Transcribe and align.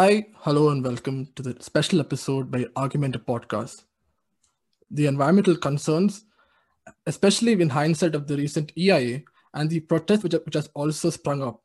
Hi, 0.00 0.26
hello, 0.42 0.68
and 0.68 0.84
welcome 0.84 1.26
to 1.34 1.42
the 1.42 1.60
special 1.60 1.98
episode 1.98 2.52
by 2.52 2.66
Argumented 2.76 3.26
Podcast. 3.26 3.82
The 4.92 5.06
environmental 5.06 5.56
concerns, 5.56 6.24
especially 7.08 7.54
in 7.54 7.68
hindsight 7.68 8.14
of 8.14 8.28
the 8.28 8.36
recent 8.36 8.70
EIA 8.78 9.22
and 9.54 9.68
the 9.68 9.80
protest 9.80 10.22
which, 10.22 10.34
which 10.34 10.54
has 10.54 10.70
also 10.74 11.10
sprung 11.10 11.42
up. 11.42 11.64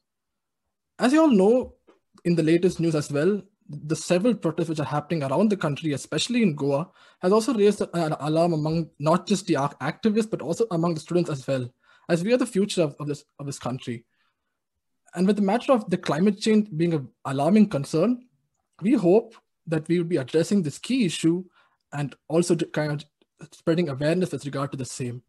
As 0.97 1.13
you 1.13 1.21
all 1.21 1.29
know, 1.29 1.75
in 2.25 2.33
the 2.33 2.41
latest 2.41 2.79
news 2.79 2.95
as 2.95 3.11
well, 3.11 3.39
the 3.69 3.95
several 3.95 4.33
protests 4.33 4.69
which 4.69 4.79
are 4.79 4.93
happening 4.95 5.21
around 5.21 5.51
the 5.51 5.57
country, 5.57 5.93
especially 5.93 6.41
in 6.41 6.55
Goa, 6.55 6.89
has 7.21 7.31
also 7.31 7.53
raised 7.53 7.83
an 7.93 8.15
alarm 8.19 8.53
among 8.53 8.89
not 8.97 9.27
just 9.27 9.45
the 9.45 9.57
activists 9.79 10.31
but 10.31 10.41
also 10.41 10.65
among 10.71 10.95
the 10.95 11.01
students 11.01 11.29
as 11.29 11.45
well, 11.45 11.71
as 12.09 12.23
we 12.23 12.33
are 12.33 12.37
the 12.37 12.47
future 12.47 12.81
of, 12.81 12.95
of 12.99 13.05
this 13.05 13.25
of 13.37 13.45
this 13.45 13.59
country. 13.59 14.05
And 15.15 15.27
with 15.27 15.35
the 15.35 15.41
matter 15.41 15.71
of 15.71 15.89
the 15.89 15.97
climate 15.97 16.39
change 16.39 16.69
being 16.75 16.93
an 16.93 17.07
alarming 17.25 17.69
concern, 17.69 18.25
we 18.81 18.93
hope 18.93 19.35
that 19.67 19.87
we 19.87 19.97
will 19.97 20.05
be 20.05 20.17
addressing 20.17 20.61
this 20.61 20.79
key 20.79 21.05
issue 21.05 21.43
and 21.93 22.15
also 22.27 22.55
kind 22.55 22.91
of 22.91 23.05
spreading 23.51 23.89
awareness 23.89 24.31
with 24.31 24.45
regard 24.45 24.71
to 24.71 24.77
the 24.77 24.85
same. 24.85 25.21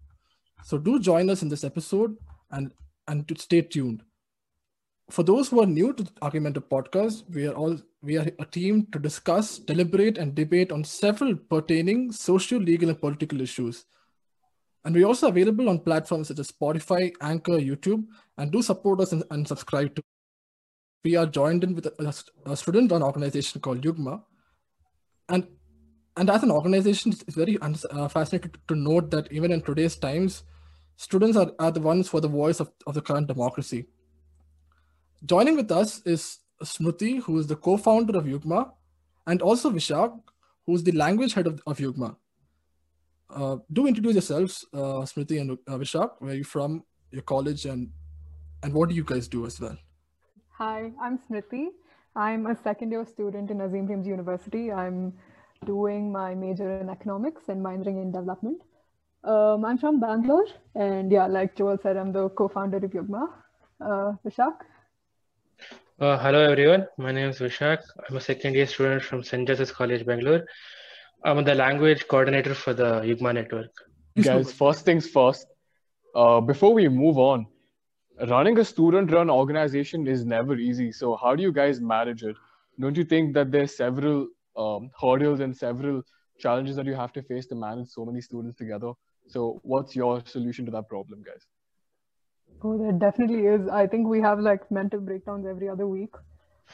So 0.64 0.78
do 0.78 0.98
join 0.98 1.28
us 1.28 1.42
in 1.42 1.48
this 1.48 1.64
episode 1.64 2.16
and 2.50 2.70
and 3.06 3.28
to 3.28 3.38
stay 3.38 3.60
tuned. 3.60 4.02
For 5.10 5.22
those 5.22 5.48
who 5.48 5.60
are 5.60 5.66
new 5.66 5.92
to 5.92 6.02
the 6.02 6.10
Argumented 6.22 6.70
podcast, 6.70 7.24
we 7.28 7.46
are 7.46 7.52
all 7.52 7.78
we 8.02 8.16
are 8.16 8.26
a 8.38 8.46
team 8.46 8.86
to 8.92 8.98
discuss, 8.98 9.58
deliberate, 9.58 10.16
and 10.16 10.34
debate 10.34 10.72
on 10.72 10.84
several 10.84 11.36
pertaining 11.36 12.12
social, 12.12 12.58
legal, 12.58 12.88
and 12.88 13.00
political 13.00 13.42
issues. 13.42 13.84
And 14.84 14.94
we're 14.94 15.06
also 15.06 15.28
available 15.28 15.68
on 15.68 15.78
platforms 15.78 16.28
such 16.28 16.38
as 16.38 16.50
Spotify, 16.50 17.12
Anchor, 17.20 17.58
YouTube, 17.58 18.04
and 18.36 18.52
do 18.52 18.60
support 18.60 19.00
us 19.00 19.12
and, 19.12 19.24
and 19.30 19.48
subscribe 19.48 19.94
to. 19.96 20.02
We 21.04 21.16
are 21.16 21.26
joined 21.26 21.64
in 21.64 21.74
with 21.74 21.86
a, 21.86 22.14
a 22.46 22.56
student 22.56 22.92
run 22.92 23.02
organization 23.02 23.60
called 23.60 23.82
Yugma. 23.82 24.22
And, 25.28 25.46
and 26.16 26.28
as 26.28 26.42
an 26.42 26.50
organization, 26.50 27.12
it's 27.12 27.34
very 27.34 27.58
uh, 27.60 28.08
fascinating 28.08 28.52
to, 28.52 28.60
to 28.68 28.74
note 28.74 29.10
that 29.10 29.32
even 29.32 29.52
in 29.52 29.62
today's 29.62 29.96
times, 29.96 30.44
students 30.96 31.36
are, 31.36 31.52
are 31.58 31.70
the 31.70 31.80
ones 31.80 32.08
for 32.08 32.20
the 32.20 32.28
voice 32.28 32.60
of, 32.60 32.70
of 32.86 32.94
the 32.94 33.02
current 33.02 33.26
democracy. 33.26 33.86
Joining 35.24 35.56
with 35.56 35.72
us 35.72 36.02
is 36.04 36.40
Smriti, 36.62 37.22
who 37.22 37.38
is 37.38 37.46
the 37.46 37.56
co-founder 37.56 38.18
of 38.18 38.24
Yugma, 38.24 38.70
and 39.26 39.40
also 39.40 39.70
Vishak, 39.70 40.18
who 40.66 40.74
is 40.74 40.84
the 40.84 40.92
language 40.92 41.32
head 41.32 41.46
of, 41.46 41.62
of 41.66 41.78
Yugma. 41.78 42.16
Uh, 43.30 43.56
do 43.72 43.86
introduce 43.86 44.14
yourselves, 44.14 44.64
uh, 44.72 45.02
Smriti 45.10 45.40
and 45.40 45.52
uh, 45.52 45.78
Vishak. 45.78 46.10
Where 46.18 46.32
are 46.32 46.36
you 46.36 46.44
from? 46.44 46.82
Your 47.10 47.22
college 47.22 47.64
and 47.64 47.90
and 48.62 48.72
what 48.72 48.88
do 48.88 48.94
you 48.94 49.04
guys 49.04 49.28
do 49.28 49.46
as 49.46 49.60
well? 49.60 49.76
Hi, 50.58 50.92
I'm 51.00 51.18
Smriti. 51.18 51.66
I'm 52.16 52.46
a 52.46 52.56
second 52.62 52.92
year 52.92 53.04
student 53.04 53.50
in 53.50 53.60
Azim 53.60 53.88
Premji 53.88 54.06
University. 54.06 54.72
I'm 54.72 55.12
doing 55.64 56.12
my 56.12 56.34
major 56.34 56.70
in 56.80 56.88
economics 56.88 57.48
and 57.48 57.64
minoring 57.64 58.00
in 58.02 58.12
development. 58.12 58.62
Um, 59.24 59.64
I'm 59.64 59.78
from 59.78 60.00
Bangalore, 60.00 60.46
and 60.74 61.10
yeah, 61.10 61.26
like 61.26 61.56
Joel 61.56 61.78
said, 61.82 61.96
I'm 61.96 62.12
the 62.12 62.28
co-founder 62.30 62.76
of 62.76 62.90
Yugma. 62.90 63.28
Uh, 63.80 64.12
Vishak. 64.24 64.54
Uh, 65.98 66.18
hello 66.18 66.40
everyone, 66.50 66.86
my 66.98 67.12
name 67.12 67.30
is 67.30 67.38
Vishak. 67.38 67.78
I'm 68.08 68.16
a 68.16 68.20
second 68.20 68.54
year 68.54 68.66
student 68.66 69.02
from 69.02 69.22
St. 69.22 69.46
Joseph's 69.46 69.70
College, 69.70 70.04
Bangalore. 70.04 70.44
I'm 71.24 71.42
the 71.42 71.54
language 71.54 72.06
coordinator 72.06 72.54
for 72.54 72.74
the 72.74 73.00
Yugma 73.00 73.32
network. 73.32 73.70
Guys, 74.20 74.52
first 74.52 74.84
things 74.84 75.08
first, 75.08 75.46
uh, 76.14 76.40
before 76.40 76.74
we 76.74 76.86
move 76.88 77.18
on, 77.18 77.46
running 78.28 78.58
a 78.58 78.64
student 78.64 79.10
run 79.10 79.30
organization 79.30 80.06
is 80.06 80.26
never 80.26 80.54
easy. 80.56 80.92
So, 80.92 81.16
how 81.16 81.34
do 81.34 81.42
you 81.42 81.50
guys 81.50 81.80
manage 81.80 82.22
it? 82.22 82.36
Don't 82.78 82.96
you 82.96 83.04
think 83.04 83.32
that 83.34 83.50
there's 83.50 83.74
several 83.74 84.28
um, 84.56 84.90
hurdles 85.00 85.40
and 85.40 85.56
several 85.56 86.02
challenges 86.38 86.76
that 86.76 86.84
you 86.84 86.94
have 86.94 87.12
to 87.14 87.22
face 87.22 87.46
to 87.46 87.54
manage 87.54 87.88
so 87.88 88.04
many 88.04 88.20
students 88.20 88.56
together? 88.58 88.92
So, 89.26 89.60
what's 89.62 89.96
your 89.96 90.22
solution 90.26 90.66
to 90.66 90.70
that 90.72 90.88
problem, 90.90 91.22
guys? 91.22 91.46
Oh, 92.62 92.76
there 92.76 92.92
definitely 92.92 93.46
is. 93.46 93.66
I 93.68 93.86
think 93.86 94.06
we 94.06 94.20
have 94.20 94.40
like 94.40 94.70
mental 94.70 95.00
breakdowns 95.00 95.46
every 95.46 95.70
other 95.70 95.86
week. 95.86 96.14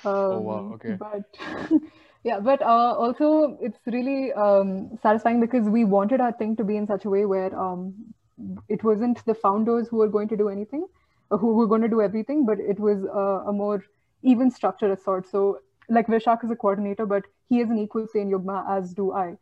Um, 0.04 0.12
oh 0.14 0.40
wow! 0.40 0.58
Um, 0.58 0.72
okay. 0.72 0.96
But 0.98 1.22
yeah 2.24 2.38
but 2.40 2.60
uh, 2.62 2.94
also 3.04 3.56
it's 3.60 3.78
really 3.86 4.32
um, 4.32 4.90
satisfying 5.02 5.40
because 5.40 5.68
we 5.68 5.84
wanted 5.84 6.20
our 6.20 6.32
thing 6.32 6.56
to 6.56 6.64
be 6.64 6.76
in 6.76 6.86
such 6.86 7.04
a 7.04 7.10
way 7.10 7.24
where 7.24 7.54
um, 7.58 7.94
it 8.68 8.82
wasn't 8.84 9.24
the 9.26 9.34
founders 9.34 9.88
who 9.88 9.96
were 9.98 10.08
going 10.08 10.28
to 10.28 10.36
do 10.36 10.48
anything 10.48 10.86
uh, 11.30 11.36
who 11.36 11.54
were 11.54 11.66
going 11.66 11.82
to 11.82 11.88
do 11.88 12.00
everything 12.00 12.44
but 12.44 12.58
it 12.58 12.78
was 12.78 13.04
uh, 13.04 13.48
a 13.48 13.52
more 13.52 13.84
even 14.22 14.50
structure 14.50 14.92
of 14.92 15.00
sorts. 15.00 15.30
So 15.30 15.60
like 15.88 16.06
vishak 16.06 16.44
is 16.44 16.50
a 16.50 16.56
coordinator 16.56 17.06
but 17.06 17.24
he 17.48 17.58
has 17.58 17.70
an 17.70 17.78
equal 17.78 18.06
say 18.06 18.20
in 18.20 18.30
yugma 18.30 18.64
as 18.70 18.92
do 18.94 19.12
i. 19.12 19.36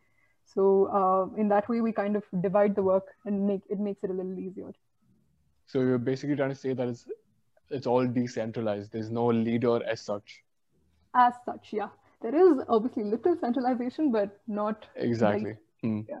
So 0.45 0.87
uh, 0.99 1.39
in 1.39 1.49
that 1.49 1.69
way 1.69 1.81
we 1.81 1.91
kind 1.91 2.15
of 2.15 2.23
divide 2.41 2.75
the 2.75 2.81
work 2.83 3.07
and 3.25 3.45
make 3.45 3.61
it 3.69 3.79
makes 3.79 4.03
it 4.03 4.09
a 4.09 4.13
little 4.13 4.39
easier. 4.39 4.71
So 5.67 5.81
you're 5.81 5.97
basically 5.97 6.35
trying 6.35 6.49
to 6.49 6.55
say 6.55 6.73
that 6.73 6.87
it's 6.87 7.07
it's 7.69 7.85
all 7.85 8.07
decentralized. 8.07 8.91
There's 8.91 9.11
no 9.11 9.27
leader 9.27 9.83
as 9.83 10.01
such? 10.01 10.43
As 11.13 11.33
such 11.45 11.73
yeah 11.73 11.89
there 12.21 12.35
is 12.35 12.63
obviously 12.67 13.03
little 13.03 13.37
centralization, 13.39 14.11
but 14.11 14.39
not 14.47 14.85
exactly. 14.95 15.55
Hmm. 15.81 16.01
Yeah. 16.09 16.19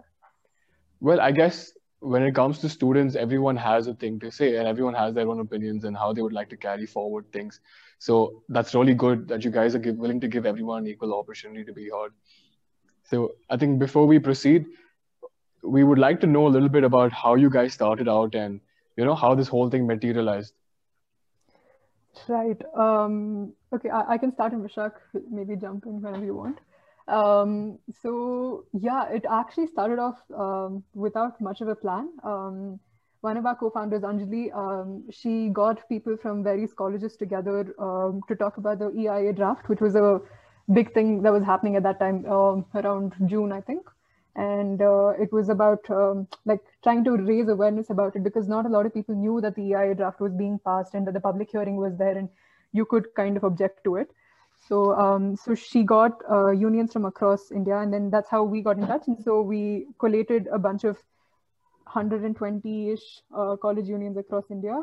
Well, 1.01 1.19
I 1.19 1.31
guess 1.31 1.73
when 1.99 2.23
it 2.23 2.33
comes 2.33 2.59
to 2.59 2.69
students, 2.69 3.15
everyone 3.15 3.57
has 3.57 3.87
a 3.87 3.93
thing 3.93 4.19
to 4.19 4.31
say, 4.31 4.55
and 4.55 4.67
everyone 4.67 4.93
has 4.93 5.13
their 5.13 5.27
own 5.27 5.39
opinions 5.39 5.83
and 5.83 5.97
how 5.97 6.13
they 6.13 6.21
would 6.21 6.33
like 6.33 6.49
to 6.49 6.57
carry 6.57 6.85
forward 6.85 7.25
things. 7.33 7.59
So 7.99 8.43
that's 8.47 8.73
really 8.73 8.93
good 8.93 9.27
that 9.27 9.43
you 9.43 9.51
guys 9.51 9.75
are 9.75 9.79
give, 9.79 9.97
willing 9.97 10.21
to 10.21 10.27
give 10.27 10.45
everyone 10.45 10.87
equal 10.87 11.13
opportunity 11.13 11.65
to 11.65 11.73
be 11.73 11.89
heard. 11.89 12.13
So 13.03 13.35
I 13.49 13.57
think 13.57 13.79
before 13.79 14.05
we 14.05 14.19
proceed, 14.19 14.65
we 15.63 15.83
would 15.83 15.99
like 15.99 16.21
to 16.21 16.27
know 16.27 16.47
a 16.47 16.49
little 16.49 16.69
bit 16.69 16.85
about 16.85 17.11
how 17.11 17.35
you 17.35 17.49
guys 17.49 17.73
started 17.73 18.07
out 18.07 18.35
and 18.35 18.61
you 18.95 19.03
know 19.03 19.15
how 19.15 19.35
this 19.35 19.49
whole 19.49 19.69
thing 19.69 19.85
materialized. 19.87 20.53
Right. 22.27 22.61
Um, 22.77 23.53
okay, 23.73 23.89
I, 23.89 24.13
I, 24.13 24.17
can 24.17 24.31
start 24.31 24.53
in 24.53 24.61
Vishak, 24.61 24.93
maybe 25.29 25.55
jump 25.55 25.85
in 25.85 26.01
whenever 26.01 26.25
you 26.25 26.35
want. 26.35 26.59
Um, 27.07 27.79
so 28.01 28.65
yeah, 28.73 29.09
it 29.09 29.25
actually 29.29 29.67
started 29.67 29.99
off 29.99 30.19
um, 30.35 30.83
without 30.93 31.39
much 31.41 31.61
of 31.61 31.67
a 31.67 31.75
plan. 31.75 32.09
Um, 32.23 32.79
one 33.21 33.35
of 33.35 33.45
our 33.45 33.55
co-founders, 33.55 34.03
Anjali, 34.03 34.55
um, 34.55 35.03
she 35.11 35.49
got 35.49 35.87
people 35.89 36.15
from 36.15 36.43
various 36.43 36.73
colleges 36.73 37.17
together 37.17 37.73
um, 37.79 38.21
to 38.27 38.35
talk 38.35 38.57
about 38.57 38.79
the 38.79 38.91
EIA 38.97 39.33
draft, 39.33 39.67
which 39.67 39.81
was 39.81 39.95
a 39.95 40.21
big 40.71 40.93
thing 40.93 41.21
that 41.23 41.33
was 41.33 41.43
happening 41.43 41.75
at 41.75 41.83
that 41.83 41.99
time 41.99 42.25
around 42.25 43.13
June, 43.25 43.51
I 43.51 43.61
think 43.61 43.85
and 44.35 44.81
uh, 44.81 45.09
it 45.19 45.31
was 45.33 45.49
about 45.49 45.89
um, 45.89 46.27
like 46.45 46.61
trying 46.83 47.03
to 47.03 47.11
raise 47.17 47.49
awareness 47.49 47.89
about 47.89 48.15
it 48.15 48.23
because 48.23 48.47
not 48.47 48.65
a 48.65 48.69
lot 48.69 48.85
of 48.85 48.93
people 48.93 49.15
knew 49.15 49.41
that 49.41 49.55
the 49.55 49.61
EIA 49.61 49.95
draft 49.95 50.21
was 50.21 50.31
being 50.33 50.59
passed 50.65 50.93
and 50.93 51.05
that 51.05 51.13
the 51.13 51.19
public 51.19 51.49
hearing 51.51 51.75
was 51.75 51.97
there 51.97 52.17
and 52.17 52.29
you 52.71 52.85
could 52.85 53.13
kind 53.15 53.37
of 53.37 53.43
object 53.43 53.83
to 53.83 53.95
it. 53.95 54.11
So 54.67 54.93
um, 54.95 55.35
so 55.35 55.55
she 55.55 55.83
got 55.83 56.21
uh, 56.29 56.51
unions 56.51 56.93
from 56.93 57.05
across 57.05 57.51
India 57.51 57.77
and 57.77 57.93
then 57.93 58.09
that's 58.09 58.29
how 58.29 58.43
we 58.43 58.61
got 58.61 58.77
in 58.77 58.87
touch. 58.87 59.07
And 59.07 59.21
so 59.23 59.41
we 59.41 59.87
collated 59.99 60.47
a 60.51 60.59
bunch 60.59 60.83
of 60.83 60.97
120-ish 61.87 63.21
uh, 63.35 63.55
college 63.55 63.87
unions 63.87 64.17
across 64.17 64.43
India. 64.51 64.81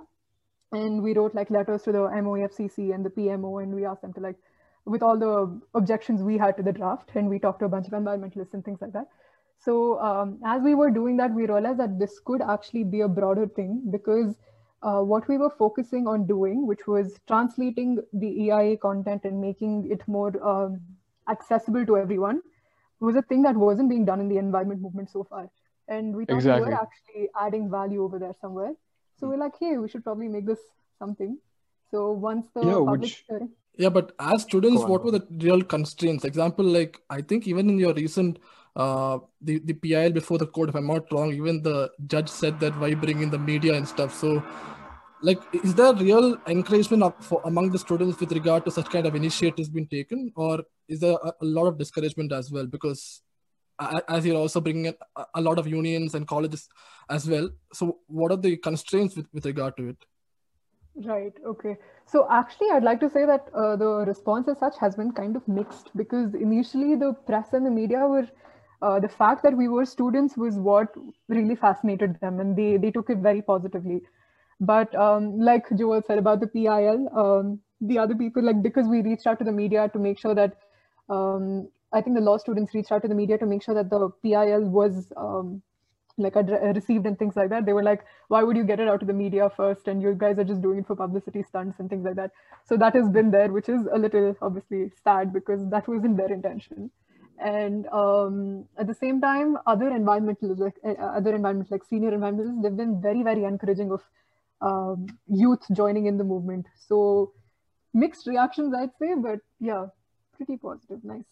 And 0.72 1.02
we 1.02 1.14
wrote 1.14 1.34
like 1.34 1.50
letters 1.50 1.82
to 1.82 1.92
the 1.92 1.98
MOEFCC 1.98 2.94
and 2.94 3.04
the 3.04 3.10
PMO 3.10 3.62
and 3.62 3.74
we 3.74 3.84
asked 3.84 4.02
them 4.02 4.12
to 4.14 4.20
like 4.20 4.36
with 4.84 5.02
all 5.02 5.18
the 5.18 5.60
objections 5.74 6.22
we 6.22 6.38
had 6.38 6.56
to 6.56 6.62
the 6.62 6.72
draft 6.72 7.10
and 7.14 7.28
we 7.28 7.38
talked 7.38 7.60
to 7.60 7.66
a 7.66 7.68
bunch 7.68 7.86
of 7.86 7.92
environmentalists 7.92 8.54
and 8.54 8.64
things 8.64 8.80
like 8.80 8.92
that 8.92 9.06
so 9.58 9.98
um, 10.00 10.38
as 10.44 10.62
we 10.62 10.74
were 10.74 10.90
doing 10.90 11.16
that, 11.16 11.32
we 11.32 11.46
realized 11.46 11.78
that 11.80 11.98
this 11.98 12.20
could 12.20 12.42
actually 12.42 12.84
be 12.84 13.00
a 13.00 13.08
broader 13.08 13.46
thing 13.46 13.82
because 13.90 14.36
uh, 14.86 15.00
what 15.00 15.26
we 15.28 15.36
were 15.36 15.50
focusing 15.58 16.06
on 16.06 16.26
doing, 16.26 16.66
which 16.66 16.86
was 16.86 17.18
translating 17.26 17.98
the 18.12 18.28
EIA 18.44 18.76
content 18.76 19.24
and 19.24 19.40
making 19.40 19.90
it 19.90 20.06
more 20.06 20.32
um, 20.46 20.80
accessible 21.28 21.84
to 21.84 21.96
everyone, 21.96 22.40
was 23.00 23.16
a 23.16 23.22
thing 23.22 23.42
that 23.42 23.56
wasn't 23.56 23.88
being 23.88 24.04
done 24.04 24.20
in 24.20 24.28
the 24.28 24.38
environment 24.38 24.80
movement 24.80 25.10
so 25.10 25.24
far. 25.24 25.50
And 25.88 26.14
we 26.14 26.24
thought 26.24 26.36
exactly. 26.36 26.62
we 26.62 26.68
were 26.68 26.80
actually 26.80 27.28
adding 27.40 27.68
value 27.70 28.04
over 28.04 28.18
there 28.20 28.34
somewhere. 28.40 28.72
So 29.18 29.28
we're 29.28 29.38
like, 29.38 29.54
hey, 29.58 29.76
we 29.76 29.88
should 29.88 30.04
probably 30.04 30.28
make 30.28 30.46
this 30.46 30.60
something. 31.00 31.36
So 31.90 32.12
once 32.12 32.46
the 32.54 32.64
yeah, 32.64 32.74
public 32.74 33.00
which... 33.00 33.24
hearing, 33.28 33.50
yeah, 33.76 33.90
but 33.90 34.12
as 34.18 34.42
students, 34.42 34.82
what 34.84 35.04
were 35.04 35.10
the 35.10 35.26
real 35.30 35.62
constraints? 35.62 36.24
Example, 36.24 36.64
like 36.64 37.00
I 37.10 37.20
think 37.20 37.46
even 37.46 37.68
in 37.68 37.78
your 37.78 37.92
recent 37.92 38.38
uh, 38.76 39.18
the 39.40 39.58
the 39.60 39.74
PIL 39.74 40.12
before 40.12 40.38
the 40.38 40.46
court, 40.46 40.68
if 40.68 40.74
I'm 40.74 40.86
not 40.86 41.12
wrong, 41.12 41.32
even 41.32 41.62
the 41.62 41.90
judge 42.06 42.28
said 42.28 42.60
that 42.60 42.78
why 42.78 42.94
bring 42.94 43.22
in 43.22 43.30
the 43.30 43.38
media 43.38 43.74
and 43.74 43.86
stuff. 43.88 44.14
So, 44.14 44.42
like, 45.26 45.42
is 45.64 45.74
there 45.74 45.92
real 45.92 46.26
encouragement 46.46 47.02
for, 47.28 47.40
among 47.44 47.70
the 47.70 47.78
students 47.78 48.20
with 48.20 48.32
regard 48.32 48.64
to 48.64 48.70
such 48.70 48.88
kind 48.90 49.06
of 49.06 49.14
initiatives 49.16 49.68
being 49.68 49.88
taken, 49.88 50.32
or 50.36 50.62
is 50.88 51.00
there 51.00 51.16
a, 51.30 51.32
a 51.40 51.44
lot 51.44 51.66
of 51.66 51.78
discouragement 51.78 52.32
as 52.32 52.50
well? 52.52 52.66
Because 52.66 53.22
as 54.08 54.24
you're 54.24 54.36
also 54.36 54.60
bringing 54.60 54.86
in 54.86 54.94
a 55.34 55.40
lot 55.40 55.58
of 55.58 55.66
unions 55.66 56.14
and 56.14 56.28
colleges 56.28 56.68
as 57.10 57.28
well. 57.28 57.50
So, 57.72 57.98
what 58.06 58.30
are 58.30 58.36
the 58.36 58.56
constraints 58.56 59.16
with, 59.16 59.26
with 59.32 59.44
regard 59.46 59.76
to 59.78 59.88
it? 59.88 59.96
Right. 61.04 61.32
Okay. 61.44 61.76
So 62.06 62.26
actually, 62.30 62.70
I'd 62.70 62.84
like 62.84 63.00
to 63.00 63.10
say 63.10 63.26
that 63.26 63.48
uh, 63.54 63.76
the 63.76 64.04
response 64.06 64.48
as 64.48 64.58
such 64.58 64.78
has 64.80 64.94
been 64.94 65.12
kind 65.12 65.36
of 65.36 65.46
mixed 65.46 65.90
because 65.96 66.34
initially 66.34 66.94
the 66.94 67.12
press 67.26 67.52
and 67.52 67.66
the 67.66 67.70
media 67.70 68.06
were 68.06 68.28
uh, 68.80 69.00
the 69.00 69.08
fact 69.08 69.42
that 69.42 69.56
we 69.56 69.68
were 69.68 69.84
students 69.84 70.36
was 70.36 70.54
what 70.54 70.94
really 71.28 71.56
fascinated 71.56 72.18
them, 72.20 72.40
and 72.40 72.56
they 72.56 72.76
they 72.76 72.90
took 72.90 73.10
it 73.10 73.18
very 73.18 73.42
positively. 73.42 74.02
But 74.60 74.94
um, 74.94 75.38
like 75.38 75.64
Joel 75.76 76.02
said 76.06 76.18
about 76.18 76.40
the 76.40 76.46
PIL, 76.46 77.08
um, 77.16 77.60
the 77.80 77.98
other 77.98 78.14
people 78.14 78.42
like 78.42 78.62
because 78.62 78.86
we 78.88 79.02
reached 79.02 79.26
out 79.26 79.38
to 79.38 79.44
the 79.44 79.52
media 79.52 79.90
to 79.92 79.98
make 79.98 80.18
sure 80.18 80.34
that 80.34 80.56
um, 81.10 81.68
I 81.92 82.00
think 82.00 82.16
the 82.16 82.22
law 82.22 82.38
students 82.38 82.74
reached 82.74 82.90
out 82.90 83.02
to 83.02 83.08
the 83.08 83.14
media 83.14 83.38
to 83.38 83.46
make 83.46 83.62
sure 83.62 83.74
that 83.74 83.90
the 83.90 84.10
PIL 84.22 84.62
was 84.62 85.12
um, 85.16 85.62
like 86.18 86.34
received 86.34 87.06
and 87.06 87.18
things 87.18 87.36
like 87.36 87.50
that. 87.50 87.66
They 87.66 87.74
were 87.74 87.82
like, 87.82 88.04
why 88.28 88.42
would 88.42 88.56
you 88.56 88.64
get 88.64 88.80
it 88.80 88.88
out 88.88 89.00
to 89.00 89.06
the 89.06 89.12
media 89.12 89.50
first? 89.54 89.86
And 89.88 90.00
you 90.00 90.14
guys 90.14 90.38
are 90.38 90.44
just 90.44 90.62
doing 90.62 90.78
it 90.78 90.86
for 90.86 90.96
publicity 90.96 91.42
stunts 91.42 91.78
and 91.78 91.90
things 91.90 92.04
like 92.04 92.16
that. 92.16 92.30
So 92.64 92.76
that 92.78 92.94
has 92.94 93.08
been 93.10 93.30
there, 93.30 93.52
which 93.52 93.68
is 93.68 93.86
a 93.92 93.98
little 93.98 94.34
obviously 94.40 94.90
sad 95.04 95.32
because 95.32 95.68
that 95.70 95.86
wasn't 95.86 96.16
their 96.16 96.32
intention. 96.32 96.90
And 97.38 97.86
um, 97.88 98.64
at 98.78 98.86
the 98.86 98.94
same 98.94 99.20
time, 99.20 99.58
other 99.66 99.90
environmentalists, 99.90 100.58
like 100.58 100.76
uh, 100.84 100.92
other 100.92 101.34
environments, 101.34 101.70
like 101.70 101.84
senior 101.84 102.12
environmentalists, 102.12 102.62
they've 102.62 102.76
been 102.76 103.00
very, 103.02 103.22
very 103.22 103.44
encouraging 103.44 103.92
of 103.92 104.00
um, 104.60 105.06
youth 105.28 105.64
joining 105.72 106.06
in 106.06 106.18
the 106.18 106.24
movement. 106.24 106.66
So 106.86 107.32
mixed 107.94 108.26
reactions, 108.26 108.74
I'd 108.74 108.90
say, 109.00 109.14
but 109.16 109.40
yeah, 109.60 109.86
pretty 110.36 110.56
positive. 110.56 111.04
Nice. 111.04 111.24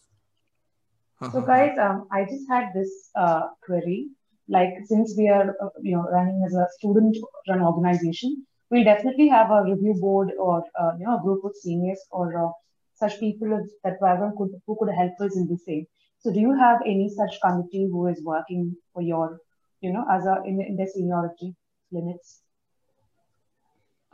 So 1.31 1.41
guys, 1.41 1.77
um, 1.79 2.07
I 2.11 2.25
just 2.25 2.47
had 2.49 2.71
this 2.75 3.09
uh, 3.15 3.47
query 3.63 4.09
like 4.47 4.73
since 4.83 5.15
we 5.17 5.29
are 5.29 5.55
uh, 5.61 5.69
you 5.81 5.95
know 5.95 6.03
running 6.11 6.43
as 6.45 6.53
a 6.53 6.67
student 6.77 7.17
run 7.49 7.61
organization 7.61 8.45
we'll 8.69 8.83
definitely 8.83 9.27
have 9.27 9.49
a 9.51 9.63
review 9.63 9.95
board 9.99 10.31
or 10.39 10.63
uh, 10.79 10.91
you 10.99 11.05
know 11.05 11.17
a 11.17 11.21
group 11.21 11.43
of 11.43 11.55
seniors 11.55 11.99
or 12.11 12.45
uh, 12.45 12.51
such 12.93 13.19
people 13.19 13.49
that 13.83 13.97
could 14.37 14.49
who 14.67 14.77
could 14.79 14.93
help 14.93 15.13
us 15.19 15.35
in 15.35 15.47
the 15.47 15.57
same 15.57 15.85
so 16.19 16.31
do 16.31 16.39
you 16.39 16.53
have 16.53 16.79
any 16.85 17.09
such 17.09 17.39
committee 17.41 17.87
who 17.91 18.07
is 18.07 18.21
working 18.23 18.75
for 18.93 19.01
your 19.01 19.39
you 19.81 19.91
know 19.91 20.05
as 20.11 20.25
a 20.25 20.41
in, 20.45 20.61
in 20.61 20.75
the 20.75 20.87
seniority 20.87 21.55
limits 21.91 22.41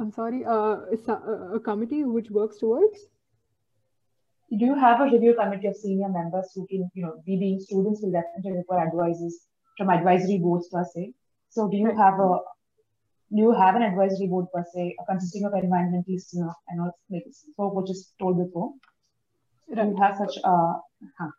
i'm 0.02 0.12
sorry 0.12 0.44
uh 0.46 0.78
a, 1.08 1.56
a 1.56 1.60
committee 1.60 2.04
which 2.04 2.30
works 2.32 2.58
towards 2.58 3.08
do 4.60 4.66
you 4.66 4.76
have 4.76 5.00
a 5.00 5.06
review 5.06 5.34
committee 5.34 5.68
of 5.68 5.76
senior 5.78 6.10
members 6.10 6.52
who 6.54 6.68
can, 6.68 6.90
you 6.94 7.04
know, 7.04 7.24
we 7.26 7.38
being 7.38 7.60
students 7.60 8.02
will 8.02 8.12
definitely 8.12 8.52
require 8.58 8.86
advisors 8.86 9.48
from 9.78 9.90
advisory 9.90 10.40
boards 10.40 10.68
per 10.68 10.84
se. 10.94 11.14
So 11.50 11.70
do 11.70 11.78
you 11.78 11.96
have 11.96 12.20
a 12.20 12.40
do 13.34 13.44
you 13.44 13.54
have 13.54 13.78
an 13.78 13.84
advisory 13.84 14.28
board 14.28 14.48
per 14.54 14.66
se 14.74 14.96
consisting 15.08 15.46
of 15.46 15.54
environmentalists 15.54 16.34
you 16.34 16.42
know, 16.42 16.54
and 16.68 16.82
all 16.82 16.92
like 17.10 17.24
so 17.32 17.70
which 17.70 17.92
is 17.92 18.12
told 18.20 18.44
before? 18.46 18.74
Right. 19.70 19.86
Do 19.86 19.92
you 19.92 19.98
have 20.02 20.18
such 20.18 20.36
a 20.44 20.74
huh. 21.18 21.32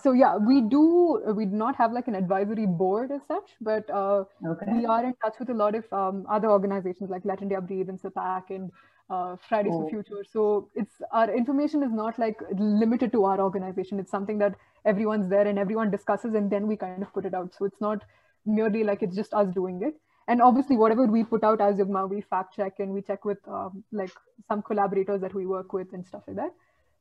So 0.00 0.12
yeah, 0.12 0.36
we 0.36 0.60
do. 0.60 1.20
We 1.34 1.46
do 1.46 1.56
not 1.56 1.74
have 1.76 1.92
like 1.92 2.06
an 2.06 2.14
advisory 2.14 2.66
board 2.66 3.10
as 3.10 3.22
such, 3.26 3.50
but 3.60 3.88
uh, 3.90 4.24
okay. 4.46 4.72
we 4.72 4.86
are 4.86 5.04
in 5.04 5.14
touch 5.22 5.34
with 5.40 5.50
a 5.50 5.54
lot 5.54 5.74
of 5.74 5.92
um, 5.92 6.26
other 6.30 6.48
organizations 6.48 7.10
like 7.10 7.24
Let 7.24 7.42
India 7.42 7.60
Breathe 7.60 7.88
and 7.88 8.00
SIPAC 8.00 8.50
and 8.50 8.70
uh, 9.10 9.34
Fridays 9.48 9.72
oh. 9.74 9.82
for 9.82 9.90
Future. 9.90 10.24
So 10.30 10.68
it's 10.76 11.02
our 11.10 11.34
information 11.34 11.82
is 11.82 11.90
not 11.92 12.20
like 12.20 12.40
limited 12.56 13.10
to 13.12 13.24
our 13.24 13.40
organization. 13.40 13.98
It's 13.98 14.12
something 14.12 14.38
that 14.38 14.54
everyone's 14.84 15.28
there 15.28 15.46
and 15.46 15.58
everyone 15.58 15.90
discusses, 15.90 16.34
and 16.34 16.48
then 16.50 16.68
we 16.68 16.76
kind 16.76 17.02
of 17.02 17.12
put 17.12 17.24
it 17.24 17.34
out. 17.34 17.52
So 17.58 17.64
it's 17.64 17.80
not 17.80 18.04
merely 18.46 18.84
like 18.84 19.02
it's 19.02 19.16
just 19.16 19.34
us 19.34 19.48
doing 19.52 19.82
it. 19.82 19.94
And 20.28 20.40
obviously, 20.40 20.76
whatever 20.76 21.06
we 21.06 21.24
put 21.24 21.42
out 21.42 21.60
as 21.60 21.78
Yugma, 21.78 22.08
we 22.08 22.20
fact 22.20 22.54
check 22.54 22.74
and 22.78 22.92
we 22.92 23.02
check 23.02 23.24
with 23.24 23.38
um, 23.48 23.82
like 23.90 24.12
some 24.46 24.62
collaborators 24.62 25.20
that 25.20 25.34
we 25.34 25.46
work 25.46 25.72
with 25.72 25.92
and 25.92 26.06
stuff 26.06 26.22
like 26.28 26.36
that. 26.36 26.52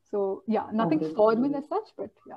So 0.10 0.42
yeah, 0.48 0.66
nothing 0.74 1.04
okay. 1.04 1.14
formal 1.14 1.56
as 1.56 1.70
such, 1.70 1.90
but 1.96 2.10
yeah. 2.28 2.36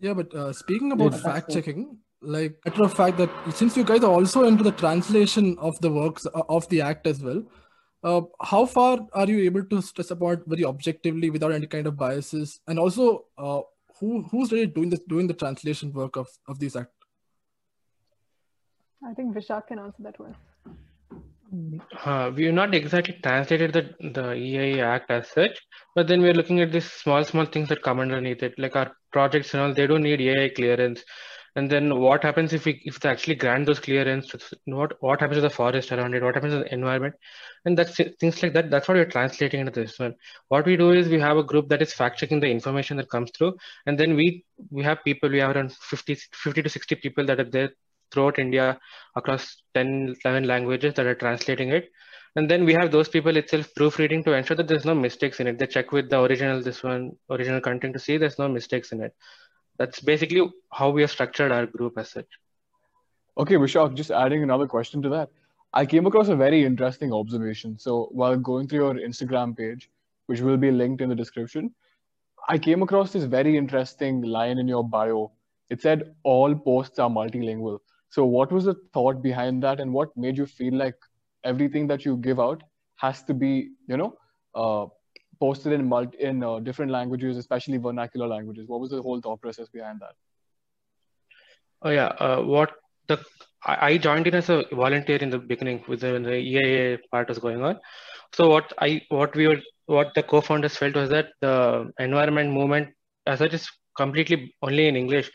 Yeah, 0.00 0.14
but 0.14 0.34
uh, 0.34 0.52
speaking 0.52 0.92
about 0.92 1.12
yeah, 1.12 1.18
fact 1.18 1.50
checking, 1.50 1.98
like 2.22 2.58
matter 2.64 2.84
of 2.84 2.94
fact 2.94 3.18
that 3.18 3.30
since 3.54 3.76
you 3.76 3.84
guys 3.84 4.02
are 4.02 4.10
also 4.10 4.44
into 4.44 4.64
the 4.64 4.72
translation 4.72 5.56
of 5.58 5.78
the 5.80 5.90
works 5.90 6.26
uh, 6.26 6.42
of 6.48 6.68
the 6.70 6.80
act 6.80 7.06
as 7.06 7.22
well, 7.22 7.42
uh, 8.02 8.22
how 8.42 8.64
far 8.64 9.06
are 9.12 9.26
you 9.26 9.40
able 9.40 9.64
to 9.64 9.82
stress 9.82 10.10
about 10.10 10.42
very 10.46 10.64
objectively 10.64 11.28
without 11.28 11.52
any 11.52 11.66
kind 11.66 11.86
of 11.86 11.98
biases? 11.98 12.60
And 12.66 12.78
also 12.78 13.26
uh, 13.36 13.60
who 13.98 14.22
who's 14.30 14.52
really 14.52 14.66
doing 14.66 14.88
this 14.88 15.00
doing 15.00 15.26
the 15.26 15.34
translation 15.34 15.92
work 15.92 16.16
of 16.16 16.28
of 16.48 16.58
these 16.58 16.76
act? 16.76 16.94
I 19.06 19.12
think 19.12 19.34
vishak 19.34 19.66
can 19.66 19.78
answer 19.78 20.02
that 20.02 20.18
well 20.18 20.34
uh, 22.04 22.30
we 22.34 22.44
have 22.44 22.54
not 22.54 22.74
exactly 22.74 23.18
translated 23.22 23.72
the 23.72 24.10
the 24.12 24.34
EIA 24.34 24.84
Act 24.84 25.10
as 25.10 25.28
such, 25.28 25.58
but 25.94 26.06
then 26.06 26.22
we're 26.22 26.34
looking 26.34 26.60
at 26.60 26.70
these 26.70 26.90
small 26.90 27.24
small 27.24 27.44
things 27.44 27.68
that 27.68 27.82
come 27.82 28.00
underneath 28.00 28.42
it, 28.42 28.54
like 28.58 28.76
our 28.76 28.92
projects 29.12 29.52
and 29.54 29.62
all. 29.62 29.74
They 29.74 29.86
don't 29.86 30.02
need 30.02 30.20
EIA 30.20 30.50
clearance, 30.50 31.02
and 31.56 31.68
then 31.68 31.98
what 31.98 32.22
happens 32.22 32.52
if 32.52 32.64
we 32.66 32.80
if 32.84 33.00
they 33.00 33.08
actually 33.08 33.34
grant 33.34 33.66
those 33.66 33.80
clearance 33.80 34.32
what 34.66 34.92
what 35.00 35.20
happens 35.20 35.38
to 35.38 35.40
the 35.40 35.50
forest 35.50 35.90
around 35.90 36.14
it? 36.14 36.22
What 36.22 36.36
happens 36.36 36.54
to 36.54 36.60
the 36.60 36.72
environment? 36.72 37.16
And 37.64 37.76
that's 37.76 37.96
things 37.96 38.42
like 38.42 38.52
that. 38.54 38.70
That's 38.70 38.86
what 38.86 38.96
we're 38.96 39.04
translating 39.16 39.60
into 39.60 39.72
this 39.72 39.98
one. 39.98 40.14
What 40.48 40.66
we 40.66 40.76
do 40.76 40.92
is 40.92 41.08
we 41.08 41.20
have 41.20 41.36
a 41.36 41.42
group 41.42 41.68
that 41.70 41.82
is 41.82 41.92
fact 41.92 42.18
checking 42.20 42.40
the 42.40 42.50
information 42.50 42.96
that 42.98 43.10
comes 43.10 43.32
through. 43.36 43.56
And 43.86 43.98
then 43.98 44.14
we 44.14 44.44
we 44.70 44.84
have 44.84 45.02
people 45.04 45.28
we 45.28 45.40
have 45.40 45.56
around 45.56 45.72
50 45.72 46.14
50 46.14 46.62
to 46.62 46.68
60 46.68 46.94
people 46.96 47.26
that 47.26 47.40
are 47.40 47.50
there 47.50 47.70
throughout 48.10 48.38
india 48.38 48.78
across 49.16 49.62
10 49.74 50.14
11 50.24 50.44
languages 50.44 50.94
that 50.94 51.06
are 51.06 51.14
translating 51.14 51.70
it 51.70 51.90
and 52.36 52.48
then 52.50 52.64
we 52.64 52.72
have 52.72 52.90
those 52.92 53.08
people 53.08 53.36
itself 53.36 53.68
proofreading 53.74 54.22
to 54.24 54.32
ensure 54.32 54.56
that 54.56 54.68
there's 54.68 54.84
no 54.84 54.94
mistakes 54.94 55.40
in 55.40 55.46
it 55.46 55.58
they 55.58 55.66
check 55.66 55.92
with 55.92 56.08
the 56.10 56.20
original 56.20 56.62
this 56.62 56.82
one 56.82 57.10
original 57.30 57.60
content 57.60 57.92
to 57.94 57.98
see 58.06 58.16
there's 58.16 58.38
no 58.38 58.48
mistakes 58.48 58.92
in 58.92 59.02
it 59.02 59.14
that's 59.80 60.00
basically 60.00 60.46
how 60.70 60.90
we 60.90 61.00
have 61.00 61.10
structured 61.10 61.50
our 61.50 61.64
group 61.64 61.96
as 61.96 62.10
such. 62.10 62.26
Okay, 63.38 63.54
Vishak, 63.54 63.94
just 63.94 64.10
adding 64.10 64.42
another 64.42 64.66
question 64.66 65.00
to 65.00 65.08
that. 65.08 65.30
I 65.72 65.86
came 65.86 66.04
across 66.04 66.28
a 66.28 66.36
very 66.36 66.66
interesting 66.66 67.14
observation. 67.14 67.78
So 67.78 68.08
while 68.12 68.36
going 68.36 68.68
through 68.68 68.80
your 68.80 68.94
Instagram 69.08 69.56
page, 69.56 69.88
which 70.26 70.40
will 70.40 70.58
be 70.58 70.70
linked 70.70 71.00
in 71.00 71.08
the 71.08 71.14
description, 71.14 71.74
I 72.46 72.58
came 72.58 72.82
across 72.82 73.12
this 73.12 73.24
very 73.24 73.56
interesting 73.56 74.20
line 74.20 74.58
in 74.58 74.68
your 74.68 74.84
bio. 74.84 75.32
It 75.70 75.80
said 75.80 76.14
all 76.24 76.54
posts 76.54 76.98
are 76.98 77.08
multilingual. 77.08 77.78
So 78.10 78.24
what 78.24 78.52
was 78.52 78.64
the 78.64 78.74
thought 78.92 79.22
behind 79.22 79.62
that 79.62 79.80
and 79.80 79.92
what 79.92 80.16
made 80.16 80.36
you 80.36 80.46
feel 80.46 80.74
like 80.74 80.96
everything 81.44 81.86
that 81.88 82.04
you 82.04 82.16
give 82.16 82.40
out 82.40 82.62
has 82.96 83.22
to 83.24 83.34
be, 83.34 83.70
you 83.86 83.96
know, 83.96 84.14
uh, 84.54 84.86
posted 85.38 85.72
in 85.72 85.88
multi, 85.88 86.18
in 86.18 86.42
uh, 86.42 86.58
different 86.60 86.90
languages, 86.90 87.36
especially 87.36 87.78
vernacular 87.78 88.26
languages? 88.26 88.68
What 88.68 88.80
was 88.80 88.90
the 88.90 89.00
whole 89.00 89.20
thought 89.20 89.40
process 89.40 89.68
behind 89.68 90.00
that? 90.00 90.14
Oh 91.82 91.90
yeah, 91.90 92.08
uh, 92.18 92.42
what 92.42 92.72
the 93.08 93.24
I 93.64 93.98
joined 93.98 94.26
in 94.26 94.34
as 94.34 94.48
a 94.48 94.64
volunteer 94.72 95.16
in 95.16 95.30
the 95.30 95.38
beginning 95.38 95.84
with 95.86 96.00
the, 96.00 96.18
the 96.18 96.34
EIA 96.34 96.98
part 97.10 97.28
was 97.28 97.38
going 97.38 97.62
on. 97.62 97.78
So 98.32 98.48
what 98.48 98.72
I 98.78 99.02
what 99.08 99.34
we 99.36 99.48
were 99.48 99.60
what 99.86 100.14
the 100.14 100.22
co-founders 100.22 100.76
felt 100.76 100.94
was 100.94 101.10
that 101.10 101.28
the 101.40 101.90
environment 101.98 102.52
movement 102.52 102.88
as 103.26 103.40
such 103.40 103.54
is 103.54 103.68
completely 103.96 104.54
only 104.62 104.88
in 104.88 104.96
English, 104.96 105.30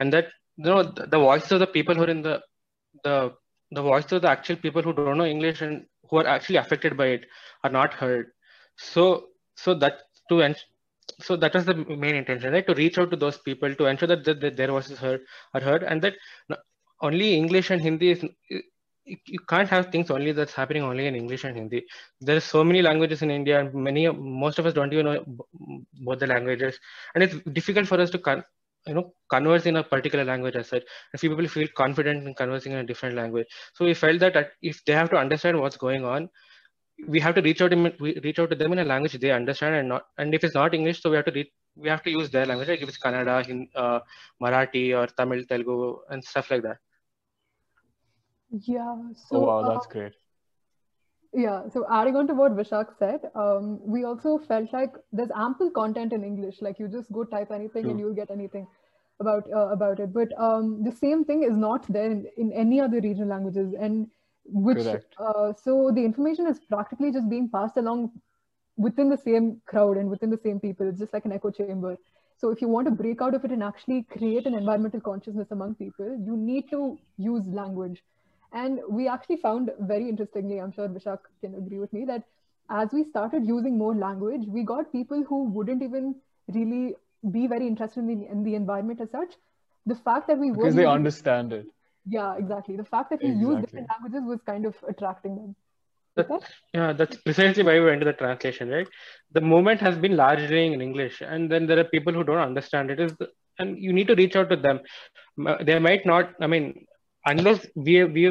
and 0.00 0.12
that 0.12 0.26
you 0.58 0.64
know 0.64 0.82
the, 0.82 1.06
the 1.06 1.18
voices 1.18 1.52
of 1.52 1.60
the 1.60 1.66
people 1.66 1.94
who 1.94 2.04
are 2.04 2.10
in 2.10 2.22
the 2.22 2.40
the 3.04 3.32
the 3.70 3.82
voices 3.82 4.12
of 4.12 4.22
the 4.22 4.30
actual 4.30 4.56
people 4.56 4.82
who 4.82 4.92
don't 4.92 5.18
know 5.18 5.26
English 5.26 5.62
and 5.62 5.86
who 6.10 6.18
are 6.18 6.26
actually 6.26 6.56
affected 6.56 6.96
by 6.96 7.06
it 7.06 7.26
are 7.64 7.70
not 7.70 7.94
heard. 7.94 8.32
So 8.76 9.28
so 9.56 9.74
that 9.74 10.02
to 10.30 10.54
so 11.20 11.36
that 11.36 11.54
was 11.54 11.64
the 11.64 11.74
main 11.74 12.14
intention 12.16 12.52
right? 12.52 12.66
To 12.66 12.74
reach 12.74 12.98
out 12.98 13.10
to 13.10 13.16
those 13.16 13.38
people 13.38 13.74
to 13.74 13.86
ensure 13.86 14.08
that, 14.08 14.24
that, 14.24 14.40
that 14.40 14.56
their 14.56 14.68
voices 14.68 14.98
heard, 14.98 15.22
are 15.54 15.60
heard 15.60 15.82
and 15.82 16.02
that 16.02 16.14
only 17.02 17.34
english 17.34 17.70
and 17.70 17.80
hindi 17.80 18.10
is 18.10 18.24
you 19.06 19.38
can't 19.48 19.68
have 19.68 19.86
things 19.86 20.10
only 20.10 20.32
that's 20.32 20.52
happening 20.52 20.82
only 20.82 21.06
in 21.06 21.14
english 21.14 21.44
and 21.44 21.56
hindi. 21.56 21.86
There's 22.20 22.44
so 22.44 22.62
many 22.62 22.82
languages 22.82 23.22
in 23.22 23.30
india 23.30 23.60
and 23.60 23.72
many 23.74 24.06
most 24.08 24.58
of 24.58 24.66
us 24.66 24.74
don't 24.74 24.92
even 24.92 25.06
know 25.06 25.24
both 25.94 26.18
the 26.18 26.26
languages. 26.26 26.78
And 27.14 27.24
it's 27.24 27.36
difficult 27.52 27.86
for 27.86 28.00
us 28.00 28.10
to 28.10 28.18
you 28.88 28.94
know 28.94 29.06
converse 29.30 29.66
in 29.66 29.76
a 29.76 29.84
particular 29.94 30.24
language 30.24 30.56
as 30.56 30.68
such. 30.68 30.84
And 31.12 31.20
few 31.20 31.30
people 31.30 31.48
feel 31.48 31.68
confident 31.76 32.26
in 32.26 32.34
conversing 32.34 32.72
in 32.72 32.78
a 32.78 32.84
different 32.92 33.16
language. 33.16 33.46
So 33.74 33.84
we 33.84 33.94
felt 33.94 34.20
that 34.20 34.52
if 34.62 34.84
they 34.84 34.94
have 34.94 35.10
to 35.10 35.16
understand 35.16 35.60
what's 35.60 35.76
going 35.76 36.04
on 36.04 36.30
we 37.06 37.20
have 37.20 37.34
to 37.34 37.42
reach 37.42 37.60
out 37.62 37.70
to 37.70 37.94
we 38.00 38.18
reach 38.24 38.38
out 38.38 38.50
to 38.50 38.56
them 38.56 38.72
in 38.72 38.80
a 38.80 38.84
language 38.84 39.12
they 39.20 39.30
understand 39.30 39.74
and 39.74 39.88
not 39.88 40.06
and 40.18 40.34
if 40.34 40.42
it's 40.42 40.54
not 40.54 40.74
english 40.74 41.00
so 41.00 41.10
we 41.10 41.16
have 41.16 41.24
to 41.24 41.32
read 41.32 41.48
we 41.76 41.88
have 41.88 42.02
to 42.02 42.10
use 42.10 42.30
their 42.30 42.46
language 42.46 42.68
like 42.68 42.82
if 42.82 42.88
it's 42.88 42.98
kannada 42.98 43.34
Hindi, 43.46 43.70
uh, 43.74 44.00
marathi 44.44 44.84
or 45.00 45.06
tamil 45.18 45.42
telugu 45.52 45.76
and 46.10 46.24
stuff 46.24 46.50
like 46.52 46.62
that. 46.62 46.78
Yeah 48.66 48.94
so 49.28 49.36
oh, 49.36 49.44
wow 49.48 49.60
that's 49.68 49.86
uh, 49.86 49.92
great. 49.94 50.14
yeah 51.44 51.58
so 51.72 51.80
adding 51.96 52.16
on 52.18 52.26
to 52.30 52.34
what 52.40 52.52
vishak 52.60 52.92
said 53.00 53.24
um, 53.42 53.64
we 53.94 54.00
also 54.10 54.30
felt 54.50 54.68
like 54.78 54.92
there's 55.12 55.34
ample 55.46 55.70
content 55.80 56.12
in 56.18 56.24
english. 56.24 56.58
Like 56.66 56.78
you 56.82 56.88
just 56.98 57.10
go 57.12 57.24
type 57.24 57.50
anything 57.58 57.82
True. 57.82 57.90
and 57.92 58.00
you'll 58.00 58.18
get 58.22 58.30
anything 58.38 58.66
about 59.20 59.44
uh, 59.52 59.68
about 59.68 60.00
it. 60.00 60.12
But 60.12 60.28
um, 60.38 60.82
the 60.84 60.92
same 60.92 61.24
thing 61.24 61.42
is 61.42 61.56
not 61.56 61.86
there 61.88 62.10
in, 62.10 62.26
in 62.36 62.52
any 62.52 62.80
other 62.80 63.00
regional 63.00 63.28
languages. 63.28 63.74
And 63.78 64.08
which 64.44 64.86
uh, 65.18 65.52
so 65.62 65.90
the 65.94 66.04
information 66.04 66.46
is 66.46 66.58
practically 66.58 67.12
just 67.12 67.28
being 67.28 67.48
passed 67.48 67.76
along 67.76 68.12
within 68.76 69.08
the 69.08 69.16
same 69.16 69.60
crowd 69.66 69.96
and 69.96 70.08
within 70.08 70.30
the 70.30 70.40
same 70.42 70.60
people. 70.60 70.88
It's 70.88 70.98
just 70.98 71.12
like 71.12 71.24
an 71.24 71.32
echo 71.32 71.50
chamber. 71.50 71.96
So 72.38 72.50
if 72.50 72.62
you 72.62 72.68
want 72.68 72.86
to 72.86 72.92
break 72.92 73.20
out 73.20 73.34
of 73.34 73.44
it 73.44 73.50
and 73.50 73.64
actually 73.64 74.04
create 74.04 74.46
an 74.46 74.54
environmental 74.54 75.00
consciousness 75.00 75.48
among 75.50 75.74
people 75.74 76.06
you 76.24 76.36
need 76.36 76.70
to 76.70 76.98
use 77.16 77.44
language. 77.48 78.02
And 78.52 78.80
we 78.88 79.08
actually 79.08 79.36
found 79.36 79.70
very 79.80 80.08
interestingly 80.08 80.58
i'm 80.58 80.72
sure 80.72 80.88
vishak 80.88 81.18
can 81.42 81.54
agree 81.56 81.78
with 81.78 81.92
me 81.92 82.04
that 82.06 82.22
as 82.70 82.88
we 82.92 83.02
started 83.04 83.44
using 83.46 83.76
more 83.76 83.94
language 83.94 84.46
we 84.46 84.62
got 84.62 84.90
people 84.92 85.22
who 85.28 85.44
wouldn't 85.56 85.82
even 85.82 86.14
really 86.54 86.94
be 87.30 87.46
very 87.46 87.66
interested 87.66 88.00
in 88.00 88.06
the, 88.06 88.26
in 88.30 88.42
the 88.44 88.54
environment 88.54 89.00
as 89.00 89.10
such. 89.10 89.34
The 89.86 89.94
fact 89.94 90.28
that 90.28 90.38
we 90.38 90.50
were 90.50 90.56
because 90.56 90.74
they 90.74 90.86
understand 90.86 91.52
it. 91.52 91.66
Yeah 92.06 92.36
exactly. 92.36 92.76
The 92.76 92.84
fact 92.84 93.10
that 93.10 93.22
we 93.22 93.30
exactly. 93.30 93.54
use 93.54 93.60
different 93.60 93.88
languages 93.90 94.28
was 94.28 94.40
kind 94.46 94.66
of 94.66 94.76
attracting 94.88 95.36
them. 95.36 95.56
That, 96.16 96.28
yeah 96.74 96.92
that's 96.92 97.16
precisely 97.16 97.62
why 97.62 97.74
we 97.74 97.84
went 97.86 98.00
to 98.00 98.04
the 98.04 98.12
translation 98.12 98.68
right? 98.68 98.88
The 99.32 99.40
movement 99.40 99.80
has 99.80 99.96
been 99.96 100.16
largely 100.16 100.72
in 100.72 100.80
english 100.80 101.20
and 101.20 101.50
then 101.50 101.66
there 101.66 101.78
are 101.78 101.84
people 101.84 102.12
who 102.12 102.24
don't 102.24 102.38
understand 102.38 102.90
it. 102.90 103.00
Is 103.00 103.14
the, 103.16 103.28
and 103.58 103.78
you 103.78 103.92
need 103.92 104.08
to 104.08 104.14
reach 104.14 104.36
out 104.36 104.50
to 104.50 104.56
them. 104.56 104.80
They 105.62 105.78
might 105.78 106.04
not 106.06 106.34
i 106.40 106.46
mean 106.46 106.86
unless 107.30 107.66
we 107.74 107.94
we 108.16 108.24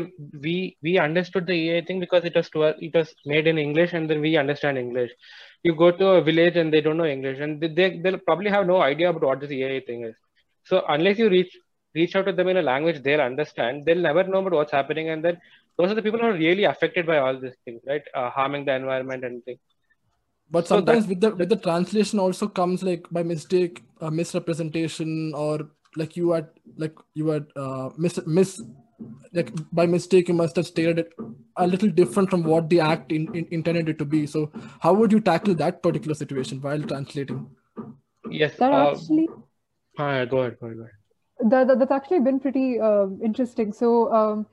we 0.44 0.56
we 0.86 0.94
understood 1.08 1.46
the 1.48 1.58
EA 1.63 1.82
thing 1.88 2.00
because 2.00 2.24
it 2.30 2.36
was 2.39 2.50
to 2.51 2.63
it 2.88 2.94
was 3.00 3.13
made 3.25 3.48
in 3.51 3.58
English 3.58 3.94
and 3.94 4.10
then 4.10 4.22
we 4.22 4.38
understand 4.38 4.77
English. 4.77 5.12
You 5.63 5.75
go 5.75 5.92
to 5.92 6.08
a 6.20 6.22
village 6.30 6.58
and 6.58 6.74
they 6.74 6.82
don't 6.82 6.98
know 6.98 7.12
English 7.18 7.39
and 7.39 7.62
they 7.62 7.89
they'll 8.01 8.24
probably 8.30 8.50
have 8.50 8.68
no 8.74 8.82
idea 8.82 9.10
about 9.10 9.24
what 9.30 9.39
this 9.42 9.51
EA 9.51 9.80
thing 9.82 10.04
is. 10.10 10.16
So 10.66 10.84
unless 10.88 11.18
you 11.18 11.30
reach 11.30 11.54
reach 11.96 12.16
out 12.16 12.25
to 12.27 12.34
them 12.34 12.50
in 12.54 12.58
a 12.58 12.68
language 12.72 13.01
they'll 13.04 13.27
understand, 13.30 13.86
they'll 13.86 14.08
never 14.10 14.24
know 14.24 14.39
about 14.39 14.58
what's 14.60 14.77
happening. 14.80 15.10
And 15.10 15.24
then 15.24 15.39
those 15.77 15.92
are 15.92 15.96
the 15.96 16.01
people 16.01 16.20
who 16.20 16.27
are 16.27 16.34
really 16.34 16.66
affected 16.66 17.06
by 17.06 17.18
all 17.18 17.39
these 17.39 17.58
things, 17.66 17.82
right? 17.88 18.04
Uh, 18.13 18.30
harming 18.30 18.66
the 18.66 18.75
environment 18.75 19.24
and 19.24 19.44
things. 19.46 19.60
But 20.50 20.68
sometimes 20.68 21.04
so 21.04 21.10
with 21.10 21.22
the 21.22 21.32
with 21.36 21.50
the 21.50 21.58
translation 21.58 22.20
also 22.20 22.48
comes 22.48 22.82
like 22.82 23.08
by 23.12 23.22
mistake, 23.22 23.84
a 24.00 24.10
misrepresentation, 24.10 25.34
or 25.36 25.70
like 25.98 26.16
you 26.16 26.32
had 26.32 26.48
like 26.77 26.96
you 27.13 27.27
had 27.27 27.48
uh, 27.56 27.89
mis 27.98 28.20
mis 28.25 28.62
like 29.34 29.51
by 29.72 29.86
mistake 29.86 30.27
you 30.27 30.34
must 30.34 30.56
have 30.56 30.68
stated 30.68 31.00
it 31.00 31.13
a 31.58 31.68
little 31.68 31.89
different 31.89 32.30
from 32.30 32.44
what 32.44 32.70
the 32.70 32.80
act 32.80 33.12
in, 33.12 33.34
in, 33.36 33.48
intended 33.51 33.89
it 33.89 34.00
to 34.00 34.06
be 34.06 34.25
so 34.25 34.51
how 34.80 34.94
would 34.94 35.12
you 35.12 35.20
tackle 35.20 35.56
that 35.56 35.82
particular 35.84 36.16
situation 36.16 36.62
while 36.62 36.82
translating 36.82 37.48
yes 38.30 38.56
that 38.58 38.72
uh, 38.72 38.92
actually 38.92 39.27
uh, 40.00 40.04
go 40.04 40.08
ahead 40.08 40.30
go 40.30 40.39
ahead, 40.39 40.60
go 40.60 40.68
ahead. 40.68 40.92
That, 41.39 41.68
that, 41.68 41.80
that's 41.80 41.92
actually 41.92 42.22
been 42.22 42.39
pretty 42.39 42.80
uh, 42.80 43.08
interesting 43.24 43.72
so 43.72 44.12
um, 44.12 44.48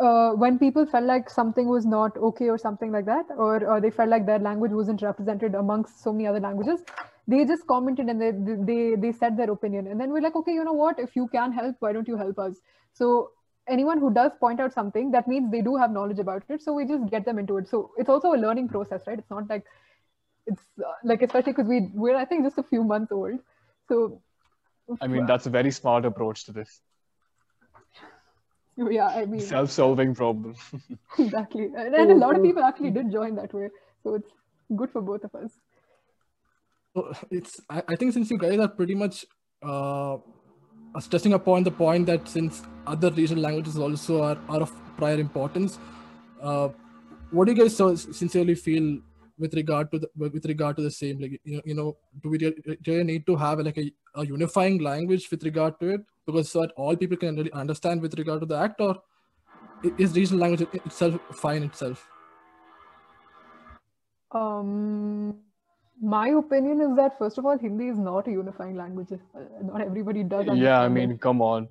uh, 0.00 0.30
when 0.30 0.58
people 0.58 0.86
felt 0.86 1.04
like 1.04 1.28
something 1.28 1.68
was 1.68 1.84
not 1.84 2.16
okay 2.16 2.48
or 2.48 2.56
something 2.56 2.90
like 2.90 3.04
that, 3.04 3.26
or, 3.36 3.62
or 3.66 3.80
they 3.82 3.90
felt 3.90 4.08
like 4.08 4.24
their 4.24 4.38
language 4.38 4.72
wasn't 4.72 5.02
represented 5.02 5.54
amongst 5.54 6.02
so 6.02 6.10
many 6.10 6.26
other 6.26 6.40
languages, 6.40 6.80
they 7.28 7.44
just 7.44 7.66
commented 7.66 8.06
and 8.06 8.20
they, 8.20 8.32
they 8.64 8.96
they 8.96 9.12
said 9.12 9.36
their 9.36 9.50
opinion. 9.50 9.86
And 9.88 10.00
then 10.00 10.10
we're 10.10 10.22
like, 10.22 10.34
okay, 10.36 10.52
you 10.52 10.64
know 10.64 10.72
what? 10.72 10.98
If 10.98 11.14
you 11.14 11.28
can 11.28 11.52
help, 11.52 11.76
why 11.80 11.92
don't 11.92 12.08
you 12.08 12.16
help 12.16 12.38
us? 12.38 12.56
So 12.94 13.30
anyone 13.70 13.98
who 13.98 14.12
does 14.12 14.32
point 14.40 14.60
out 14.60 14.74
something, 14.74 15.10
that 15.12 15.28
means 15.28 15.50
they 15.50 15.62
do 15.62 15.76
have 15.76 15.90
knowledge 15.90 16.18
about 16.18 16.42
it. 16.48 16.62
So 16.62 16.72
we 16.72 16.86
just 16.86 17.10
get 17.10 17.24
them 17.24 17.38
into 17.38 17.56
it. 17.58 17.68
So 17.68 17.92
it's 17.96 18.08
also 18.08 18.34
a 18.34 18.38
learning 18.44 18.68
process, 18.68 19.02
right? 19.06 19.18
It's 19.18 19.30
not 19.30 19.48
like 19.48 19.64
it's 20.46 20.62
uh, 20.78 20.92
like 21.04 21.22
especially 21.22 21.52
because 21.52 21.68
we 21.68 21.90
we're 21.94 22.16
I 22.16 22.24
think 22.24 22.44
just 22.44 22.58
a 22.58 22.62
few 22.62 22.84
months 22.84 23.12
old. 23.12 23.38
So 23.88 24.20
I 25.00 25.06
mean 25.06 25.26
that's 25.26 25.46
a 25.46 25.50
very 25.50 25.70
smart 25.70 26.04
approach 26.04 26.44
to 26.46 26.52
this. 26.52 26.80
Yeah, 28.90 29.08
I 29.08 29.26
mean 29.26 29.40
self-solving 29.40 30.14
problem. 30.14 30.54
exactly, 31.18 31.64
and, 31.64 31.94
and 31.94 32.12
a 32.12 32.14
lot 32.14 32.34
of 32.34 32.42
people 32.42 32.62
actually 32.62 32.90
did 32.90 33.12
join 33.12 33.34
that 33.34 33.52
way, 33.52 33.68
so 34.02 34.14
it's 34.14 34.30
good 34.74 34.90
for 34.90 35.02
both 35.02 35.22
of 35.24 35.34
us. 35.34 35.50
So 36.94 37.12
it's 37.30 37.60
I, 37.68 37.82
I 37.88 37.96
think 37.96 38.14
since 38.14 38.30
you 38.30 38.38
guys 38.38 38.58
are 38.58 38.68
pretty 38.68 38.94
much 38.94 39.26
uh, 39.62 40.16
stressing 40.98 41.34
upon 41.34 41.62
the 41.64 41.70
point 41.70 42.06
that 42.06 42.26
since 42.28 42.62
other 42.94 43.10
regional 43.10 43.42
languages 43.42 43.78
also 43.78 44.22
are, 44.22 44.38
are 44.48 44.62
of 44.62 44.72
prior 44.96 45.18
importance, 45.18 45.78
uh, 46.42 46.68
what 47.30 47.46
do 47.46 47.52
you 47.52 47.58
guys 47.62 47.76
so 47.76 47.94
sincerely 47.94 48.54
feel 48.54 48.98
with 49.38 49.54
regard 49.54 49.90
to 49.92 49.98
the 49.98 50.08
with 50.16 50.44
regard 50.46 50.76
to 50.76 50.82
the 50.82 50.90
same? 50.90 51.20
Like 51.20 51.40
you 51.44 51.56
know, 51.56 51.62
you 51.64 51.74
know 51.74 51.96
do 52.22 52.30
we 52.30 52.38
do 52.38 52.92
you 52.92 53.04
need 53.04 53.26
to 53.26 53.36
have 53.36 53.60
like 53.60 53.78
a, 53.78 53.92
a 54.14 54.26
unifying 54.26 54.78
language 54.82 55.28
with 55.30 55.44
regard 55.44 55.78
to 55.80 55.94
it 55.94 56.00
because 56.26 56.50
so 56.50 56.62
that 56.62 56.72
all 56.76 56.96
people 56.96 57.16
can 57.16 57.36
really 57.36 57.52
understand 57.52 58.02
with 58.02 58.18
regard 58.18 58.40
to 58.40 58.46
the 58.46 58.56
act, 58.56 58.80
or 58.80 58.96
is 59.98 60.16
regional 60.16 60.40
language 60.40 60.68
itself 60.84 61.20
fine 61.44 61.62
itself? 61.62 62.08
Um 64.32 65.40
my 66.00 66.28
opinion 66.28 66.80
is 66.80 66.96
that 66.96 67.18
first 67.18 67.36
of 67.38 67.44
all 67.44 67.58
hindi 67.58 67.88
is 67.88 67.98
not 67.98 68.26
a 68.26 68.30
unifying 68.30 68.76
language 68.76 69.08
uh, 69.12 69.40
not 69.62 69.82
everybody 69.82 70.22
does 70.24 70.46
yeah 70.56 70.80
i 70.80 70.88
mean 70.88 71.10
it. 71.10 71.20
come 71.20 71.42
on 71.42 71.68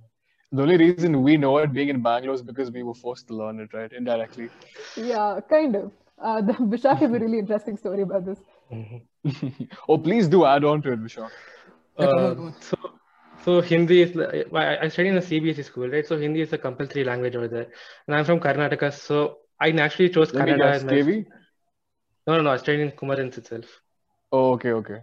the 0.52 0.62
only 0.62 0.78
reason 0.78 1.22
we 1.22 1.38
know 1.38 1.58
it 1.58 1.72
being 1.72 1.90
in 1.90 2.02
bangalore 2.02 2.36
is 2.36 2.42
because 2.42 2.72
we 2.72 2.84
were 2.84 2.94
forced 2.94 3.28
to 3.28 3.36
learn 3.36 3.60
it 3.60 3.74
right 3.74 3.94
indirectly 3.94 4.50
yeah 4.96 5.40
kind 5.50 5.76
of 5.76 5.92
uh, 6.22 6.42
the 6.42 6.54
vishak 6.74 6.98
has 6.98 7.12
a 7.12 7.20
really 7.20 7.40
interesting 7.40 7.78
story 7.78 8.02
about 8.02 8.26
this 8.26 8.40
mm-hmm. 8.72 9.64
oh 9.90 9.98
please 9.98 10.28
do 10.28 10.46
add 10.46 10.64
on 10.64 10.82
to 10.82 10.92
it 10.92 11.04
vishak 11.04 11.30
uh, 11.98 12.52
so 12.60 12.78
so 13.44 13.62
Hindi 13.62 14.02
is 14.02 14.18
I 14.54 14.88
study 14.90 15.10
in 15.10 15.18
a 15.18 15.22
CBSE 15.22 15.64
school, 15.64 15.88
right? 15.88 16.06
So 16.06 16.18
Hindi 16.18 16.42
is 16.42 16.54
a 16.54 16.58
compulsory 16.58 17.04
language 17.04 17.36
over 17.36 17.48
there, 17.48 17.68
and 18.08 18.16
I'm 18.16 18.26
from 18.26 18.40
Karnataka, 18.40 18.94
so 18.94 19.38
I 19.60 19.72
naturally 19.72 20.10
chose 20.10 20.34
Let 20.34 20.48
Kannada 20.48 20.66
as 20.66 20.84
my. 20.84 21.26
No, 22.28 22.36
no, 22.36 22.42
no. 22.42 22.52
I 22.52 22.58
studied 22.58 22.82
in 22.82 22.92
Kumarins 22.92 23.38
itself. 23.38 23.66
Oh, 24.32 24.54
okay, 24.54 24.72
okay. 24.72 25.00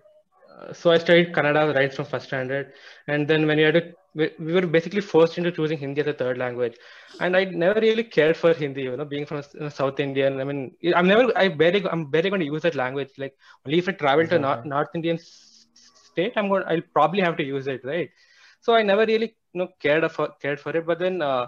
Uh, 0.54 0.72
so 0.72 0.90
I 0.90 0.98
studied 0.98 1.32
Kannada 1.32 1.74
right 1.74 1.92
from 1.92 2.04
first 2.04 2.26
standard, 2.26 2.72
and 3.08 3.26
then 3.26 3.46
when 3.46 3.58
you 3.58 3.64
had 3.66 3.74
to, 3.74 3.92
we, 4.16 4.30
we 4.38 4.52
were 4.54 4.66
basically 4.66 5.02
forced 5.02 5.36
into 5.38 5.52
choosing 5.52 5.78
Hindi 5.78 6.00
as 6.00 6.06
a 6.06 6.12
third 6.14 6.38
language, 6.38 6.76
and 7.20 7.36
I 7.36 7.44
never 7.44 7.80
really 7.80 8.04
cared 8.04 8.36
for 8.36 8.52
Hindi. 8.54 8.82
You 8.82 8.96
know, 8.96 9.04
being 9.04 9.26
from 9.26 9.42
South 9.70 10.00
Indian, 10.00 10.40
I 10.40 10.44
mean, 10.44 10.74
I'm 10.94 11.06
never, 11.06 11.36
I 11.36 11.48
barely, 11.48 11.86
I'm 11.86 12.06
barely 12.10 12.30
going 12.30 12.40
to 12.40 12.46
use 12.46 12.62
that 12.62 12.74
language. 12.74 13.10
Like 13.18 13.34
only 13.66 13.78
if 13.78 13.88
I 13.88 13.92
travel 13.92 14.20
exactly. 14.20 14.38
to 14.38 14.48
North, 14.48 14.64
North 14.64 14.88
Indian 14.94 15.18
state, 15.18 16.32
I'm 16.36 16.48
going, 16.48 16.64
I'll 16.66 16.88
probably 16.94 17.20
have 17.20 17.36
to 17.36 17.44
use 17.44 17.66
it, 17.66 17.84
right? 17.84 18.08
So 18.60 18.74
I 18.74 18.82
never 18.82 19.04
really, 19.04 19.36
you 19.52 19.60
know, 19.60 19.68
cared 19.80 20.10
for 20.10 20.30
cared 20.40 20.60
for 20.60 20.74
it. 20.74 20.86
But 20.86 20.98
then, 20.98 21.20
uh, 21.20 21.46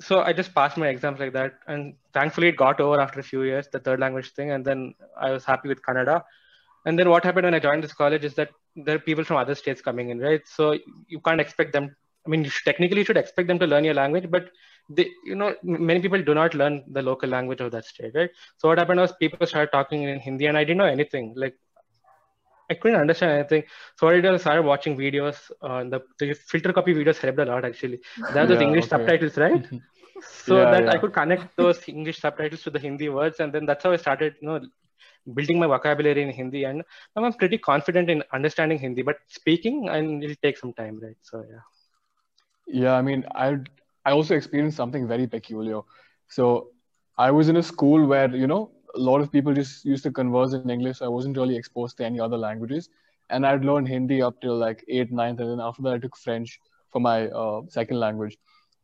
so 0.00 0.22
I 0.22 0.32
just 0.32 0.54
passed 0.54 0.78
my 0.78 0.88
exams 0.88 1.20
like 1.20 1.34
that, 1.34 1.58
and 1.66 1.94
thankfully 2.14 2.48
it 2.48 2.56
got 2.56 2.80
over 2.80 2.98
after 2.98 3.20
a 3.20 3.28
few 3.30 3.42
years, 3.42 3.68
the 3.70 3.78
third 3.78 4.00
language 4.00 4.32
thing, 4.32 4.52
and 4.52 4.64
then 4.64 4.94
I 5.20 5.32
was 5.32 5.44
happy 5.44 5.68
with 5.68 5.82
Kannada 5.82 6.22
and 6.86 6.98
then 6.98 7.08
what 7.10 7.24
happened 7.24 7.44
when 7.44 7.54
I 7.54 7.58
joined 7.58 7.84
this 7.84 7.92
college 7.92 8.24
is 8.24 8.34
that 8.34 8.50
there 8.76 8.96
are 8.96 9.00
people 9.00 9.24
from 9.24 9.36
other 9.36 9.54
states 9.54 9.82
coming 9.82 10.10
in, 10.10 10.18
right? 10.18 10.40
So 10.46 10.78
you 11.08 11.20
can't 11.20 11.40
expect 11.40 11.72
them. 11.72 11.94
I 12.26 12.30
mean, 12.30 12.44
you 12.44 12.50
should, 12.50 12.64
technically 12.64 13.04
should 13.04 13.16
expect 13.16 13.48
them 13.48 13.58
to 13.58 13.66
learn 13.66 13.84
your 13.84 13.94
language, 13.94 14.30
but 14.30 14.50
they, 14.88 15.08
you 15.24 15.34
know, 15.34 15.54
many 15.62 16.00
people 16.00 16.22
do 16.22 16.34
not 16.34 16.54
learn 16.54 16.84
the 16.90 17.02
local 17.02 17.28
language 17.28 17.60
of 17.60 17.70
that 17.72 17.84
state, 17.84 18.12
right? 18.14 18.30
So 18.56 18.68
what 18.68 18.78
happened 18.78 19.00
was 19.00 19.12
people 19.12 19.46
started 19.46 19.70
talking 19.72 20.02
in 20.02 20.18
Hindi, 20.18 20.46
and 20.46 20.56
I 20.56 20.64
didn't 20.64 20.78
know 20.78 20.84
anything. 20.84 21.34
Like 21.36 21.56
I 22.70 22.74
couldn't 22.74 23.00
understand 23.00 23.32
anything. 23.32 23.64
So 23.96 24.08
I 24.08 24.14
did, 24.14 24.26
I 24.26 24.36
started 24.36 24.62
watching 24.62 24.96
videos. 24.96 25.50
Uh, 25.60 25.84
the, 25.84 26.00
the 26.18 26.34
FilterCopy 26.34 26.94
videos 26.94 27.18
helped 27.18 27.38
a 27.40 27.44
lot 27.44 27.64
actually. 27.64 28.00
There 28.32 28.44
are 28.44 28.46
those 28.46 28.60
yeah, 28.60 28.66
English 28.66 28.84
okay. 28.84 28.90
subtitles, 28.90 29.36
right? 29.36 29.66
so 30.44 30.58
yeah, 30.58 30.70
that 30.70 30.84
yeah. 30.84 30.92
I 30.92 30.98
could 30.98 31.12
connect 31.12 31.56
those 31.56 31.80
English 31.88 32.20
subtitles 32.20 32.62
to 32.62 32.70
the 32.70 32.78
Hindi 32.78 33.08
words, 33.08 33.40
and 33.40 33.52
then 33.52 33.66
that's 33.66 33.82
how 33.84 33.92
I 33.92 33.96
started, 33.96 34.36
you 34.40 34.48
know, 34.48 34.60
building 35.34 35.58
my 35.58 35.66
vocabulary 35.66 36.22
in 36.22 36.30
Hindi, 36.30 36.64
and 36.64 36.82
I'm 37.16 37.32
pretty 37.34 37.58
confident 37.58 38.10
in 38.10 38.22
understanding 38.32 38.78
Hindi. 38.78 39.02
But 39.02 39.16
speaking, 39.28 39.88
and 39.88 40.22
it'll 40.22 40.36
take 40.42 40.58
some 40.58 40.72
time, 40.72 41.00
right? 41.02 41.16
So 41.22 41.44
yeah. 41.48 41.64
Yeah, 42.66 42.94
I 42.94 43.02
mean, 43.02 43.24
I 43.34 43.56
I 44.04 44.12
also 44.12 44.34
experienced 44.36 44.76
something 44.76 45.06
very 45.08 45.26
peculiar. 45.26 45.80
So 46.28 46.68
I 47.18 47.30
was 47.30 47.48
in 47.48 47.56
a 47.56 47.62
school 47.62 48.06
where 48.06 48.34
you 48.34 48.46
know 48.46 48.70
a 48.94 48.98
lot 48.98 49.20
of 49.20 49.30
people 49.32 49.54
just 49.54 49.84
used 49.84 50.02
to 50.04 50.10
converse 50.10 50.52
in 50.52 50.70
English. 50.70 51.02
I 51.02 51.08
wasn't 51.08 51.36
really 51.36 51.56
exposed 51.56 51.96
to 51.98 52.04
any 52.04 52.20
other 52.20 52.38
languages, 52.38 52.88
and 53.28 53.46
I'd 53.46 53.64
learned 53.64 53.88
Hindi 53.88 54.22
up 54.22 54.40
till 54.40 54.56
like 54.56 54.84
eighth, 54.88 55.10
ninth, 55.10 55.40
and 55.40 55.50
then 55.50 55.60
after 55.60 55.82
that 55.82 55.94
I 55.94 55.98
took 55.98 56.16
French 56.16 56.58
for 56.92 57.00
my 57.00 57.28
uh, 57.28 57.62
second 57.68 58.00
language 58.00 58.36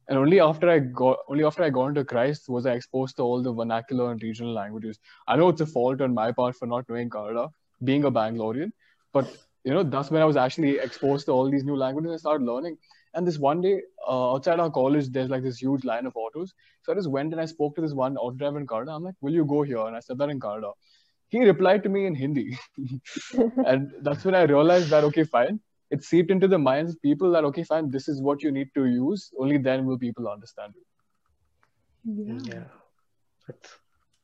and 0.09 0.19
only 0.19 0.41
after 0.41 0.71
I 0.71 0.79
got 0.79 1.19
only 1.29 1.45
after 1.45 1.63
I 1.63 1.71
got 1.71 1.87
into 1.89 2.05
Christ 2.05 2.49
was 2.49 2.67
I 2.67 2.73
exposed 2.73 3.17
to 3.17 3.23
all 3.23 3.43
the 3.43 3.53
vernacular 3.53 4.11
and 4.13 4.23
regional 4.23 4.53
languages. 4.53 4.99
I 5.27 5.37
know 5.37 5.49
it's 5.49 5.61
a 5.61 5.67
fault 5.67 6.01
on 6.01 6.15
my 6.15 6.33
part 6.33 6.57
for 6.57 6.67
not 6.67 6.89
knowing 6.89 7.11
Kannada, 7.11 7.51
being 7.85 8.05
a 8.05 8.11
Bangalorean, 8.11 8.73
but 9.13 9.37
you 9.65 9.75
know 9.75 9.83
that's 9.83 10.11
when 10.11 10.23
I 10.23 10.25
was 10.25 10.37
actually 10.37 10.79
exposed 10.79 11.27
to 11.27 11.33
all 11.33 11.51
these 11.51 11.65
new 11.65 11.77
languages. 11.77 12.13
I 12.13 12.17
started 12.17 12.45
learning. 12.45 12.79
And 13.15 13.27
this 13.27 13.39
one 13.39 13.63
day 13.63 13.81
uh, 14.07 14.33
outside 14.35 14.61
our 14.61 14.71
college, 14.71 15.09
there's 15.09 15.31
like 15.31 15.43
this 15.43 15.57
huge 15.59 15.85
line 15.85 16.05
of 16.05 16.15
autos. 16.17 16.53
So 16.83 16.93
I 16.93 16.95
just 16.97 17.09
went 17.09 17.33
and 17.33 17.41
I 17.41 17.47
spoke 17.47 17.75
to 17.77 17.81
this 17.81 17.95
one 17.95 18.19
auto 18.19 18.37
driver 18.37 18.59
in 18.59 18.67
Kannada. 18.67 18.95
I'm 18.95 19.05
like, 19.05 19.15
"Will 19.21 19.33
you 19.33 19.45
go 19.45 19.63
here?" 19.63 19.87
And 19.87 19.97
I 19.97 20.01
said 20.01 20.19
that 20.19 20.29
in 20.29 20.39
Kannada. 20.39 20.73
He 21.29 21.45
replied 21.45 21.83
to 21.83 21.89
me 21.89 22.07
in 22.07 22.15
Hindi, 22.15 22.59
and 23.67 23.93
that's 24.03 24.25
when 24.25 24.35
I 24.35 24.43
realized 24.43 24.91
that 24.91 25.03
okay, 25.05 25.25
fine 25.25 25.61
it 25.91 26.03
seeped 26.03 26.31
into 26.31 26.49
the 26.49 26.59
minds 26.59 26.93
of 26.93 27.03
people 27.03 27.31
that 27.31 27.45
okay 27.45 27.65
fine 27.65 27.91
this 27.91 28.09
is 28.09 28.21
what 28.21 28.43
you 28.43 28.51
need 28.51 28.69
to 28.75 28.87
use 28.87 29.31
only 29.39 29.59
then 29.59 29.87
will 29.87 29.99
people 29.99 30.29
understand 30.29 30.73
it 30.77 30.87
yeah, 32.07 32.39
yeah. 32.45 32.65
That's... 33.47 33.79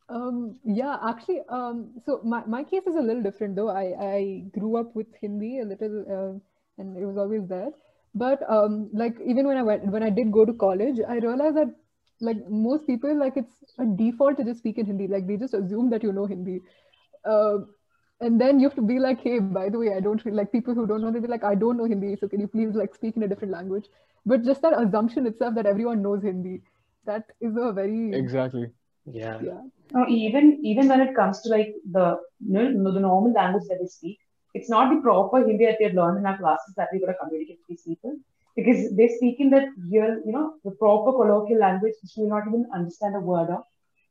Um, 0.09 0.59
yeah, 0.64 0.99
actually, 1.02 1.40
um, 1.49 1.90
so 2.04 2.21
my, 2.25 2.45
my 2.47 2.62
case 2.62 2.87
is 2.87 2.97
a 2.97 3.00
little 3.00 3.23
different 3.23 3.57
though. 3.57 3.71
I, 3.71 3.95
I 4.00 4.45
grew 4.59 4.76
up 4.76 4.95
with 4.95 5.07
Hindi 5.21 5.61
a 5.61 5.64
little, 5.64 6.04
uh, 6.09 6.81
and 6.81 6.97
it 6.97 7.07
was 7.07 7.16
always 7.16 7.47
there. 7.49 7.71
But 8.14 8.42
um, 8.50 8.90
like 8.92 9.16
even 9.26 9.47
when 9.47 9.57
I 9.57 9.62
went 9.62 9.87
when 9.87 10.02
I 10.02 10.11
did 10.11 10.31
go 10.33 10.45
to 10.45 10.52
college, 10.52 10.99
I 11.09 11.16
realized 11.16 11.57
that 11.57 11.75
like 12.21 12.37
most 12.49 12.87
people 12.87 13.19
like 13.19 13.37
it's 13.37 13.54
a 13.78 13.87
default 13.87 14.37
to 14.37 14.45
just 14.45 14.59
speak 14.59 14.76
in 14.76 14.85
Hindi. 14.85 15.09
Like 15.09 15.26
they 15.26 15.37
just 15.37 15.54
assume 15.54 15.88
that 15.90 16.02
you 16.02 16.12
know 16.12 16.26
Hindi. 16.26 16.61
Uh, 17.25 17.59
and 18.23 18.41
then 18.41 18.61
you 18.61 18.69
have 18.69 18.76
to 18.76 18.83
be 18.83 18.99
like, 18.99 19.21
hey, 19.23 19.38
by 19.38 19.69
the 19.69 19.79
way, 19.79 19.91
I 19.97 20.00
don't 20.00 20.25
like 20.26 20.52
people 20.52 20.75
who 20.75 20.87
don't 20.87 21.02
know. 21.02 21.11
They 21.11 21.21
be 21.21 21.29
like, 21.29 21.45
I 21.45 21.55
don't 21.55 21.76
know 21.76 21.85
Hindi, 21.85 22.17
so 22.21 22.29
can 22.29 22.41
you 22.41 22.49
please 22.49 22.75
like 22.75 22.95
speak 22.95 23.17
in 23.17 23.23
a 23.25 23.29
different 23.29 23.52
language? 23.52 23.87
But 24.25 24.45
just 24.45 24.62
that 24.62 24.81
assumption 24.81 25.26
itself 25.26 25.55
that 25.57 25.67
everyone 25.67 26.02
knows 26.02 26.23
Hindi, 26.23 26.62
that 27.05 27.25
is 27.41 27.57
a 27.57 27.73
very 27.73 28.14
exactly 28.14 28.71
yeah 29.05 29.38
yeah. 29.43 29.62
No, 29.93 30.07
even 30.09 30.61
even 30.62 30.88
when 30.88 31.00
it 31.00 31.17
comes 31.17 31.41
to 31.43 31.49
like 31.50 31.75
the 31.91 32.19
you 32.47 32.52
know, 32.52 32.93
the 32.93 33.00
normal 33.00 33.33
language 33.33 33.64
that 33.69 33.81
they 33.81 33.88
speak, 33.88 34.19
it's 34.55 34.71
not 34.71 34.95
the 34.95 35.00
proper 35.00 35.45
Hindi 35.47 35.67
that 35.67 35.76
we 35.81 35.87
have 35.87 35.95
learned 35.95 36.19
in 36.19 36.26
our 36.26 36.38
classes 36.38 36.75
that 36.76 36.88
we're 36.93 37.00
going 37.00 37.12
to 37.12 37.19
communicate 37.19 37.59
with 37.59 37.69
these 37.69 37.83
people 37.83 38.17
because 38.57 38.95
they 38.97 39.09
speak 39.09 39.41
in 39.41 39.50
that 39.50 39.69
real, 39.91 40.21
you 40.25 40.33
know, 40.33 40.55
the 40.64 40.73
proper 40.73 41.12
colloquial 41.12 41.59
language 41.59 41.95
which 42.02 42.12
we 42.17 42.25
will 42.25 42.31
not 42.31 42.47
even 42.47 42.67
understand 42.75 43.17
a 43.17 43.21
word 43.21 43.50
of. 43.50 43.62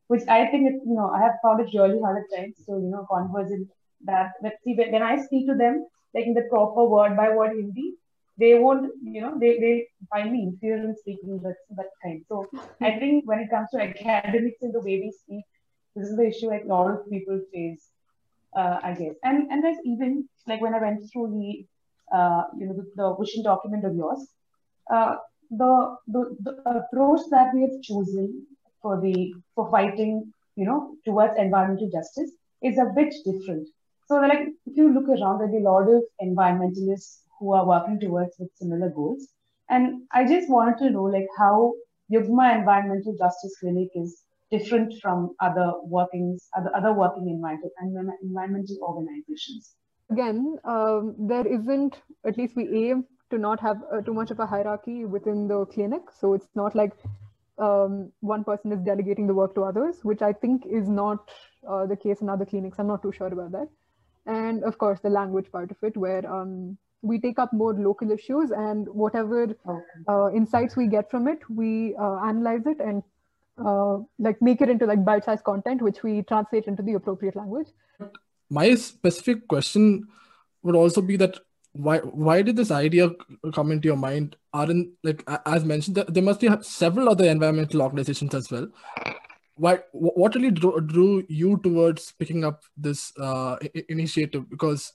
Which 0.08 0.28
I 0.28 0.48
think, 0.48 0.68
it, 0.68 0.82
you 0.86 0.96
know, 0.96 1.10
I 1.10 1.22
have 1.22 1.36
found 1.42 1.62
it 1.62 1.78
really 1.78 2.00
hard 2.02 2.18
at 2.22 2.36
times 2.36 2.56
to, 2.66 2.74
you 2.74 2.92
know, 2.92 3.08
converse 3.10 3.52
in 3.52 3.70
that. 4.06 4.32
But 4.42 4.54
see, 4.64 4.76
when 4.76 5.02
I 5.02 5.18
speak 5.18 5.48
to 5.48 5.56
them, 5.56 5.86
like 6.14 6.26
in 6.26 6.34
the 6.34 6.48
proper 6.50 6.86
word 6.86 7.16
by 7.16 7.30
word 7.36 7.56
Hindi, 7.56 7.94
they 8.38 8.58
won't, 8.58 8.92
you 9.04 9.22
know, 9.22 9.38
they, 9.40 9.60
they 9.60 9.88
find 10.10 10.32
me 10.32 10.44
inferior 10.44 10.84
in 10.84 10.96
speaking 10.98 11.40
that, 11.44 11.56
that 11.78 11.90
kind. 12.04 12.24
So 12.28 12.48
I 12.82 12.98
think 12.98 13.28
when 13.28 13.40
it 13.40 13.50
comes 13.50 13.70
to 13.72 13.82
academics 13.82 14.62
and 14.62 14.74
the 14.74 14.80
way 14.80 15.00
we 15.00 15.14
speak, 15.24 15.46
this 15.96 16.08
is 16.10 16.18
the 16.18 16.28
issue 16.28 16.48
like 16.48 16.64
a 16.64 16.68
lot 16.68 16.92
of 16.92 17.10
people 17.10 17.40
face, 17.54 17.90
uh, 18.56 18.80
I 18.84 18.94
guess. 18.94 19.16
And 19.24 19.52
and 19.52 19.64
there's 19.64 19.78
even 19.86 20.28
like 20.48 20.62
when 20.62 20.74
I 20.74 20.82
went 20.82 21.02
through 21.12 21.32
the, 21.32 22.18
uh, 22.18 22.44
you 22.58 22.66
know, 22.68 22.74
the, 22.74 22.90
the 22.96 23.16
vision 23.20 23.44
document 23.44 23.86
of 23.86 23.96
yours, 23.96 24.26
uh, 24.92 25.16
the, 25.52 25.96
the 26.08 26.36
the 26.40 26.54
approach 26.80 27.22
that 27.32 27.54
we 27.54 27.62
have 27.62 27.82
chosen 27.84 28.48
for 28.82 29.00
the 29.02 29.34
for 29.54 29.70
fighting, 29.70 30.34
you 30.56 30.66
know, 30.66 30.96
towards 31.06 31.38
environmental 31.38 31.90
justice 31.92 32.32
is 32.64 32.78
a 32.78 32.92
bit 32.96 33.14
different. 33.26 33.68
So 34.12 34.18
like 34.18 34.50
if 34.66 34.76
you 34.76 34.94
look 34.94 35.08
around, 35.08 35.40
there'll 35.40 35.54
be 35.54 35.64
a 35.64 35.70
lot 35.70 35.88
of 35.88 36.04
environmentalists 36.22 37.20
who 37.40 37.54
are 37.54 37.66
working 37.66 37.98
towards 37.98 38.36
with 38.40 38.50
similar 38.56 38.90
goals. 38.90 39.30
And 39.70 40.02
I 40.12 40.26
just 40.26 40.50
wanted 40.50 40.80
to 40.80 40.90
know 40.90 41.04
like 41.04 41.28
how 41.38 41.72
Yugma 42.12 42.58
Environmental 42.58 43.16
Justice 43.18 43.56
Clinic 43.62 43.88
is 43.96 44.24
different 44.52 44.96
from 45.02 45.34
other 45.40 45.72
workings, 45.84 46.50
other, 46.58 46.76
other 46.76 46.92
working 46.92 47.30
environmental, 47.30 47.72
environmental 48.22 48.78
organizations. 48.82 49.76
Again, 50.12 50.58
um, 50.66 51.16
there 51.18 51.48
isn't, 51.48 52.02
at 52.26 52.38
least 52.38 52.58
we 52.58 52.90
aim 52.90 53.06
to 53.30 53.38
not 53.38 53.62
have 53.62 53.78
uh, 53.94 54.02
too 54.02 54.14
much 54.14 54.30
of 54.30 54.42
a 54.42 54.46
hierarchy 54.46 55.06
within 55.06 55.48
the 55.48 55.66
clinic. 55.68 56.02
So 56.20 56.34
it's 56.34 56.50
not 56.54 56.76
like 56.76 56.92
um, 57.58 58.12
one 58.20 58.44
person 58.44 58.74
is 58.74 58.82
delegating 58.82 59.28
the 59.28 59.34
work 59.34 59.56
to 59.56 59.64
others, 59.64 60.00
which 60.04 60.22
I 60.22 60.34
think 60.34 60.66
is 60.66 60.90
not 60.90 61.32
uh, 61.66 61.86
the 61.86 61.96
case 61.96 62.20
in 62.20 62.28
other 62.28 62.44
clinics. 62.44 62.78
I'm 62.78 62.88
not 62.88 63.02
too 63.02 63.14
sure 63.14 63.28
about 63.28 63.54
that. 63.54 63.70
And 64.26 64.64
of 64.64 64.78
course, 64.78 65.00
the 65.00 65.10
language 65.10 65.52
part 65.52 65.72
of 65.72 65.78
it, 65.82 65.98
where 65.98 66.26
um, 66.32 66.78
we 67.02 67.20
take 67.20 67.40
up 67.40 67.52
more 67.52 67.74
local 67.74 68.12
issues 68.12 68.52
and 68.52 68.88
whatever 68.88 69.56
uh, 70.08 70.32
insights 70.32 70.76
we 70.76 70.88
get 70.88 71.10
from 71.10 71.28
it, 71.28 71.40
we 71.50 71.96
uh, 71.96 72.18
analyze 72.18 72.66
it 72.66 72.80
and 72.80 73.04
uh, 73.64 73.98
like 74.20 74.42
make 74.42 74.62
it 74.62 74.70
into 74.70 74.86
like 74.86 75.04
bite-sized 75.04 75.44
content, 75.44 75.82
which 75.82 76.04
we 76.04 76.22
translate 76.24 76.66
into 76.66 76.84
the 76.84 76.94
appropriate 76.94 77.36
language. 77.36 77.68
My 78.50 78.76
specific 78.76 79.48
question 79.48 80.08
would 80.64 80.76
also 80.76 81.02
be 81.02 81.18
that 81.18 81.40
why 81.74 82.00
why 82.00 82.42
did 82.42 82.58
this 82.58 82.70
idea 82.70 83.10
come 83.54 83.72
into 83.72 83.88
your 83.88 83.98
mind? 83.98 84.36
Aren't 84.54 84.90
like 85.04 85.24
as 85.46 85.64
mentioned, 85.64 85.96
there 85.96 86.24
must 86.24 86.42
be 86.42 86.50
several 86.62 87.10
other 87.10 87.26
environmental 87.26 87.82
organizations 87.82 88.36
as 88.36 88.52
well. 88.52 88.68
Why 89.62 89.80
what 89.92 90.34
really 90.34 90.50
drew, 90.50 90.82
drew 90.82 91.24
you 91.30 91.58
towards 91.58 92.12
picking 92.14 92.44
up 92.44 92.64
this 92.76 93.14
uh, 93.18 93.58
initiative? 93.90 94.50
Because 94.50 94.94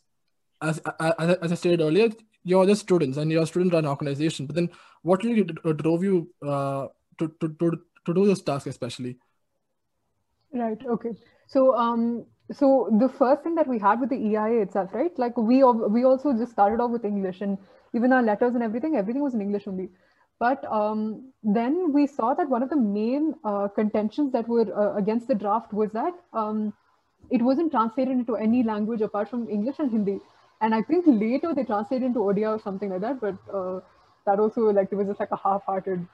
as, 0.61 0.81
as, 0.99 1.37
as 1.43 1.53
I 1.53 1.55
stated 1.55 1.81
earlier, 1.81 2.09
you're 2.43 2.67
just 2.67 2.83
students 2.83 3.17
and 3.17 3.31
you're 3.31 3.45
a 3.45 3.47
student-run 3.47 3.87
organization. 3.87 4.47
But 4.47 4.57
then, 4.57 4.71
what 5.03 5.23
really 5.23 5.45
drove 5.45 6.03
you 6.03 6.31
uh, 6.45 6.89
to, 7.19 7.33
to, 7.41 7.49
to, 7.61 7.81
to 8.07 8.15
do 8.15 8.27
this 8.27 8.43
task, 8.43 8.67
especially? 8.67 9.19
Right. 10.53 10.79
Okay. 10.85 11.11
So, 11.47 11.77
um, 11.77 12.27
so 12.51 12.89
the 12.99 13.09
first 13.09 13.45
thing 13.45 13.55
that 13.55 13.69
we 13.69 13.79
had 13.79 14.01
with 14.01 14.11
the 14.11 14.17
EIA 14.17 14.63
itself, 14.63 14.91
right? 14.93 15.17
Like 15.17 15.37
we 15.37 15.63
we 15.63 16.05
also 16.05 16.33
just 16.33 16.51
started 16.51 16.81
off 16.81 16.91
with 16.91 17.05
English, 17.05 17.41
and 17.41 17.57
even 17.95 18.13
our 18.13 18.23
letters 18.23 18.55
and 18.55 18.65
everything, 18.65 18.97
everything 18.97 19.23
was 19.23 19.35
in 19.35 19.41
English 19.41 19.69
only. 19.69 19.91
But 20.39 20.65
um, 20.71 21.33
then 21.43 21.93
we 21.93 22.07
saw 22.07 22.35
that 22.35 22.49
one 22.49 22.63
of 22.63 22.69
the 22.69 22.77
main 22.77 23.35
uh, 23.45 23.69
contentions 23.69 24.33
that 24.33 24.47
were 24.49 24.67
uh, 24.77 24.97
against 24.97 25.29
the 25.29 25.35
draft 25.35 25.73
was 25.73 25.93
that 25.93 26.13
um, 26.33 26.75
it 27.31 27.41
wasn't 27.43 27.71
translated 27.71 28.13
into 28.13 28.37
any 28.37 28.63
language 28.63 29.01
apart 29.01 29.31
from 29.31 29.49
English 29.49 29.77
and 29.79 29.91
Hindi 29.91 30.21
and 30.61 30.75
I 30.75 30.83
think 30.83 31.05
later 31.07 31.55
they 31.55 31.65
translated 31.65 32.07
into 32.07 32.21
Odia 32.21 32.57
or 32.57 32.61
something 32.61 32.91
like 32.91 33.01
that, 33.01 33.21
but 33.21 33.37
uh, 33.53 33.81
that 34.25 34.39
also 34.39 34.63
like 34.73 34.89
it 34.91 34.97
was 34.97 35.07
just 35.07 35.21
like 35.21 35.31
a 35.31 35.37
half-hearted 35.37 36.07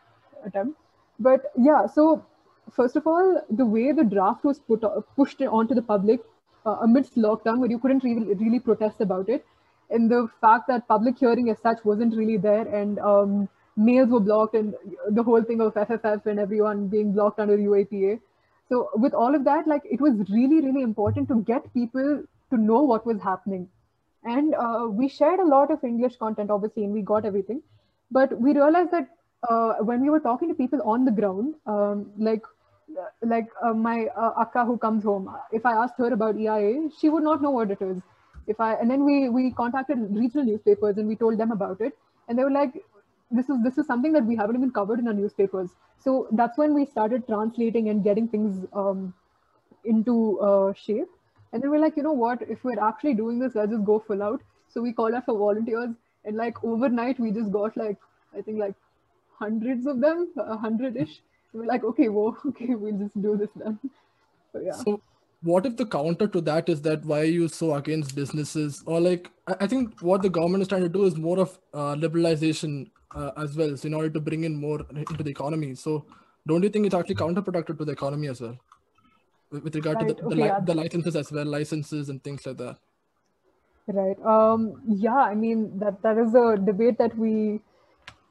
attempt. 0.44 0.78
But 1.18 1.52
yeah, 1.56 1.86
so 1.86 2.24
first 2.72 2.96
of 2.96 3.06
all, 3.06 3.40
the 3.50 3.64
way 3.64 3.92
the 3.92 4.04
draft 4.04 4.44
was 4.44 4.58
put 4.58 4.82
pushed 5.16 5.40
onto 5.42 5.74
the 5.74 5.82
public 5.82 6.20
uh, 6.66 6.78
amidst 6.82 7.16
lockdown, 7.16 7.58
where 7.58 7.70
you 7.70 7.78
couldn't 7.78 8.02
really 8.02 8.34
really 8.34 8.58
protest 8.58 9.00
about 9.00 9.28
it, 9.28 9.46
and 9.90 10.10
the 10.10 10.28
fact 10.40 10.66
that 10.68 10.88
public 10.88 11.18
hearing 11.18 11.48
as 11.50 11.58
such 11.60 11.84
wasn't 11.84 12.16
really 12.16 12.36
there, 12.36 12.66
and 12.66 12.98
um, 12.98 13.48
mails 13.76 14.10
were 14.10 14.20
blocked, 14.20 14.54
and 14.54 14.74
the 15.10 15.22
whole 15.22 15.42
thing 15.42 15.60
of 15.60 15.74
FFF 15.74 16.26
and 16.26 16.38
everyone 16.38 16.88
being 16.88 17.12
blocked 17.12 17.40
under 17.40 17.56
UAPA. 17.56 18.20
So 18.68 18.90
with 18.94 19.14
all 19.14 19.34
of 19.34 19.44
that, 19.44 19.66
like 19.66 19.82
it 19.84 20.00
was 20.00 20.14
really 20.30 20.60
really 20.60 20.82
important 20.82 21.28
to 21.28 21.42
get 21.42 21.72
people 21.74 22.22
to 22.50 22.56
know 22.56 22.82
what 22.82 23.06
was 23.06 23.20
happening. 23.20 23.68
And 24.24 24.54
uh, 24.54 24.86
we 24.88 25.08
shared 25.08 25.40
a 25.40 25.44
lot 25.44 25.70
of 25.72 25.82
english 25.82 26.16
content 26.16 26.50
obviously 26.50 26.84
and 26.84 26.92
we 26.92 27.02
got 27.02 27.24
everything. 27.24 27.62
But 28.10 28.40
we 28.40 28.52
realized 28.52 28.92
that 28.92 29.08
uh, 29.48 29.74
when 29.90 30.00
we 30.02 30.10
were 30.10 30.20
talking 30.20 30.48
to 30.48 30.54
people 30.54 30.80
on 30.84 31.04
the 31.04 31.10
ground 31.10 31.54
um, 31.66 32.10
like 32.16 32.42
like 33.22 33.48
uh, 33.64 33.72
my 33.72 34.06
uh, 34.16 34.32
akka 34.44 34.64
who 34.64 34.76
comes 34.76 35.02
home 35.02 35.28
if 35.50 35.64
i 35.64 35.72
asked 35.82 35.94
her 35.96 36.12
about 36.12 36.36
eia 36.36 36.90
she 37.00 37.08
would 37.08 37.22
not 37.22 37.40
know 37.42 37.50
what 37.50 37.70
it 37.70 37.80
is. 37.80 38.00
If 38.46 38.60
i 38.60 38.74
and 38.74 38.90
then 38.90 39.04
we 39.04 39.28
we 39.28 39.50
contacted 39.52 39.98
regional 40.22 40.46
newspapers 40.46 40.98
and 40.98 41.08
we 41.08 41.16
told 41.16 41.38
them 41.38 41.52
about 41.52 41.80
it. 41.80 41.96
And 42.28 42.38
they 42.38 42.44
were 42.44 42.50
like 42.50 42.74
this 43.32 43.48
is 43.48 43.62
this 43.64 43.78
is 43.78 43.86
something 43.86 44.12
that 44.12 44.24
we 44.24 44.36
haven't 44.36 44.56
even 44.56 44.70
covered 44.70 44.98
in 44.98 45.08
our 45.08 45.14
newspapers 45.14 45.70
so 45.98 46.28
that's 46.32 46.58
when 46.58 46.74
we 46.74 46.84
started 46.84 47.26
translating 47.26 47.88
and 47.88 48.04
getting 48.04 48.28
things 48.28 48.66
um, 48.72 49.14
into 49.84 50.38
uh, 50.40 50.72
shape 50.74 51.08
and 51.52 51.62
then 51.62 51.70
we're 51.70 51.80
like, 51.80 51.96
you 51.96 52.02
know 52.02 52.12
what? 52.12 52.42
If 52.42 52.64
we're 52.64 52.82
actually 52.82 53.14
doing 53.14 53.38
this, 53.38 53.54
let's 53.54 53.70
just 53.70 53.84
go 53.84 53.98
full 54.06 54.22
out. 54.22 54.40
So 54.68 54.80
we 54.80 54.92
called 54.92 55.14
out 55.14 55.26
for 55.26 55.36
volunteers, 55.36 55.90
and 56.24 56.36
like 56.36 56.64
overnight, 56.64 57.20
we 57.20 57.30
just 57.30 57.52
got 57.52 57.76
like 57.76 57.98
I 58.36 58.40
think 58.40 58.58
like 58.58 58.74
hundreds 59.38 59.86
of 59.86 60.00
them, 60.00 60.32
a 60.38 60.56
hundred 60.56 60.96
ish. 60.96 61.20
We're 61.52 61.66
like, 61.66 61.84
okay, 61.84 62.08
whoa, 62.08 62.36
okay, 62.46 62.74
we'll 62.74 62.98
just 62.98 63.20
do 63.20 63.36
this 63.36 63.50
then. 63.54 63.78
So 64.52 64.60
yeah. 64.60 64.72
So 64.72 65.02
what 65.42 65.66
if 65.66 65.76
the 65.76 65.84
counter 65.84 66.26
to 66.28 66.40
that 66.40 66.68
is 66.70 66.80
that 66.82 67.04
why 67.04 67.20
are 67.20 67.34
you 67.36 67.48
so 67.48 67.74
against 67.74 68.14
businesses 68.14 68.80
or 68.86 69.00
like 69.00 69.28
i 69.60 69.66
think 69.66 70.00
what 70.00 70.22
the 70.22 70.28
government 70.28 70.62
is 70.62 70.68
trying 70.68 70.82
to 70.82 70.88
do 70.88 71.02
is 71.02 71.16
more 71.16 71.40
of 71.40 71.58
uh, 71.74 71.96
liberalization 71.96 72.88
uh, 73.14 73.30
as 73.36 73.56
well 73.56 73.76
so 73.76 73.86
in 73.86 73.94
order 73.94 74.10
to 74.10 74.20
bring 74.20 74.44
in 74.44 74.54
more 74.56 74.80
into 74.94 75.22
the 75.22 75.30
economy 75.30 75.74
so 75.74 76.04
don't 76.46 76.62
you 76.62 76.68
think 76.68 76.86
it's 76.86 76.94
actually 76.94 77.14
counterproductive 77.14 77.78
to 77.78 77.84
the 77.84 77.92
economy 77.92 78.28
as 78.28 78.40
well 78.40 78.58
with 79.52 79.74
regard 79.74 79.96
right. 79.96 80.08
to 80.08 80.14
the, 80.14 80.20
the, 80.20 80.26
okay, 80.26 80.34
li- 80.36 80.46
yeah. 80.46 80.60
the 80.60 80.74
licenses 80.74 81.16
as 81.16 81.30
well, 81.30 81.44
licenses 81.44 82.08
and 82.08 82.22
things 82.24 82.46
like 82.46 82.56
that. 82.56 82.78
Right. 83.86 84.18
Um, 84.24 84.80
yeah, 84.86 85.16
I 85.16 85.34
mean, 85.34 85.78
that, 85.78 86.02
that 86.02 86.16
is 86.16 86.34
a 86.34 86.56
debate 86.56 86.98
that 86.98 87.16
we 87.18 87.60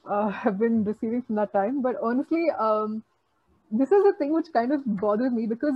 uh, 0.10 0.30
have 0.30 0.58
been 0.58 0.84
receiving 0.84 1.22
from 1.22 1.36
that 1.36 1.54
time. 1.54 1.82
But 1.82 1.98
honestly, 2.02 2.48
um, 2.58 3.04
this 3.70 3.92
is 3.92 4.04
a 4.06 4.14
thing 4.14 4.34
which 4.34 4.48
kind 4.54 4.72
of 4.72 4.82
bothers 4.86 5.32
me 5.32 5.46
because 5.46 5.76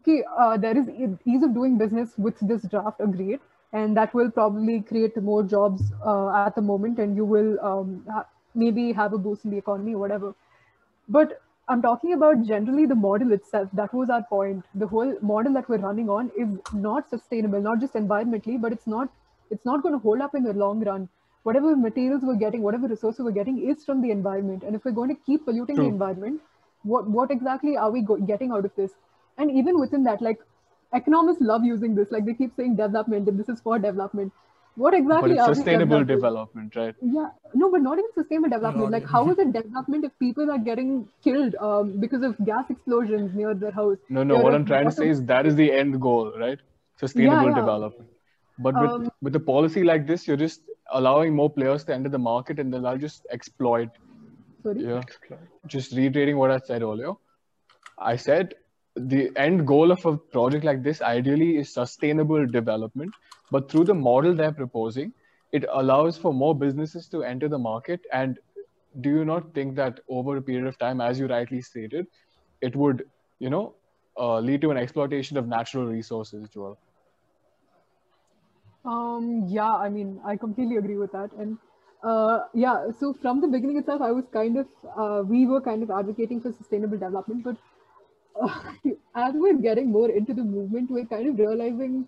okay, 0.00 0.24
uh, 0.38 0.56
there 0.56 0.76
is 0.76 0.88
ease 1.24 1.42
of 1.42 1.54
doing 1.54 1.78
business 1.78 2.10
with 2.16 2.34
this 2.40 2.62
draft, 2.62 3.00
agreed. 3.00 3.40
And 3.72 3.96
that 3.96 4.12
will 4.14 4.30
probably 4.30 4.80
create 4.80 5.16
more 5.22 5.42
jobs 5.44 5.92
uh, 6.04 6.30
at 6.36 6.54
the 6.54 6.62
moment, 6.62 6.98
and 6.98 7.16
you 7.16 7.24
will 7.24 7.58
um, 7.60 8.04
ha- 8.10 8.26
maybe 8.54 8.92
have 8.92 9.12
a 9.12 9.18
boost 9.18 9.44
in 9.44 9.50
the 9.50 9.58
economy 9.58 9.94
or 9.94 9.98
whatever. 9.98 10.34
But 11.08 11.40
I'm 11.68 11.82
talking 11.82 12.12
about 12.14 12.42
generally 12.42 12.86
the 12.86 12.96
model 12.96 13.32
itself. 13.32 13.68
That 13.72 13.94
was 13.94 14.10
our 14.10 14.22
point. 14.24 14.64
The 14.74 14.88
whole 14.88 15.16
model 15.22 15.52
that 15.54 15.68
we're 15.68 15.78
running 15.78 16.10
on 16.10 16.30
is 16.36 16.58
not 16.72 17.08
sustainable, 17.08 17.60
not 17.60 17.80
just 17.80 17.94
environmentally, 17.94 18.60
but 18.60 18.72
it's 18.72 18.86
not 18.88 19.08
it's 19.50 19.64
not 19.64 19.82
going 19.82 19.94
to 19.94 19.98
hold 20.00 20.20
up 20.20 20.34
in 20.34 20.42
the 20.44 20.52
long 20.52 20.84
run. 20.84 21.08
Whatever 21.44 21.76
materials 21.76 22.22
we're 22.24 22.36
getting, 22.42 22.62
whatever 22.62 22.88
resources 22.88 23.24
we're 23.24 23.38
getting 23.38 23.58
is 23.70 23.84
from 23.84 24.02
the 24.02 24.10
environment. 24.10 24.62
And 24.64 24.74
if 24.74 24.84
we're 24.84 24.98
going 25.00 25.14
to 25.14 25.20
keep 25.26 25.44
polluting 25.44 25.76
True. 25.76 25.84
the 25.84 25.90
environment, 25.90 26.40
what 26.82 27.08
what 27.08 27.30
exactly 27.30 27.76
are 27.76 27.90
we 27.90 28.02
go- 28.02 28.16
getting 28.32 28.50
out 28.52 28.64
of 28.64 28.74
this 28.74 28.92
and 29.38 29.50
even 29.50 29.78
within 29.78 30.04
that 30.04 30.20
like 30.20 30.40
economists 30.92 31.40
love 31.40 31.64
using 31.64 31.94
this. 31.94 32.10
Like 32.10 32.24
they 32.24 32.34
keep 32.34 32.54
saying 32.56 32.76
development 32.76 33.28
and 33.28 33.38
this 33.38 33.48
is 33.48 33.60
for 33.60 33.78
development. 33.78 34.32
What 34.76 34.94
exactly 34.94 35.34
but 35.34 35.40
are 35.40 35.54
sustainable 35.54 36.04
development 36.04 36.76
right? 36.76 36.94
Yeah. 37.02 37.28
No 37.54 37.70
but 37.70 37.82
not 37.82 37.98
even 37.98 38.12
sustainable 38.14 38.50
development. 38.50 38.90
Not 38.90 38.92
like 38.92 39.02
even. 39.02 39.12
how 39.12 39.30
is 39.30 39.38
it 39.38 39.52
development 39.52 40.04
if 40.04 40.18
people 40.18 40.50
are 40.50 40.58
getting 40.58 41.08
killed 41.24 41.56
um, 41.56 41.98
because 42.00 42.22
of 42.22 42.36
gas 42.44 42.70
explosions 42.70 43.34
near 43.34 43.54
their 43.54 43.72
house? 43.72 43.98
No 44.08 44.22
no. 44.22 44.36
You're 44.36 44.44
what 44.44 44.54
I'm 44.54 44.64
trying 44.64 44.86
to 44.86 44.92
say 44.92 45.08
is 45.08 45.24
that 45.24 45.46
is 45.46 45.56
the 45.56 45.72
end 45.72 46.00
goal 46.00 46.32
right? 46.38 46.58
Sustainable 46.98 47.48
yeah. 47.48 47.54
development. 47.54 48.10
But 48.58 48.80
with, 48.80 48.90
Um, 48.90 49.10
with 49.22 49.36
a 49.36 49.40
policy 49.40 49.82
like 49.82 50.06
this 50.06 50.26
you're 50.28 50.36
just 50.36 50.62
allowing 50.92 51.34
more 51.34 51.50
players 51.50 51.84
to 51.84 51.94
enter 51.94 52.08
the 52.08 52.18
market 52.18 52.58
and 52.58 52.72
then 52.72 52.82
they'll 52.82 52.98
just 52.98 53.26
exploit. 53.30 53.88
Sorry? 54.62 54.84
Yeah. 54.84 55.02
Just 55.66 55.92
reiterating 55.92 56.36
what 56.36 56.50
I 56.50 56.58
said 56.58 56.82
earlier. 56.82 57.12
I 57.98 58.16
said 58.16 58.54
the 59.08 59.30
end 59.36 59.66
goal 59.66 59.90
of 59.90 60.04
a 60.04 60.16
project 60.16 60.64
like 60.64 60.82
this 60.82 61.00
ideally 61.02 61.56
is 61.56 61.72
sustainable 61.72 62.46
development, 62.46 63.14
but 63.50 63.70
through 63.70 63.84
the 63.84 63.94
model 63.94 64.34
they're 64.34 64.52
proposing, 64.52 65.12
it 65.52 65.64
allows 65.70 66.16
for 66.16 66.32
more 66.32 66.54
businesses 66.54 67.08
to 67.08 67.22
enter 67.22 67.48
the 67.48 67.58
market. 67.58 68.00
And 68.12 68.38
do 69.00 69.10
you 69.10 69.24
not 69.24 69.54
think 69.54 69.76
that 69.76 70.00
over 70.08 70.36
a 70.36 70.42
period 70.42 70.66
of 70.66 70.78
time, 70.78 71.00
as 71.00 71.18
you 71.18 71.26
rightly 71.26 71.60
stated, 71.60 72.06
it 72.60 72.76
would, 72.76 73.04
you 73.38 73.50
know, 73.50 73.74
uh, 74.18 74.38
lead 74.38 74.60
to 74.60 74.70
an 74.70 74.76
exploitation 74.76 75.36
of 75.36 75.48
natural 75.48 75.86
resources, 75.86 76.48
Joel? 76.48 76.78
Um, 78.84 79.44
yeah, 79.46 79.70
I 79.70 79.88
mean, 79.88 80.20
I 80.24 80.36
completely 80.36 80.76
agree 80.76 80.96
with 80.96 81.12
that. 81.12 81.30
And 81.32 81.58
uh, 82.02 82.40
yeah, 82.54 82.86
so 82.98 83.12
from 83.12 83.40
the 83.40 83.48
beginning 83.48 83.76
itself, 83.76 84.00
I 84.00 84.10
was 84.12 84.24
kind 84.32 84.58
of, 84.58 84.66
uh, 84.96 85.22
we 85.22 85.46
were 85.46 85.60
kind 85.60 85.82
of 85.82 85.90
advocating 85.90 86.40
for 86.40 86.52
sustainable 86.52 86.98
development. 86.98 87.44
But 87.44 87.56
as 89.14 89.34
we're 89.34 89.58
getting 89.58 89.90
more 89.90 90.10
into 90.10 90.34
the 90.34 90.42
movement, 90.44 90.90
we're 90.90 91.06
kind 91.06 91.28
of 91.28 91.38
realizing 91.38 92.06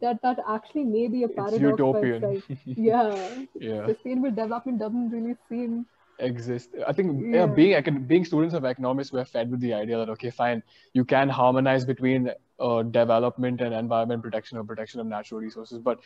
that 0.00 0.20
that 0.22 0.38
actually 0.48 0.84
may 0.84 1.08
be 1.08 1.22
a 1.24 1.28
paradox. 1.28 1.58
by 1.62 1.68
utopian. 1.68 2.24
itself. 2.24 2.58
yeah, 2.66 3.44
yeah. 3.58 3.86
sustainable 3.86 4.30
development 4.30 4.78
doesn't 4.78 5.10
really 5.10 5.36
seem. 5.48 5.86
exist. 6.18 6.70
I 6.86 6.92
think 6.92 7.08
yeah, 7.22 7.40
Yeah. 7.40 7.46
being 7.46 8.02
being 8.10 8.24
students 8.24 8.54
of 8.54 8.64
economics, 8.64 9.12
we're 9.12 9.24
fed 9.24 9.50
with 9.50 9.60
the 9.60 9.72
idea 9.74 9.96
that 10.02 10.08
okay, 10.10 10.30
fine, 10.30 10.62
you 10.92 11.04
can 11.04 11.28
harmonize 11.28 11.84
between 11.84 12.30
uh, 12.58 12.82
development 12.82 13.60
and 13.60 13.74
environment 13.74 14.22
protection 14.22 14.58
or 14.58 14.64
protection 14.64 15.00
of 15.00 15.06
natural 15.06 15.40
resources, 15.40 15.78
but 15.78 16.00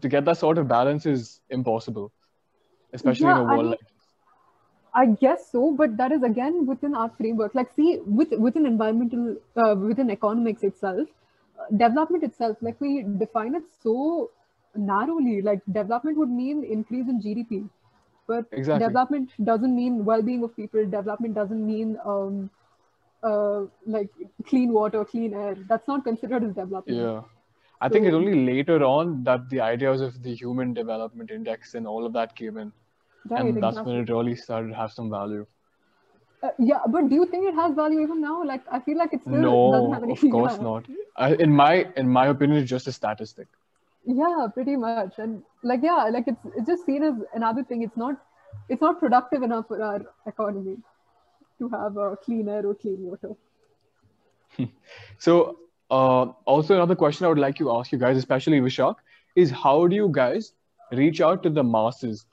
to 0.00 0.08
get 0.08 0.24
that 0.24 0.38
sort 0.38 0.58
of 0.58 0.66
balance 0.68 1.06
is 1.06 1.40
impossible, 1.50 2.12
especially 2.92 3.26
Yeah, 3.26 3.36
in 3.36 3.42
a 3.42 3.50
world 3.50 3.62
mean- 3.62 3.70
like 3.70 3.80
I 5.00 5.06
guess 5.22 5.50
so, 5.52 5.72
but 5.78 5.96
that 5.98 6.12
is 6.12 6.22
again 6.22 6.66
within 6.66 6.94
our 6.94 7.10
framework. 7.18 7.54
Like, 7.54 7.72
see, 7.76 7.98
with 8.20 8.32
within 8.46 8.66
environmental, 8.66 9.36
uh, 9.56 9.74
within 9.78 10.10
economics 10.10 10.62
itself, 10.62 11.08
uh, 11.60 11.66
development 11.76 12.24
itself, 12.28 12.56
like 12.68 12.80
we 12.80 13.04
define 13.24 13.54
it 13.54 13.64
so 13.82 14.30
narrowly. 14.74 15.42
Like, 15.42 15.60
development 15.80 16.16
would 16.22 16.30
mean 16.30 16.64
increase 16.64 17.08
in 17.14 17.20
GDP, 17.20 17.68
but 18.26 18.46
Exactly. 18.52 18.86
development 18.86 19.30
doesn't 19.52 19.76
mean 19.76 20.04
well-being 20.04 20.42
of 20.44 20.56
people. 20.56 20.84
Development 20.84 21.34
doesn't 21.34 21.66
mean 21.66 21.98
um, 22.04 22.50
uh, 23.22 23.64
like 23.86 24.08
clean 24.46 24.72
water, 24.72 25.04
clean 25.04 25.34
air. 25.34 25.56
That's 25.68 25.88
not 25.88 26.04
considered 26.04 26.44
as 26.44 26.54
development. 26.54 26.98
yeah. 26.98 27.22
I 27.80 27.88
think 27.90 28.06
it's 28.06 28.14
only 28.14 28.46
later 28.46 28.82
on 28.82 29.22
that 29.24 29.50
the 29.50 29.60
ideas 29.60 30.00
of 30.00 30.22
the 30.22 30.34
Human 30.34 30.72
Development 30.72 31.30
Index 31.30 31.74
and 31.74 31.86
all 31.86 32.06
of 32.06 32.12
that 32.14 32.34
came 32.34 32.56
in, 32.56 32.72
Right, 33.30 33.46
and 33.46 33.60
that's 33.60 33.82
exactly. 33.82 33.84
when 33.84 33.96
it 33.96 34.10
really 34.10 34.34
started 34.36 34.68
to 34.68 34.74
have 34.74 34.92
some 34.92 35.10
value. 35.10 35.46
Uh, 36.42 36.50
yeah, 36.58 36.80
but 36.88 37.08
do 37.08 37.14
you 37.14 37.26
think 37.26 37.46
it 37.46 37.54
has 37.54 37.74
value 37.74 38.00
even 38.00 38.20
now? 38.20 38.42
Like, 38.44 38.62
I 38.70 38.80
feel 38.80 38.98
like 38.98 39.12
it 39.12 39.22
still 39.26 39.42
doesn't 39.70 39.90
No, 39.90 39.92
have 39.92 40.02
any. 40.04 40.14
of 40.14 40.28
course 40.28 40.60
not. 40.60 40.88
I, 41.16 41.34
in 41.34 41.50
my 41.52 41.86
in 41.96 42.08
my 42.08 42.26
opinion, 42.28 42.58
it's 42.60 42.70
just 42.70 42.86
a 42.88 42.92
statistic. 42.92 43.48
yeah 44.06 44.46
pretty 44.54 44.76
much 44.76 45.08
and 45.12 45.34
like 45.56 45.74
yeah 45.76 46.00
like 46.04 46.20
it's 46.22 46.36
it's 46.50 46.60
just 46.62 46.80
seen 46.80 46.98
as 47.02 47.14
another 47.34 47.62
thing 47.62 47.82
it's 47.82 47.96
not 47.96 48.16
it's 48.68 48.80
not 48.80 48.98
productive 49.00 49.42
enough 49.42 49.66
for 49.68 49.80
our 49.82 50.00
economy 50.26 50.76
to 51.58 51.68
have 51.68 51.96
a 51.96 52.16
clean 52.24 52.48
air 52.48 52.66
or 52.66 52.74
clean 52.74 52.98
water 53.10 53.34
So, 55.18 55.56
uh, 55.90 56.26
also 56.46 56.74
another 56.74 56.94
question 56.96 57.26
I 57.26 57.28
would 57.28 57.38
like 57.38 57.56
to 57.56 57.70
ask 57.72 57.92
you 57.92 57.98
guys, 57.98 58.16
especially 58.16 58.60
Vishak, 58.60 58.96
is 59.36 59.50
how 59.50 59.86
do 59.86 59.96
you 59.96 60.08
guys 60.10 60.52
reach 60.92 61.20
out 61.20 61.42
to 61.44 61.50
the 61.50 61.62
masses? 61.64 62.26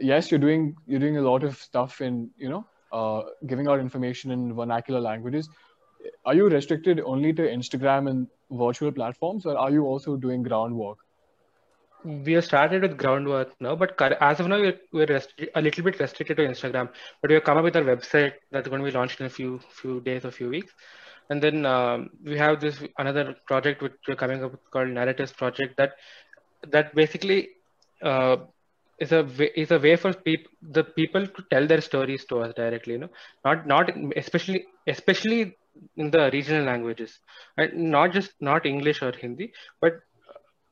Yes, 0.00 0.30
you're 0.30 0.40
doing 0.40 0.76
you're 0.86 1.00
doing 1.00 1.18
a 1.18 1.22
lot 1.22 1.44
of 1.44 1.56
stuff 1.56 2.00
in 2.00 2.30
you 2.36 2.48
know 2.48 2.66
uh, 2.92 3.22
giving 3.46 3.68
out 3.68 3.80
information 3.80 4.30
in 4.30 4.54
vernacular 4.54 5.00
languages. 5.00 5.48
Are 6.24 6.34
you 6.34 6.48
restricted 6.48 7.00
only 7.00 7.32
to 7.32 7.42
Instagram 7.42 8.10
and 8.10 8.26
virtual 8.50 8.92
platforms, 8.92 9.46
or 9.46 9.56
are 9.56 9.70
you 9.70 9.84
also 9.84 10.16
doing 10.16 10.42
groundwork? 10.42 10.98
we 12.04 12.32
have 12.34 12.44
started 12.44 12.82
with 12.82 12.98
groundwork 12.98 13.52
now, 13.60 13.74
but 13.74 14.00
as 14.20 14.38
of 14.38 14.46
now, 14.46 14.58
we're, 14.60 14.78
we're 14.92 15.20
a 15.54 15.62
little 15.62 15.84
bit 15.84 15.98
restricted 15.98 16.36
to 16.36 16.46
Instagram. 16.46 16.90
But 17.20 17.30
we 17.30 17.34
have 17.34 17.44
come 17.44 17.56
up 17.56 17.64
with 17.64 17.76
our 17.76 17.82
website 17.82 18.34
that's 18.50 18.68
going 18.68 18.82
to 18.82 18.84
be 18.84 18.96
launched 18.96 19.20
in 19.20 19.26
a 19.26 19.30
few 19.30 19.60
few 19.70 20.00
days 20.00 20.24
or 20.24 20.30
few 20.30 20.50
weeks. 20.50 20.72
And 21.30 21.42
then 21.42 21.64
um, 21.64 22.10
we 22.22 22.36
have 22.36 22.60
this 22.60 22.78
another 22.98 23.34
project 23.46 23.80
which 23.82 23.94
we're 24.06 24.16
coming 24.16 24.44
up 24.44 24.52
with 24.52 24.70
called 24.70 24.88
Narratives 24.88 25.32
Project 25.32 25.78
that 25.78 25.92
that 26.68 26.94
basically 26.94 27.48
uh, 28.02 28.36
is 28.98 29.12
a 29.12 29.22
way, 29.38 29.50
is 29.56 29.70
a 29.70 29.78
way 29.78 29.96
for 29.96 30.12
people 30.12 30.50
the 30.78 30.84
people 30.84 31.26
to 31.26 31.44
tell 31.50 31.66
their 31.66 31.80
stories 31.80 32.24
to 32.26 32.38
us 32.40 32.54
directly. 32.54 32.94
You 32.94 33.00
know, 33.00 33.10
not 33.44 33.66
not 33.66 33.90
especially 34.16 34.64
especially 34.86 35.56
in 35.96 36.10
the 36.10 36.30
regional 36.32 36.64
languages, 36.64 37.18
not 37.74 38.12
just 38.12 38.32
not 38.40 38.66
English 38.66 39.02
or 39.02 39.12
Hindi, 39.12 39.52
but 39.80 39.94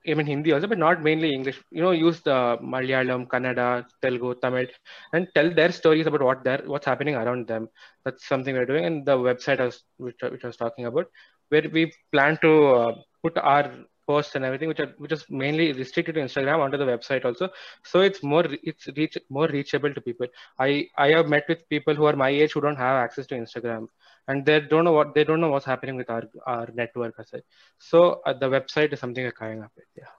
even 0.05 0.27
Hindi 0.27 0.53
also, 0.53 0.67
but 0.67 0.79
not 0.79 1.03
mainly 1.03 1.33
English. 1.33 1.61
You 1.71 1.83
know, 1.83 1.93
use 1.93 2.21
the 2.23 2.59
Malayalam, 2.75 3.27
Kannada, 3.29 3.87
Telugu, 4.03 4.35
Tamil, 4.43 4.67
and 5.03 5.29
tell 5.35 5.51
their 5.55 5.71
stories 5.73 6.07
about 6.07 6.23
what 6.23 6.45
they're 6.45 6.63
what's 6.67 6.87
happening 6.87 7.15
around 7.15 7.47
them. 7.47 7.69
That's 8.05 8.27
something 8.27 8.55
we're 8.55 8.67
doing, 8.73 8.85
and 8.85 9.07
the 9.07 9.17
website 9.29 9.61
I 9.61 9.67
was 9.67 9.83
which, 9.99 10.17
I- 10.23 10.29
which 10.31 10.45
I 10.45 10.49
was 10.49 10.57
talking 10.57 10.87
about, 10.87 11.07
where 11.51 11.67
we 11.77 11.93
plan 12.13 12.39
to 12.43 12.53
uh, 12.81 12.93
put 13.23 13.39
our 13.39 13.67
posts 14.07 14.35
and 14.35 14.45
everything, 14.45 14.69
which 14.69 14.81
are 14.81 14.93
which 14.99 15.13
is 15.13 15.25
mainly 15.29 15.73
restricted 15.73 16.15
to 16.17 16.21
Instagram, 16.21 16.61
onto 16.61 16.77
the 16.77 16.85
website 16.85 17.25
also. 17.25 17.49
So 17.85 18.01
it's 18.01 18.23
more 18.23 18.45
it's 18.63 18.89
reach 18.97 19.19
more 19.29 19.49
reachable 19.49 19.93
to 19.95 20.01
people. 20.01 20.27
I 20.59 20.89
I 20.97 21.09
have 21.09 21.29
met 21.29 21.45
with 21.49 21.69
people 21.69 21.95
who 21.95 22.07
are 22.07 22.17
my 22.17 22.31
age 22.31 22.53
who 22.53 22.61
don't 22.61 22.77
have 22.77 22.97
access 22.97 23.27
to 23.29 23.35
Instagram, 23.35 23.89
and 24.29 24.47
they 24.47 24.61
don't 24.61 24.85
know 24.85 24.93
what 24.93 25.15
they 25.15 25.25
don't 25.25 25.41
know 25.41 25.51
what's 25.51 25.67
happening 25.67 25.97
with 25.97 26.11
our 26.11 26.25
our 26.47 26.69
network 26.75 27.15
as 27.19 27.31
such. 27.31 27.45
So 27.79 28.21
uh, 28.27 28.33
the 28.33 28.49
website 28.49 28.93
is 28.93 29.01
something 29.01 29.25
we're 29.25 29.33
coming 29.33 29.63
up 29.63 29.73
with. 29.77 29.87
Yeah. 29.97 30.13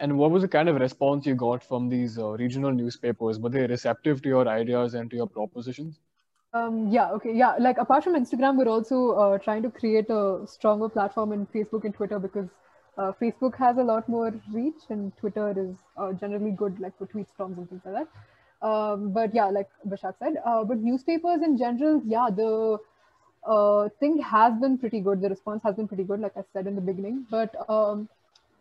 And 0.00 0.16
what 0.16 0.30
was 0.30 0.42
the 0.42 0.48
kind 0.48 0.68
of 0.68 0.76
response 0.76 1.26
you 1.26 1.34
got 1.34 1.64
from 1.64 1.88
these 1.88 2.18
uh, 2.18 2.28
regional 2.30 2.70
newspapers? 2.70 3.40
Were 3.40 3.48
they 3.48 3.66
receptive 3.66 4.22
to 4.22 4.28
your 4.28 4.46
ideas 4.48 4.94
and 4.94 5.10
to 5.10 5.16
your 5.16 5.26
propositions? 5.26 5.98
Um 6.54 6.88
yeah 6.90 7.10
okay 7.10 7.32
yeah 7.34 7.54
like 7.58 7.78
apart 7.78 8.02
from 8.02 8.14
instagram 8.14 8.56
we're 8.56 8.68
also 8.68 9.10
uh, 9.12 9.38
trying 9.38 9.62
to 9.62 9.70
create 9.70 10.08
a 10.08 10.40
stronger 10.46 10.88
platform 10.88 11.32
in 11.32 11.46
facebook 11.46 11.84
and 11.84 11.94
twitter 11.94 12.18
because 12.18 12.48
uh, 12.96 13.12
facebook 13.20 13.54
has 13.56 13.76
a 13.76 13.82
lot 13.82 14.08
more 14.08 14.32
reach 14.52 14.88
and 14.88 15.16
twitter 15.16 15.54
is 15.56 15.74
uh, 15.98 16.12
generally 16.12 16.50
good 16.50 16.78
like 16.80 16.96
for 16.98 17.06
tweet 17.06 17.28
storms 17.28 17.58
and 17.58 17.68
things 17.68 17.82
like 17.84 17.94
that. 17.94 18.08
Um, 18.66 19.12
but 19.12 19.32
yeah 19.34 19.44
like 19.44 19.68
Vishak 19.86 20.14
said 20.18 20.36
uh, 20.44 20.64
but 20.64 20.78
newspapers 20.78 21.42
in 21.42 21.56
general 21.56 22.02
yeah 22.04 22.28
the 22.34 22.78
uh, 23.46 23.88
thing 24.00 24.18
has 24.18 24.58
been 24.60 24.78
pretty 24.78 25.00
good. 25.00 25.20
The 25.20 25.28
response 25.28 25.62
has 25.64 25.76
been 25.76 25.88
pretty 25.88 26.04
good 26.04 26.20
like 26.20 26.36
i 26.36 26.42
said 26.52 26.66
in 26.66 26.74
the 26.74 26.80
beginning. 26.80 27.26
But 27.30 27.54
um, 27.68 28.08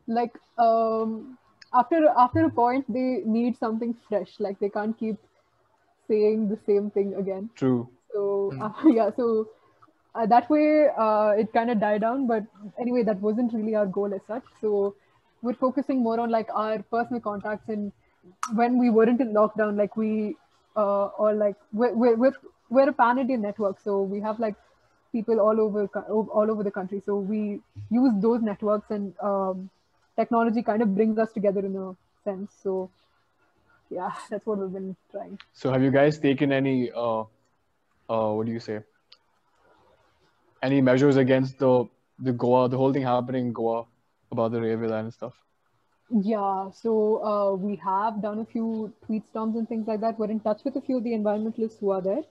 like 0.08 0.34
um, 0.58 1.38
after 1.73 2.08
after 2.17 2.45
a 2.45 2.50
point 2.50 2.86
they 2.91 3.21
need 3.26 3.58
something 3.58 3.95
fresh. 4.08 4.39
Like 4.39 4.60
they 4.60 4.69
can't 4.69 4.97
keep 4.97 5.17
saying 6.08 6.50
the 6.50 6.60
same 6.65 6.89
thing 6.91 7.13
again. 7.15 7.50
True. 7.56 7.89
so 8.13 8.54
uh, 8.62 8.72
yeah 8.98 9.10
so 9.15 9.48
uh, 10.15 10.26
that 10.26 10.50
way 10.50 10.88
uh, 10.98 11.34
it 11.38 11.52
kind 11.54 11.70
of 11.70 11.80
died 11.80 12.02
down 12.02 12.28
but 12.28 12.43
anyway 12.80 13.04
that 13.04 13.20
wasn't 13.22 13.54
really 13.54 13.76
our 13.76 13.86
goal 13.86 14.13
as 14.13 14.22
such. 14.28 14.43
So 14.62 14.96
we're 15.41 15.54
focusing 15.54 16.02
more 16.02 16.20
on 16.20 16.30
like 16.30 16.50
our 16.54 16.80
personal 16.84 17.22
contacts 17.22 17.70
and 17.70 17.91
when 18.54 18.78
we 18.78 18.89
weren't 18.89 19.22
in 19.22 19.34
lockdown 19.34 19.78
like 19.78 19.96
we 19.96 20.36
uh, 20.76 21.06
or 21.17 21.34
like 21.34 21.56
we're, 21.74 21.93
we're, 21.93 22.15
we're, 22.15 22.34
we're 22.70 22.89
a 22.89 22.93
pan-indian 22.93 23.41
network 23.41 23.80
so 23.80 24.02
we 24.02 24.20
have 24.20 24.39
like 24.39 24.56
people 25.12 25.39
all 25.39 25.60
over 25.60 25.86
all 26.08 26.52
over 26.52 26.63
the 26.63 26.72
country. 26.72 27.02
So 27.06 27.17
we 27.17 27.60
use 27.89 28.13
those 28.22 28.41
networks 28.41 28.91
and 28.91 29.13
um, 29.22 29.70
technology 30.15 30.62
kind 30.62 30.82
of 30.82 30.96
brings 30.96 31.17
us 31.17 31.32
together 31.32 31.65
in 31.65 31.76
a 31.76 31.96
sense. 32.24 32.52
So 32.63 32.89
yeah 33.89 34.13
that's 34.30 34.45
what 34.45 34.58
we've 34.60 34.71
been 34.73 34.95
trying 35.12 35.38
So 35.54 35.71
have 35.71 35.82
you 35.84 35.91
guys 35.91 36.19
taken 36.19 36.52
any 36.52 36.91
uh, 36.91 37.23
uh, 38.10 38.32
what 38.34 38.45
do 38.45 38.52
you 38.52 38.60
say? 38.60 38.82
Any 40.62 40.82
measures 40.82 41.15
against 41.17 41.58
the 41.60 41.86
the 42.19 42.32
Goa, 42.34 42.69
the 42.69 42.78
whole 42.78 42.93
thing 42.93 43.04
happening 43.04 43.47
in 43.47 43.54
Goa 43.54 43.86
about 44.32 44.52
the 44.52 44.62
railway 44.62 44.88
line 44.88 45.06
and 45.06 45.13
stuff? 45.13 45.34
Yeah, 46.10 46.71
so 46.71 47.23
uh, 47.23 47.56
we 47.56 47.76
have 47.78 48.21
done 48.21 48.39
a 48.39 48.45
few 48.45 48.93
tweet 49.06 49.28
storms 49.30 49.56
and 49.58 49.67
things 49.67 49.88
like 49.88 50.00
that. 50.02 50.17
We're 50.17 50.32
in 50.32 50.39
touch 50.39 50.63
with 50.63 50.76
a 50.78 50.82
few 50.82 50.97
of 50.97 51.04
the 51.04 51.12
environmentalists 51.12 51.80
who 51.80 51.91
are 51.91 52.02
there. 52.02 52.23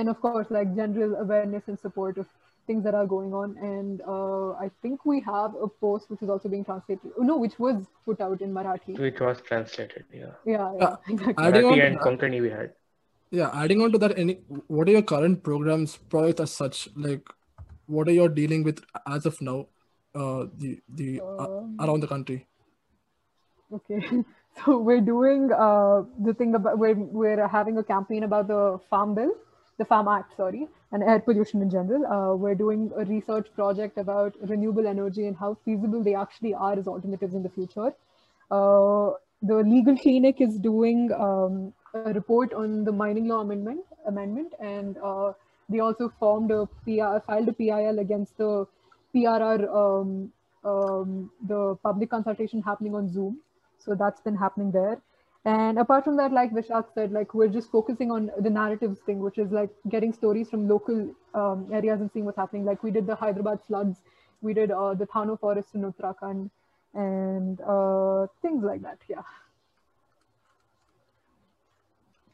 and 0.00 0.10
of 0.10 0.18
course 0.24 0.48
like 0.54 0.70
general 0.78 1.12
awareness 1.20 1.68
and 1.72 1.78
support 1.82 2.18
of 2.22 2.26
things 2.66 2.84
that 2.84 2.94
are 2.94 3.06
going 3.06 3.34
on. 3.34 3.56
And 3.58 4.00
uh, 4.02 4.52
i 4.64 4.70
think 4.82 5.04
we 5.04 5.20
have 5.20 5.54
a 5.66 5.68
post 5.68 6.10
which 6.10 6.22
is 6.22 6.30
also 6.30 6.48
being 6.48 6.64
translated 6.64 7.12
no 7.18 7.36
which 7.36 7.58
was 7.58 7.84
put 8.04 8.20
out 8.20 8.40
in 8.40 8.52
marathi. 8.52 8.98
Which 8.98 9.20
was 9.20 9.40
translated 9.40 10.04
yeah. 10.12 10.32
Yeah, 10.44 10.72
yeah 10.78 10.84
uh, 10.84 10.96
exactly. 11.08 11.44
marathi 11.44 11.86
and 11.86 11.98
konkani 12.00 12.42
we 12.42 12.50
had. 12.50 12.72
Yeah 13.30 13.50
adding 13.62 13.82
on 13.82 13.92
to 13.92 13.98
that 13.98 14.18
any 14.18 14.38
what 14.66 14.88
are 14.88 14.92
your 14.98 15.02
current 15.02 15.42
programs 15.42 15.96
projects 15.96 16.40
as 16.40 16.52
such? 16.52 16.88
Like 16.96 17.28
what 17.86 18.08
are 18.08 18.12
you 18.12 18.28
dealing 18.28 18.62
with 18.62 18.84
as 19.06 19.26
of 19.26 19.40
now 19.40 19.58
uh, 20.14 20.46
the 20.56 20.80
the 20.88 21.20
uh, 21.20 21.46
um, 21.46 21.76
around 21.80 22.00
the 22.00 22.06
country? 22.14 22.46
Okay 23.72 24.00
so 24.64 24.78
we're 24.78 25.00
doing 25.00 25.50
uh, 25.52 26.02
the 26.24 26.34
thing 26.34 26.54
about 26.54 26.78
we're, 26.78 26.94
we're 26.94 27.46
having 27.48 27.78
a 27.78 27.84
campaign 27.84 28.22
about 28.22 28.48
the 28.48 28.78
farm 28.88 29.14
bill 29.14 29.32
the 29.78 29.84
farm 29.84 30.08
act 30.08 30.36
sorry 30.36 30.66
and 30.92 31.02
air 31.02 31.18
pollution 31.20 31.62
in 31.62 31.70
general 31.70 32.06
uh, 32.06 32.34
we're 32.34 32.54
doing 32.54 32.90
a 32.96 33.04
research 33.04 33.46
project 33.54 33.98
about 33.98 34.34
renewable 34.48 34.86
energy 34.86 35.26
and 35.26 35.36
how 35.36 35.56
feasible 35.64 36.02
they 36.02 36.14
actually 36.14 36.54
are 36.54 36.78
as 36.78 36.86
alternatives 36.86 37.34
in 37.34 37.42
the 37.42 37.50
future 37.50 37.92
uh, 38.50 39.10
the 39.42 39.62
legal 39.74 39.96
clinic 39.96 40.40
is 40.40 40.58
doing 40.58 41.10
um, 41.12 41.72
a 41.94 42.12
report 42.12 42.52
on 42.54 42.84
the 42.84 42.92
mining 42.92 43.28
law 43.28 43.40
amendment 43.40 43.84
amendment 44.06 44.52
and 44.60 44.96
uh, 44.98 45.32
they 45.68 45.80
also 45.80 46.12
formed 46.20 46.50
a 46.50 46.66
PR, 46.84 47.18
filed 47.26 47.48
a 47.48 47.52
PIL 47.52 47.98
against 47.98 48.36
the 48.38 48.66
PRR, 49.14 49.68
um, 49.74 50.32
um, 50.64 51.30
the 51.46 51.76
public 51.82 52.10
consultation 52.10 52.62
happening 52.62 52.94
on 52.94 53.08
Zoom. 53.08 53.40
So 53.78 53.94
that's 53.94 54.20
been 54.20 54.36
happening 54.36 54.70
there. 54.70 55.00
And 55.46 55.78
apart 55.78 56.02
from 56.02 56.16
that, 56.16 56.32
like 56.32 56.50
Vishak 56.52 56.92
said, 56.92 57.12
like 57.12 57.32
we're 57.32 57.46
just 57.46 57.70
focusing 57.70 58.10
on 58.10 58.32
the 58.40 58.50
narratives 58.50 58.98
thing, 59.06 59.20
which 59.20 59.38
is 59.38 59.52
like 59.52 59.70
getting 59.88 60.12
stories 60.12 60.50
from 60.50 60.66
local 60.68 61.14
um, 61.34 61.68
areas 61.72 62.00
and 62.00 62.10
seeing 62.12 62.24
what's 62.24 62.36
happening. 62.36 62.64
Like 62.64 62.82
we 62.82 62.90
did 62.90 63.06
the 63.06 63.14
Hyderabad 63.14 63.60
floods, 63.68 64.00
we 64.42 64.54
did 64.54 64.72
uh, 64.72 64.94
the 64.94 65.06
Thano 65.06 65.38
forest 65.38 65.68
in 65.74 65.82
Uttarakhand, 65.82 66.50
and 66.94 67.60
uh, 67.60 68.26
things 68.42 68.64
like 68.64 68.82
that. 68.82 68.98
Yeah. 69.08 69.22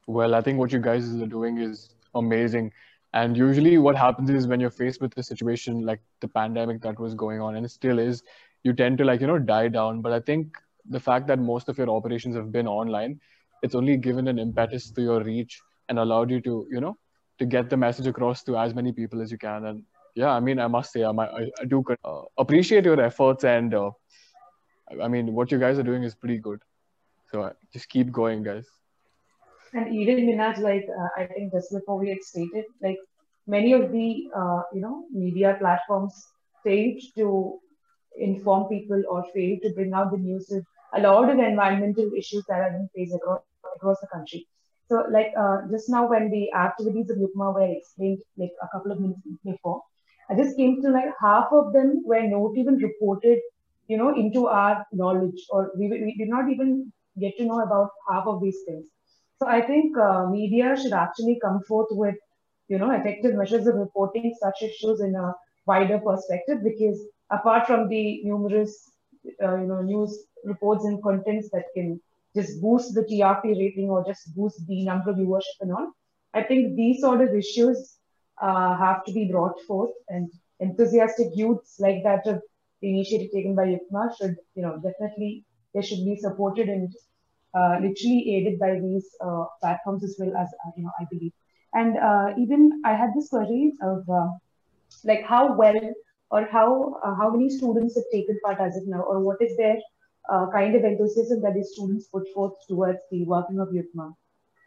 Well, 0.07 0.35
I 0.35 0.41
think 0.41 0.59
what 0.59 0.73
you 0.73 0.79
guys 0.79 1.15
are 1.15 1.27
doing 1.27 1.59
is 1.59 1.91
amazing. 2.15 2.73
And 3.13 3.37
usually, 3.37 3.77
what 3.77 3.95
happens 3.95 4.31
is 4.31 4.47
when 4.47 4.59
you're 4.59 4.71
faced 4.71 5.03
with 5.03 5.19
a 5.19 5.23
situation 5.23 5.85
like 5.85 6.01
the 6.21 6.29
pandemic 6.29 6.81
that 6.81 6.99
was 6.99 7.13
going 7.15 7.43
on, 7.43 7.57
and 7.57 7.71
still 7.71 7.99
is, 7.99 8.23
you 8.63 8.73
tend 8.73 8.97
to 8.99 9.05
like 9.05 9.21
you 9.21 9.27
know 9.27 9.39
die 9.39 9.69
down. 9.69 10.01
But 10.01 10.13
I 10.15 10.21
think 10.21 10.57
the 10.89 11.01
fact 11.01 11.27
that 11.29 11.39
most 11.39 11.69
of 11.69 11.79
your 11.79 11.91
operations 11.91 12.37
have 12.37 12.53
been 12.53 12.67
online, 12.67 13.21
it's 13.63 13.75
only 13.75 13.97
given 13.97 14.29
an 14.29 14.39
impetus 14.39 14.91
to 14.91 15.03
your 15.03 15.23
reach 15.23 15.61
and 15.89 15.99
allowed 15.99 16.31
you 16.31 16.41
to, 16.41 16.67
you 16.71 16.81
know, 16.81 16.97
to 17.39 17.47
get 17.47 17.71
the 17.71 17.77
message 17.77 18.07
across 18.07 18.43
to 18.45 18.57
as 18.57 18.75
many 18.75 18.93
people 18.93 19.23
as 19.23 19.31
you 19.31 19.39
can. 19.39 19.67
And 19.67 19.85
yeah, 20.15 20.31
I 20.31 20.41
mean, 20.41 20.59
I 20.59 20.67
must 20.67 20.93
say, 20.93 21.05
I, 21.05 21.11
I, 21.11 21.65
do 21.67 21.85
uh, 22.05 22.23
appreciate 22.37 22.85
your 22.85 23.01
efforts, 23.01 23.45
and 23.45 23.75
uh, 23.75 23.91
I 25.03 25.09
mean, 25.09 25.33
what 25.33 25.51
you 25.51 25.59
guys 25.59 25.79
are 25.79 25.83
doing 25.83 26.03
is 26.03 26.15
pretty 26.15 26.39
good. 26.39 26.61
So 27.31 27.43
uh, 27.43 27.53
just 27.73 27.89
keep 27.89 28.13
going, 28.13 28.43
guys. 28.43 28.67
And 29.73 29.95
even 29.95 30.27
Minaj, 30.27 30.59
like 30.59 30.87
uh, 30.87 31.09
I 31.17 31.27
think 31.27 31.53
just 31.53 31.73
before 31.73 31.99
we 31.99 32.11
had 32.11 32.23
stated, 32.23 32.65
like 32.83 32.99
many 33.47 33.73
of 33.73 33.91
the 33.91 34.29
uh, 34.37 34.63
you 34.75 34.83
know 34.83 35.07
media 35.11 35.57
platforms 35.59 36.15
failed 36.63 37.01
to 37.17 37.59
inform 38.19 38.69
people 38.69 39.03
or 39.09 39.25
failed 39.35 39.61
to 39.63 39.73
bring 39.73 39.95
out 39.95 40.11
the 40.11 40.19
news 40.19 40.53
a 40.95 41.01
lot 41.01 41.29
of 41.31 41.39
environmental 41.39 42.11
issues 42.17 42.45
that 42.49 42.61
are 42.61 42.71
being 42.71 42.89
faced 42.95 43.15
across, 43.15 43.43
across 43.77 44.01
the 44.01 44.09
country. 44.13 44.25
So, 44.89 45.05
like 45.11 45.33
uh, 45.39 45.59
just 45.71 45.89
now, 45.89 46.09
when 46.09 46.31
the 46.31 46.53
activities 46.53 47.11
of 47.11 47.19
Yugma 47.19 47.55
were 47.55 47.69
explained, 47.71 48.19
like 48.37 48.53
a 48.63 48.69
couple 48.73 48.93
of 48.93 49.01
minutes 49.01 49.21
before, 49.45 49.83
I 50.31 50.35
just 50.37 50.57
came 50.57 50.81
to 50.83 50.91
like 50.91 51.11
half 51.21 51.49
of 51.53 51.73
them 51.73 52.03
were 52.05 52.23
not 52.23 52.53
even 52.57 52.77
reported, 52.77 53.39
you 53.89 53.97
know, 53.97 54.15
into 54.15 54.47
our 54.49 54.87
knowledge, 54.93 55.47
or 55.51 55.71
we, 55.79 55.89
we 55.89 56.15
did 56.19 56.29
not 56.29 56.51
even 56.51 56.93
get 57.21 57.37
to 57.39 57.45
know 57.45 57.61
about 57.61 57.91
half 58.11 58.25
of 58.27 58.43
these 58.43 58.59
things. 58.67 58.85
So, 59.39 59.47
I 59.49 59.61
think 59.63 59.97
uh, 59.99 60.27
media 60.29 60.77
should 60.81 60.93
actually 60.93 61.39
come 61.43 61.61
forth 61.69 61.89
with, 61.91 62.17
you 62.69 62.79
know, 62.79 62.91
effective 62.91 63.35
measures 63.35 63.67
of 63.67 63.77
reporting 63.77 64.35
such 64.41 64.63
issues 64.63 65.01
in 65.01 65.15
a 65.15 65.33
wider 65.67 65.99
perspective, 65.99 66.59
because 66.63 67.01
apart 67.31 67.67
from 67.67 67.89
the 67.89 68.23
numerous, 68.25 68.91
uh, 69.43 69.57
you 69.57 69.67
know, 69.67 69.83
news 69.83 70.27
reports 70.45 70.85
and 70.85 71.03
contents 71.03 71.49
that 71.53 71.67
can 71.75 72.01
just 72.35 72.61
boost 72.61 72.95
the 72.95 73.03
TRP 73.03 73.59
rating 73.59 73.91
or 73.91 74.05
just 74.05 74.35
boost 74.35 74.67
the 74.67 74.85
number 74.85 75.11
of 75.11 75.17
viewership 75.17 75.61
and 75.61 75.73
all. 75.73 75.93
I 76.35 76.43
think 76.43 76.77
these 76.77 77.01
sort 77.01 77.21
of 77.21 77.35
issues 77.35 77.97
uh, 78.41 78.77
have 78.77 79.05
to 79.05 79.13
be 79.13 79.31
brought 79.31 79.61
forth 79.67 79.91
and 80.09 80.31
enthusiastic 80.61 81.29
youths 81.35 81.79
like 81.79 82.03
that 82.05 82.27
of 82.27 82.41
the 82.81 82.89
initiative 82.89 83.31
taken 83.33 83.55
by 83.55 83.67
Yugma 83.67 84.17
should, 84.17 84.37
you 84.55 84.63
know, 84.63 84.77
definitely 84.77 85.45
they 85.75 85.83
should 85.83 86.05
be 86.05 86.17
supported 86.17 86.69
and 86.69 86.95
uh, 87.55 87.77
literally 87.81 88.35
aided 88.35 88.59
by 88.59 88.79
these 88.81 89.09
uh, 89.25 89.45
platforms 89.61 90.03
as 90.03 90.17
well 90.19 90.35
as, 90.37 90.49
uh, 90.67 90.71
you 90.77 90.85
know, 90.85 90.91
I 90.99 91.05
believe. 91.11 91.33
And 91.75 91.99
uh, 91.99 92.35
even 92.39 92.83
I 92.85 92.95
had 92.95 93.11
this 93.15 93.29
query 93.29 93.73
of 93.83 94.09
uh, 94.09 94.29
like 95.05 95.25
how 95.25 95.55
well 95.55 95.81
or 96.31 96.47
how 96.51 96.97
how 97.19 97.31
many 97.31 97.49
students 97.49 97.95
have 97.97 98.05
taken 98.13 98.39
part 98.45 98.61
as 98.61 98.77
of 98.77 98.87
now 98.87 99.01
or 99.01 99.21
what 99.21 99.41
is 99.41 99.57
their 99.57 99.77
uh, 100.31 100.47
kind 100.53 100.75
of 100.75 100.85
enthusiasm 100.85 101.41
that 101.43 101.55
the 101.55 101.65
students 101.65 102.07
put 102.07 102.29
forth 102.35 102.55
towards 102.69 103.01
the 103.11 103.25
working 103.25 103.59
of 103.61 103.69
Yugma. 103.69 104.15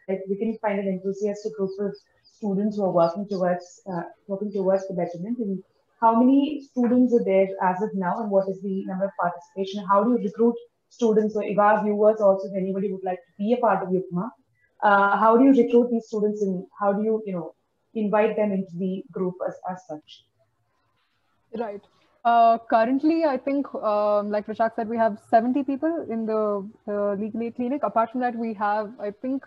Like 0.08 0.22
we 0.28 0.36
can 0.36 0.56
find 0.58 0.78
an 0.78 0.88
enthusiastic 0.88 1.56
group 1.56 1.70
of 1.80 1.94
students 2.24 2.76
who 2.76 2.84
are 2.84 2.92
working 2.92 3.26
towards 3.28 3.80
uh, 3.90 4.02
working 4.28 4.52
towards 4.52 4.86
the 4.88 4.94
betterment. 4.94 5.38
And 5.38 5.62
how 6.00 6.18
many 6.18 6.62
students 6.70 7.14
are 7.14 7.24
there 7.24 7.48
as 7.62 7.82
of 7.82 7.90
now, 7.94 8.20
and 8.20 8.30
what 8.30 8.48
is 8.48 8.60
the 8.62 8.84
number 8.84 9.06
of 9.06 9.12
participation? 9.20 9.84
How 9.88 10.04
do 10.04 10.10
you 10.10 10.18
recruit 10.18 10.54
students? 10.90 11.34
If 11.36 11.58
our 11.58 11.82
viewers 11.82 12.20
also, 12.20 12.48
if 12.48 12.56
anybody 12.56 12.92
would 12.92 13.04
like 13.04 13.18
to 13.18 13.32
be 13.38 13.54
a 13.54 13.56
part 13.56 13.82
of 13.82 13.88
Yugma, 13.88 14.30
uh, 14.82 15.16
how 15.16 15.36
do 15.36 15.44
you 15.44 15.62
recruit 15.62 15.90
these 15.90 16.06
students, 16.06 16.42
and 16.42 16.64
how 16.78 16.92
do 16.92 17.02
you 17.02 17.22
you 17.26 17.32
know 17.32 17.54
invite 17.94 18.36
them 18.36 18.52
into 18.52 18.76
the 18.76 19.02
group 19.10 19.34
as, 19.48 19.54
as 19.70 19.86
such? 19.88 20.24
Right. 21.58 21.82
Uh, 22.26 22.58
currently, 22.68 23.24
I 23.24 23.36
think, 23.36 23.72
um, 23.76 24.30
like 24.30 24.46
Vishak 24.48 24.74
said, 24.74 24.88
we 24.88 24.96
have 24.96 25.16
70 25.30 25.62
people 25.62 26.06
in 26.10 26.26
the 26.26 26.68
uh, 26.88 27.12
legal 27.12 27.42
aid 27.44 27.54
clinic. 27.54 27.84
Apart 27.84 28.10
from 28.10 28.20
that, 28.20 28.34
we 28.34 28.52
have, 28.54 28.92
I 29.00 29.12
think, 29.12 29.44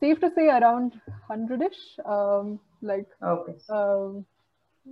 safe 0.00 0.18
to 0.20 0.30
say 0.34 0.48
around 0.48 0.98
100-ish. 1.30 1.98
Um, 2.06 2.60
like, 2.80 3.06
okay. 3.22 3.56
Um, 3.68 4.24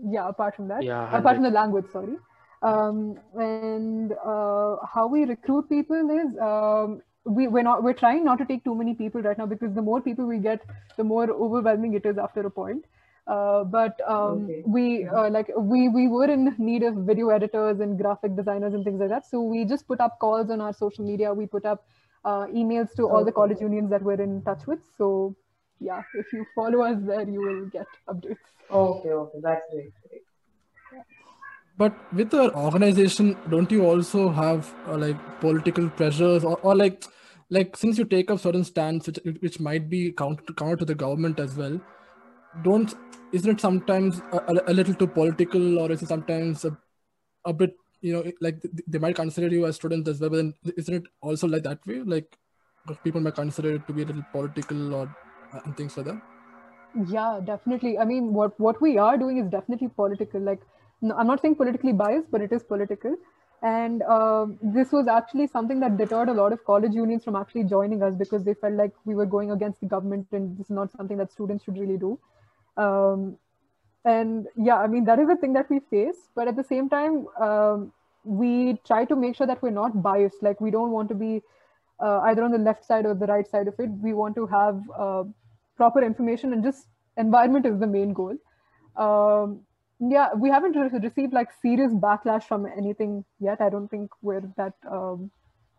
yeah, 0.04 0.28
apart 0.28 0.56
from 0.56 0.68
that. 0.68 0.82
Yeah, 0.82 1.08
apart 1.08 1.36
from 1.36 1.44
the 1.44 1.50
language, 1.50 1.86
sorry. 1.90 2.16
Um, 2.62 3.18
and 3.34 4.12
uh, 4.12 4.76
how 4.92 5.08
we 5.10 5.24
recruit 5.24 5.70
people 5.70 6.10
is 6.10 6.38
um, 6.38 7.00
we, 7.24 7.48
we're 7.48 7.62
not 7.62 7.82
we're 7.82 7.92
trying 7.92 8.24
not 8.24 8.38
to 8.38 8.44
take 8.44 8.64
too 8.64 8.74
many 8.74 8.94
people 8.94 9.22
right 9.22 9.36
now 9.38 9.46
because 9.46 9.74
the 9.74 9.82
more 9.82 10.00
people 10.00 10.26
we 10.26 10.38
get, 10.38 10.60
the 10.96 11.04
more 11.04 11.30
overwhelming 11.30 11.94
it 11.94 12.04
is 12.04 12.18
after 12.18 12.40
a 12.40 12.50
point. 12.50 12.84
Uh, 13.26 13.64
but 13.64 14.00
um, 14.08 14.44
okay. 14.44 14.62
we 14.64 15.04
uh, 15.04 15.28
like 15.30 15.50
we 15.58 15.88
we 15.88 16.06
were 16.06 16.30
in 16.30 16.54
need 16.58 16.84
of 16.84 16.94
video 16.94 17.30
editors 17.30 17.80
and 17.80 17.98
graphic 17.98 18.36
designers 18.36 18.72
and 18.72 18.84
things 18.84 19.00
like 19.00 19.08
that. 19.08 19.26
So 19.26 19.40
we 19.40 19.64
just 19.64 19.88
put 19.88 20.00
up 20.00 20.18
calls 20.20 20.48
on 20.50 20.60
our 20.60 20.72
social 20.72 21.04
media. 21.04 21.34
We 21.34 21.46
put 21.46 21.64
up 21.64 21.84
uh, 22.24 22.46
emails 22.46 22.94
to 22.96 23.08
all 23.08 23.24
the 23.24 23.32
college 23.32 23.60
unions 23.60 23.90
that 23.90 24.02
we're 24.02 24.20
in 24.20 24.42
touch 24.42 24.66
with. 24.66 24.78
So 24.96 25.34
yeah, 25.80 26.02
if 26.14 26.32
you 26.32 26.46
follow 26.54 26.82
us 26.82 26.98
there, 27.04 27.28
you 27.28 27.40
will 27.40 27.66
get 27.66 27.88
updates. 28.08 28.46
Okay, 28.70 29.08
okay, 29.08 29.38
that's 29.42 29.62
great. 29.72 29.92
great. 30.08 30.22
But 31.76 31.94
with 32.14 32.32
our 32.32 32.54
organization, 32.54 33.36
don't 33.50 33.70
you 33.70 33.84
also 33.84 34.28
have 34.30 34.72
uh, 34.86 34.96
like 34.96 35.40
political 35.40 35.90
pressures 35.90 36.44
or, 36.44 36.58
or 36.62 36.76
like 36.76 37.04
like 37.50 37.76
since 37.76 37.98
you 37.98 38.04
take 38.04 38.30
up 38.30 38.40
certain 38.40 38.64
stands 38.64 39.06
which, 39.06 39.18
which 39.40 39.60
might 39.60 39.88
be 39.88 40.12
counter 40.12 40.52
counter 40.54 40.76
to 40.76 40.84
the 40.84 40.94
government 40.94 41.38
as 41.38 41.54
well 41.56 41.80
don't 42.62 42.94
isn't 43.32 43.50
it 43.50 43.60
sometimes 43.60 44.20
a, 44.32 44.62
a, 44.68 44.72
little 44.72 44.94
too 44.94 45.06
political 45.06 45.78
or 45.78 45.90
is 45.90 46.02
it 46.02 46.08
sometimes 46.08 46.64
a, 46.64 46.76
a 47.44 47.52
bit 47.52 47.74
you 48.00 48.12
know 48.12 48.24
like 48.40 48.62
they 48.86 48.98
might 48.98 49.16
consider 49.16 49.48
you 49.48 49.66
as 49.66 49.76
students 49.76 50.08
as 50.08 50.20
well 50.20 50.30
but 50.30 50.36
then 50.36 50.54
isn't 50.76 50.94
it 50.94 51.04
also 51.20 51.46
like 51.46 51.62
that 51.62 51.84
way? 51.86 52.00
Like 52.00 52.36
people 53.02 53.20
might 53.20 53.34
consider 53.34 53.74
it 53.74 53.86
to 53.86 53.92
be 53.92 54.02
a 54.02 54.06
little 54.06 54.24
political 54.32 54.94
or 54.94 55.14
uh, 55.52 55.60
and 55.64 55.76
things 55.76 55.96
like 55.96 56.06
that? 56.06 56.22
Yeah 57.08 57.40
definitely. 57.44 57.98
I 57.98 58.04
mean 58.04 58.32
what 58.32 58.58
what 58.60 58.80
we 58.80 58.98
are 58.98 59.16
doing 59.16 59.38
is 59.38 59.50
definitely 59.50 59.88
political. 59.88 60.40
Like 60.40 60.60
no, 61.02 61.14
i'm 61.16 61.26
not 61.26 61.42
saying 61.42 61.56
politically 61.56 61.92
biased 61.92 62.30
but 62.30 62.40
it 62.40 62.52
is 62.52 62.62
political. 62.62 63.16
And 63.62 64.02
uh, 64.02 64.46
this 64.62 64.92
was 64.92 65.08
actually 65.08 65.46
something 65.46 65.80
that 65.80 65.96
deterred 65.96 66.28
a 66.28 66.32
lot 66.34 66.52
of 66.52 66.62
college 66.64 66.92
unions 66.92 67.24
from 67.24 67.36
actually 67.36 67.64
joining 67.64 68.02
us 68.02 68.14
because 68.14 68.44
they 68.44 68.52
felt 68.52 68.74
like 68.74 68.92
we 69.06 69.14
were 69.14 69.24
going 69.24 69.50
against 69.50 69.80
the 69.80 69.86
government 69.86 70.26
and 70.32 70.58
this 70.58 70.66
is 70.66 70.70
not 70.70 70.92
something 70.92 71.16
that 71.16 71.32
students 71.32 71.64
should 71.64 71.78
really 71.78 71.96
do 71.96 72.18
um, 72.76 73.36
and 74.04 74.46
yeah, 74.56 74.76
I 74.76 74.86
mean, 74.86 75.04
that 75.04 75.18
is 75.18 75.28
a 75.28 75.36
thing 75.36 75.52
that 75.54 75.68
we 75.68 75.80
face. 75.90 76.28
But 76.34 76.48
at 76.48 76.56
the 76.56 76.64
same 76.64 76.88
time, 76.88 77.26
um, 77.40 77.92
we 78.24 78.78
try 78.86 79.04
to 79.04 79.16
make 79.16 79.36
sure 79.36 79.46
that 79.46 79.62
we're 79.62 79.70
not 79.70 80.02
biased. 80.02 80.42
Like, 80.42 80.60
we 80.60 80.70
don't 80.70 80.90
want 80.90 81.08
to 81.08 81.14
be 81.14 81.42
uh, 82.00 82.20
either 82.24 82.44
on 82.44 82.52
the 82.52 82.58
left 82.58 82.84
side 82.84 83.06
or 83.06 83.14
the 83.14 83.26
right 83.26 83.48
side 83.48 83.68
of 83.68 83.74
it. 83.78 83.90
We 84.02 84.12
want 84.12 84.36
to 84.36 84.46
have 84.46 84.82
uh, 84.96 85.24
proper 85.76 86.02
information 86.02 86.52
and 86.52 86.62
just 86.62 86.86
environment 87.16 87.66
is 87.66 87.80
the 87.80 87.86
main 87.86 88.12
goal. 88.12 88.36
Um, 88.96 89.60
yeah, 89.98 90.34
we 90.34 90.50
haven't 90.50 90.76
re- 90.76 90.98
received 91.02 91.32
like 91.32 91.48
serious 91.62 91.92
backlash 91.92 92.44
from 92.44 92.66
anything 92.66 93.24
yet. 93.40 93.60
I 93.60 93.70
don't 93.70 93.88
think 93.88 94.10
we're 94.22 94.42
that 94.56 94.74
um, 94.90 95.30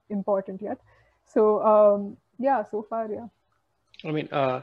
important 0.10 0.62
yet. 0.62 0.79
So 1.25 1.63
um, 1.63 2.17
yeah, 2.39 2.63
so 2.71 2.86
far, 2.89 3.07
yeah. 3.12 3.27
I 4.03 4.12
mean, 4.12 4.29
uh, 4.31 4.62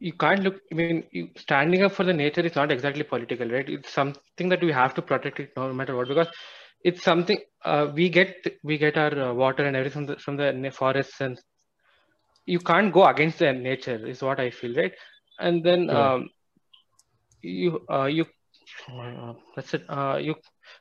you 0.00 0.14
can't 0.14 0.44
look. 0.44 0.56
I 0.72 0.76
mean, 0.76 1.30
standing 1.36 1.82
up 1.82 1.92
for 1.92 2.04
the 2.04 2.14
nature 2.14 2.42
is 2.42 2.56
not 2.56 2.72
exactly 2.72 3.04
political, 3.04 3.48
right? 3.48 3.68
It's 3.68 3.90
something 3.92 4.48
that 4.50 4.62
we 4.62 4.72
have 4.72 4.94
to 4.94 5.02
protect 5.02 5.40
it 5.40 5.52
no 5.56 5.72
matter 5.72 5.96
what, 5.96 6.08
because 6.08 6.28
it's 6.84 7.02
something 7.02 7.38
uh, 7.64 7.88
we 7.94 8.08
get. 8.10 8.34
We 8.64 8.78
get 8.78 8.96
our 8.98 9.18
uh, 9.30 9.34
water 9.34 9.64
and 9.64 9.76
everything 9.76 10.06
from 10.06 10.14
the, 10.14 10.20
from 10.20 10.36
the 10.36 10.70
forests, 10.70 11.20
and 11.20 11.38
you 12.46 12.60
can't 12.60 12.92
go 12.92 13.06
against 13.06 13.38
the 13.38 13.52
nature. 13.52 14.06
Is 14.06 14.22
what 14.22 14.40
I 14.40 14.50
feel, 14.50 14.74
right? 14.74 14.92
And 15.38 15.64
then 15.64 15.90
Yeah. 15.90 16.10
um, 16.10 16.30
you 17.42 17.80
uh, 17.90 18.04
you 18.04 18.24
uh, 18.88 19.32
that's 19.56 19.74
it. 19.74 19.84
Uh, 19.88 20.18
you 20.20 20.34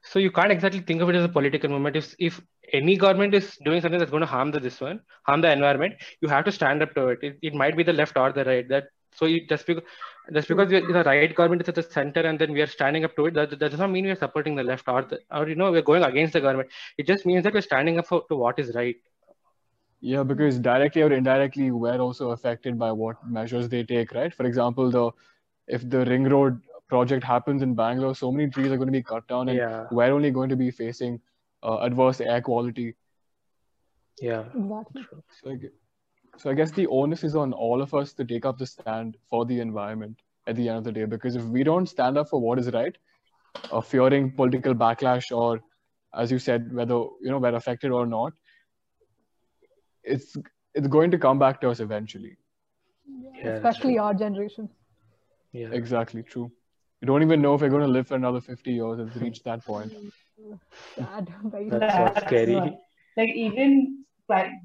so 0.03 0.19
you 0.19 0.31
can't 0.31 0.51
exactly 0.51 0.81
think 0.81 1.01
of 1.01 1.09
it 1.09 1.15
as 1.15 1.25
a 1.25 1.29
political 1.29 1.69
movement. 1.69 1.95
If 1.95 2.15
if 2.19 2.41
any 2.73 2.97
government 2.97 3.33
is 3.33 3.57
doing 3.65 3.81
something 3.81 3.99
that's 3.99 4.11
going 4.11 4.21
to 4.21 4.27
harm 4.35 4.51
the 4.51 4.59
this 4.59 4.79
one, 4.81 5.01
harm 5.25 5.41
the 5.41 5.51
environment, 5.51 5.95
you 6.21 6.29
have 6.29 6.45
to 6.45 6.51
stand 6.51 6.81
up 6.83 6.93
to 6.95 7.07
it. 7.09 7.19
It, 7.21 7.37
it 7.41 7.53
might 7.53 7.77
be 7.77 7.83
the 7.83 7.93
left 7.93 8.17
or 8.17 8.31
the 8.31 8.45
right. 8.45 8.67
That 8.69 8.85
so 9.13 9.25
you, 9.25 9.45
just 9.47 9.65
because 9.65 9.83
just 10.33 10.47
because 10.47 10.69
we're, 10.69 10.85
the 10.93 11.03
right 11.03 11.33
government 11.35 11.61
is 11.63 11.69
at 11.69 11.75
the 11.75 11.83
center 11.83 12.21
and 12.21 12.37
then 12.37 12.53
we 12.53 12.61
are 12.61 12.67
standing 12.67 13.03
up 13.03 13.15
to 13.15 13.25
it, 13.27 13.33
that, 13.33 13.49
that 13.51 13.69
does 13.69 13.79
not 13.79 13.89
mean 13.89 14.05
we 14.05 14.11
are 14.11 14.15
supporting 14.15 14.55
the 14.55 14.63
left 14.63 14.87
or 14.87 15.01
the 15.03 15.19
or 15.31 15.47
you 15.49 15.55
know 15.55 15.71
we're 15.71 15.81
going 15.81 16.03
against 16.03 16.33
the 16.33 16.41
government. 16.41 16.69
It 16.97 17.07
just 17.07 17.25
means 17.25 17.43
that 17.43 17.53
we're 17.53 17.61
standing 17.61 17.97
up 17.99 18.07
for 18.07 18.23
to 18.29 18.35
what 18.35 18.59
is 18.59 18.75
right. 18.75 18.95
Yeah, 20.01 20.23
because 20.23 20.59
directly 20.59 21.01
or 21.01 21.11
indirectly, 21.11 21.71
we're 21.71 21.97
also 21.99 22.31
affected 22.31 22.79
by 22.79 22.91
what 22.91 23.17
measures 23.27 23.67
they 23.67 23.83
take, 23.83 24.13
right? 24.13 24.33
For 24.33 24.45
example, 24.45 24.89
the 24.89 25.11
if 25.67 25.89
the 25.89 26.05
ring 26.05 26.23
road 26.23 26.61
project 26.87 27.23
happens 27.23 27.61
in 27.61 27.75
Bangalore, 27.75 28.15
so 28.15 28.31
many 28.31 28.49
trees 28.49 28.71
are 28.71 28.77
going 28.77 28.87
to 28.87 28.91
be 28.93 29.03
cut 29.03 29.27
down, 29.27 29.49
and 29.49 29.57
Yeah, 29.57 29.87
we're 29.91 30.13
only 30.13 30.31
going 30.31 30.49
to 30.49 30.55
be 30.55 30.71
facing 30.71 31.19
uh, 31.63 31.79
adverse 31.79 32.21
air 32.21 32.41
quality. 32.41 32.95
yeah. 34.21 34.45
Exactly. 34.55 35.05
So 35.41 35.51
I, 35.51 35.55
gue- 35.55 35.71
so 36.37 36.49
I 36.49 36.53
guess 36.53 36.71
the 36.71 36.87
onus 36.87 37.23
is 37.23 37.35
on 37.35 37.53
all 37.53 37.81
of 37.81 37.93
us 37.93 38.13
to 38.13 38.25
take 38.25 38.45
up 38.45 38.57
the 38.57 38.65
stand 38.65 39.17
for 39.29 39.45
the 39.45 39.59
environment 39.59 40.21
at 40.47 40.55
the 40.55 40.67
end 40.69 40.77
of 40.77 40.83
the 40.83 40.91
day, 40.91 41.05
because 41.05 41.35
if 41.35 41.43
we 41.43 41.63
don't 41.63 41.87
stand 41.87 42.17
up 42.17 42.29
for 42.29 42.39
what 42.41 42.59
is 42.59 42.71
right, 42.71 42.97
uh, 43.71 43.81
fearing 43.81 44.31
political 44.31 44.73
backlash 44.73 45.35
or, 45.35 45.59
as 46.13 46.31
you 46.31 46.39
said, 46.39 46.73
whether 46.73 46.93
you 46.93 47.29
know 47.29 47.37
we're 47.37 47.55
affected 47.55 47.91
or 47.91 48.05
not, 48.05 48.33
it's 50.03 50.35
it's 50.73 50.87
going 50.87 51.11
to 51.11 51.17
come 51.17 51.39
back 51.39 51.59
to 51.61 51.69
us 51.69 51.79
eventually. 51.79 52.37
Yeah, 53.35 53.49
Especially 53.51 53.93
true. 53.95 54.01
our 54.03 54.13
generation. 54.13 54.69
Yeah. 55.51 55.69
Exactly 55.71 56.23
true. 56.23 56.51
You 57.01 57.07
don't 57.07 57.23
even 57.23 57.41
know 57.41 57.53
if 57.55 57.61
we're 57.61 57.69
going 57.69 57.81
to 57.81 57.87
live 57.87 58.07
for 58.07 58.15
another 58.15 58.41
50 58.41 58.71
years. 58.71 58.99
It's 58.99 59.15
reached 59.17 59.43
that 59.45 59.65
point. 59.65 59.93
Sad. 60.95 61.33
Very 61.45 61.69
That's 61.69 61.93
sad. 61.93 62.01
what's 62.01 62.25
scary. 62.27 62.77
like 63.17 63.29
even 63.29 64.05
cli- 64.27 64.59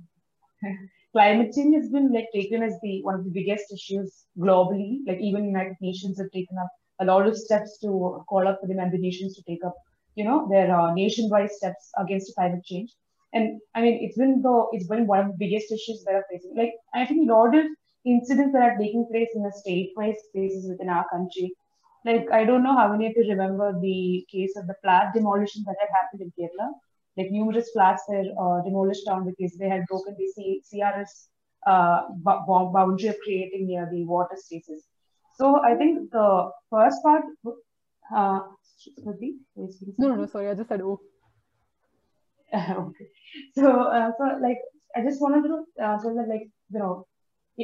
climate 1.14 1.52
change 1.54 1.74
has 1.76 1.88
been 1.90 2.12
like 2.12 2.28
taken 2.34 2.62
as 2.62 2.74
the 2.82 3.02
one 3.02 3.14
of 3.14 3.24
the 3.24 3.30
biggest 3.30 3.72
issues 3.72 4.24
globally. 4.38 4.98
Like 5.06 5.20
even 5.20 5.46
United 5.46 5.76
Nations 5.80 6.18
have 6.18 6.30
taken 6.32 6.58
up 6.58 6.68
a 7.00 7.04
lot 7.04 7.26
of 7.26 7.36
steps 7.36 7.78
to 7.82 8.24
call 8.28 8.48
up 8.48 8.58
for 8.60 8.66
the 8.68 8.74
member 8.74 8.98
nations 8.98 9.34
to 9.36 9.42
take 9.42 9.64
up, 9.64 9.74
you 10.16 10.24
know, 10.24 10.48
their 10.50 10.74
uh, 10.74 10.92
nationwide 10.94 11.50
steps 11.50 11.90
against 11.98 12.34
climate 12.36 12.64
change. 12.64 12.90
And 13.32 13.60
I 13.74 13.82
mean, 13.82 13.98
it's 14.02 14.18
been 14.18 14.42
the 14.42 14.66
it's 14.72 14.88
been 14.88 15.06
one 15.06 15.20
of 15.20 15.28
the 15.28 15.38
biggest 15.38 15.72
issues 15.72 16.04
that 16.04 16.14
are 16.14 16.26
facing. 16.30 16.54
Like 16.56 16.74
I 16.94 17.06
think 17.06 17.28
a 17.28 17.32
lot 17.32 17.56
of 17.56 17.64
incidents 18.04 18.52
that 18.52 18.62
are 18.62 18.78
taking 18.78 19.06
place 19.10 19.30
in 19.34 19.42
the 19.42 19.52
state-wise 19.52 20.16
spaces 20.28 20.68
within 20.68 20.88
our 20.88 21.06
country. 21.10 21.52
Like 22.04 22.30
I 22.30 22.44
don't 22.44 22.64
know 22.64 22.76
how 22.76 22.88
many 22.92 23.06
of 23.06 23.14
you 23.16 23.26
remember 23.28 23.72
the 23.80 24.26
case 24.30 24.56
of 24.56 24.66
the 24.66 24.76
flat 24.82 25.14
demolition 25.14 25.64
that 25.66 25.76
had 25.80 25.88
happened 25.98 26.22
in 26.22 26.32
Kerala 26.38 26.70
like 27.16 27.30
numerous 27.30 27.70
flats 27.72 28.02
were 28.08 28.24
uh, 28.42 28.62
demolished 28.64 29.06
down 29.06 29.24
because 29.24 29.56
they 29.58 29.68
had 29.68 29.84
broken 29.86 30.14
the 30.18 30.26
C- 30.34 30.62
CRS 30.64 31.28
uh, 31.66 32.02
b- 32.18 32.42
boundary 32.48 33.08
of 33.08 33.16
creating 33.24 33.66
near 33.66 33.88
the 33.90 34.04
water 34.04 34.36
spaces. 34.36 34.84
So 35.36 35.62
I 35.64 35.74
think 35.74 36.10
the 36.10 36.50
first 36.70 37.02
part, 37.02 37.22
uh, 38.14 38.40
Shruti. 39.00 39.34
No, 39.98 40.08
no, 40.08 40.14
no, 40.16 40.26
sorry. 40.26 40.48
I 40.48 40.54
just 40.54 40.68
said, 40.68 40.80
oh. 40.82 41.00
okay. 42.54 43.06
So, 43.54 43.68
uh, 43.84 44.10
so 44.18 44.24
like, 44.40 44.58
I 44.96 45.02
just 45.02 45.20
wanted 45.20 45.42
to 45.48 45.64
uh, 45.82 45.98
tell 46.00 46.14
that, 46.14 46.28
like, 46.28 46.48
you 46.70 46.78
know, 46.78 47.06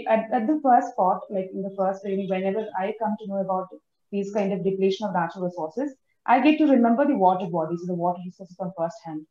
at, 0.08 0.26
at 0.32 0.46
the 0.46 0.60
first 0.62 0.96
part, 0.96 1.20
like 1.30 1.48
in 1.52 1.62
the 1.62 1.74
first 1.76 2.02
training, 2.02 2.28
whenever 2.28 2.66
I 2.78 2.94
come 3.00 3.16
to 3.20 3.26
know 3.28 3.38
about 3.40 3.68
these 4.10 4.32
kind 4.32 4.52
of 4.52 4.64
depletion 4.64 5.06
of 5.06 5.14
natural 5.14 5.44
resources, 5.44 5.94
I 6.26 6.40
get 6.40 6.58
to 6.58 6.66
remember 6.66 7.06
the 7.06 7.16
water 7.16 7.46
bodies, 7.50 7.82
the 7.86 7.94
water 7.94 8.20
resources 8.24 8.56
on 8.60 8.72
first 8.76 8.96
hand. 9.04 9.26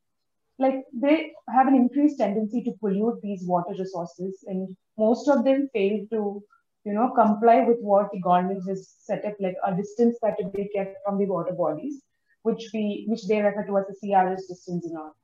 Like 0.60 0.84
they 0.94 1.32
have 1.56 1.68
an 1.68 1.76
increased 1.76 2.18
tendency 2.18 2.62
to 2.64 2.74
pollute 2.82 3.22
these 3.22 3.46
water 3.46 3.74
resources, 3.80 4.44
and 4.46 4.76
most 4.98 5.30
of 5.30 5.46
them 5.46 5.70
fail 5.72 6.06
to, 6.12 6.44
you 6.84 6.94
know, 6.94 7.12
comply 7.16 7.62
with 7.62 7.78
what 7.80 8.10
the 8.12 8.20
government 8.20 8.68
has 8.68 8.94
set 9.00 9.24
up, 9.24 9.36
like 9.40 9.56
a 9.66 9.74
distance 9.74 10.18
that 10.22 10.38
to 10.38 10.50
be 10.50 10.70
kept 10.76 10.98
from 11.06 11.18
the 11.18 11.28
water 11.28 11.54
bodies, 11.54 12.02
which 12.44 12.70
we 12.74 13.06
which 13.08 13.26
they 13.28 13.42
refer 13.42 13.66
to 13.68 13.78
as 13.78 13.86
the 13.88 13.96
CRS 14.02 14.50
distance 14.50 14.86
and 14.86 14.98
all. 14.98 15.16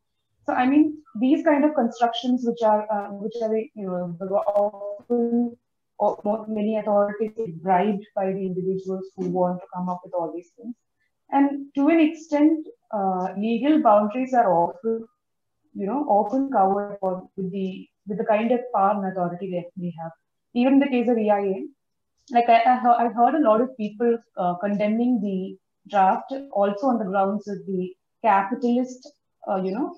So 0.46 0.54
I 0.54 0.66
mean, 0.68 1.00
these 1.20 1.44
kind 1.44 1.66
of 1.66 1.76
constructions, 1.76 2.46
which 2.46 2.62
are 2.64 2.88
uh, 2.90 3.10
which 3.14 3.36
are 3.42 3.54
you 3.58 3.90
know 3.92 4.18
often 4.46 5.58
or 5.98 6.46
many 6.48 6.78
authorities 6.78 7.60
bribed 7.62 8.06
by 8.16 8.32
the 8.32 8.46
individuals 8.46 9.06
who 9.18 9.30
want 9.30 9.60
to 9.60 9.68
come 9.74 9.90
up 9.90 10.02
with 10.06 10.14
all 10.14 10.32
these 10.34 10.52
things, 10.56 10.76
and 11.32 11.74
to 11.76 11.90
an 11.90 12.00
extent, 12.00 12.68
uh, 12.92 13.34
legal 13.38 13.82
boundaries 13.82 14.34
are 14.34 14.50
often 14.54 15.06
you 15.76 15.88
know 15.88 16.02
often 16.18 16.52
covered 16.52 16.98
for 17.00 17.14
with 17.38 17.52
the 17.52 17.88
with 18.08 18.18
the 18.18 18.26
kind 18.26 18.52
of 18.52 18.62
power 18.74 18.92
and 18.92 19.12
authority 19.12 19.52
that 19.56 19.70
they 19.78 19.94
have. 20.02 20.12
Even 20.54 20.74
in 20.74 20.80
the 20.80 20.94
case 20.96 21.10
of 21.10 21.18
EIA, 21.18 21.56
like 22.32 22.50
I, 22.50 22.60
I 22.62 23.06
I've 23.06 23.16
heard 23.16 23.36
a 23.36 23.46
lot 23.50 23.62
of 23.62 23.76
people 23.78 24.18
uh, 24.38 24.56
condemning 24.64 25.20
the 25.22 25.58
draft 25.90 26.34
also 26.52 26.88
on 26.88 27.00
the 27.00 27.06
grounds 27.06 27.48
of 27.48 27.58
the 27.68 27.94
capitalist 28.24 29.08
uh, 29.48 29.62
you 29.62 29.72
know, 29.72 29.96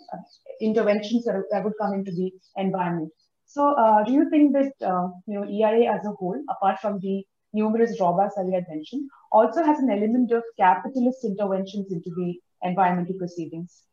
interventions 0.62 1.26
that, 1.26 1.42
that 1.52 1.64
would 1.64 1.74
come 1.80 1.94
into 1.94 2.12
the 2.12 2.32
environment. 2.58 3.12
So, 3.46 3.74
uh, 3.76 4.04
do 4.04 4.12
you 4.12 4.30
think 4.30 4.54
that 4.54 4.74
uh, 4.86 5.08
you 5.26 5.40
know 5.40 5.46
EIA 5.46 5.92
as 5.92 6.06
a 6.06 6.12
whole, 6.12 6.42
apart 6.50 6.80
from 6.80 7.00
the 7.00 7.24
numerous 7.54 7.98
drawbacks 7.98 8.36
that 8.36 8.46
we 8.46 8.54
had 8.54 8.66
mentioned, 8.70 9.10
also 9.32 9.64
has 9.64 9.80
an 9.80 9.90
element 9.90 10.32
of 10.32 10.44
capitalist 10.60 11.24
interventions 11.24 11.92
into 11.92 12.10
the 12.16 12.36
environmental 12.64 13.16
proceedings? 13.18 13.84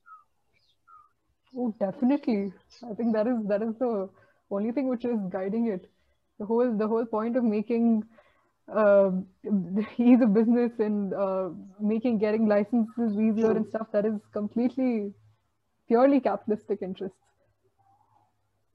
Oh, 1.57 1.75
definitely. 1.79 2.53
I 2.83 2.95
think 2.95 3.13
that 3.15 3.27
is 3.27 3.37
that 3.49 3.63
is 3.63 3.75
the 3.79 4.09
only 4.51 4.73
thing 4.73 4.89
which 4.89 5.05
is 5.05 5.19
guiding 5.31 5.69
it. 5.69 5.91
The 6.39 6.47
whole 6.47 6.77
the 6.77 6.89
whole 6.89 7.07
point 7.07 7.37
of 7.37 7.45
making 7.45 8.03
uh, 8.69 9.11
ease 9.99 10.21
of 10.21 10.35
business 10.35 10.73
and 10.79 11.15
uh, 11.15 11.51
making 11.81 12.19
getting 12.19 12.47
licenses 12.47 13.19
easier 13.19 13.53
and 13.53 13.67
stuff 13.69 13.87
that 13.93 14.05
is 14.05 14.21
completely 14.33 15.13
purely 15.89 16.21
capitalistic 16.21 16.83
interests. 16.83 17.19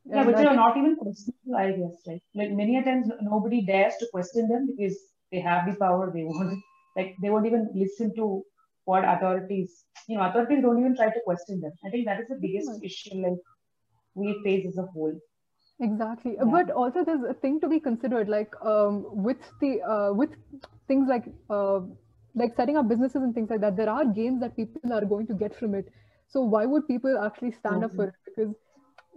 Yeah, 0.06 0.24
And 0.24 0.28
but 0.28 0.38
they 0.38 0.46
are 0.46 0.56
not 0.56 0.78
even 0.78 0.96
questionable, 0.96 1.56
I 1.56 1.72
guess, 1.72 2.02
right? 2.08 2.22
Like 2.34 2.52
many 2.52 2.78
a 2.78 2.84
times 2.84 3.08
nobody 3.22 3.65
dares 3.65 3.96
to 4.00 4.08
question 4.12 4.48
them 4.48 4.68
because 4.68 4.98
they 5.32 5.39
have 5.39 5.70
the 5.70 5.76
power. 5.78 6.12
They 6.12 6.24
won't 6.24 6.60
like 6.96 7.15
they 7.22 7.30
won't 7.30 7.46
even 7.46 7.70
listen 7.76 8.15
to 8.15 8.44
what 8.86 9.04
authorities, 9.06 9.86
you 10.08 10.18
know, 10.18 10.24
authorities 10.28 10.62
don't 10.62 10.80
even 10.80 10.96
try 10.96 11.10
to 11.10 11.22
question 11.26 11.60
them. 11.62 11.72
I 11.86 11.89
think 11.89 12.06
that 12.06 12.20
is 12.20 12.28
the 12.30 12.39
biggest 12.42 12.72
Right. 12.72 12.84
issue 12.84 13.15
like 13.15 13.39
we 14.15 14.39
face 14.44 14.65
as 14.68 14.78
a 14.78 14.84
whole. 14.88 15.13
Exactly, 15.82 16.38
Yeah. 16.40 16.52
but 16.52 16.69
also 16.71 17.04
there's 17.04 17.23
a 17.23 17.34
thing 17.34 17.60
to 17.62 17.67
be 17.69 17.80
considered, 17.80 18.27
like 18.30 18.54
um, 18.65 19.06
with 19.23 19.38
the 19.62 19.82
uh, 19.82 20.13
with 20.13 20.30
things 20.88 21.08
like 21.10 21.25
uh, 21.50 21.80
like 22.36 22.54
setting 22.56 22.77
up 22.77 22.88
businesses 22.90 23.21
and 23.23 23.34
things 23.34 23.50
like 23.50 23.62
that. 23.62 23.77
There 23.77 23.90
are 23.90 24.06
gains 24.06 24.42
that 24.42 24.56
people 24.58 24.84
are 24.86 25.06
going 25.06 25.21
to 25.27 25.27
get 25.27 25.56
from 25.56 25.67
it. 25.67 25.82
So 26.27 26.34
why 26.42 26.65
would 26.65 26.82
people 26.82 27.17
actually 27.17 27.52
stand 27.52 27.84
up 27.84 27.94
for 27.96 28.06
it? 28.10 28.13
Because 28.25 28.54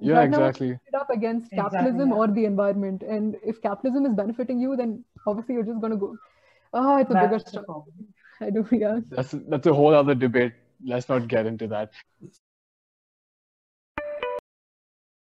Yeah, 0.00 0.20
right 0.20 0.30
now 0.30 0.44
it's 0.44 0.56
exactly. 0.56 0.80
it 0.86 0.94
up 0.94 1.10
against 1.10 1.52
Exactly, 1.52 2.02
capitalism 2.02 2.12
yeah. 2.12 2.18
or 2.20 2.28
the 2.28 2.44
environment, 2.44 3.02
and 3.02 3.36
if 3.44 3.60
capitalism 3.62 4.06
is 4.06 4.14
benefiting 4.14 4.60
you, 4.60 4.76
then 4.76 5.04
obviously 5.26 5.54
you're 5.56 5.70
just 5.72 5.80
going 5.80 5.92
to 5.92 5.98
go. 5.98 6.16
Oh, 6.72 6.96
it's 6.98 7.10
a 7.10 7.16
bigger 7.16 7.38
That's 7.38 7.50
the 7.50 7.50
struggle. 7.50 7.86
I 8.42 8.50
do, 8.50 8.66
yeah. 8.72 9.00
That's 9.08 9.34
that's 9.48 9.66
a 9.66 9.74
whole 9.74 9.94
other 9.94 10.14
debate. 10.14 10.52
Let's 10.84 11.08
not 11.08 11.28
get 11.28 11.46
into 11.46 11.68
that. 11.68 11.92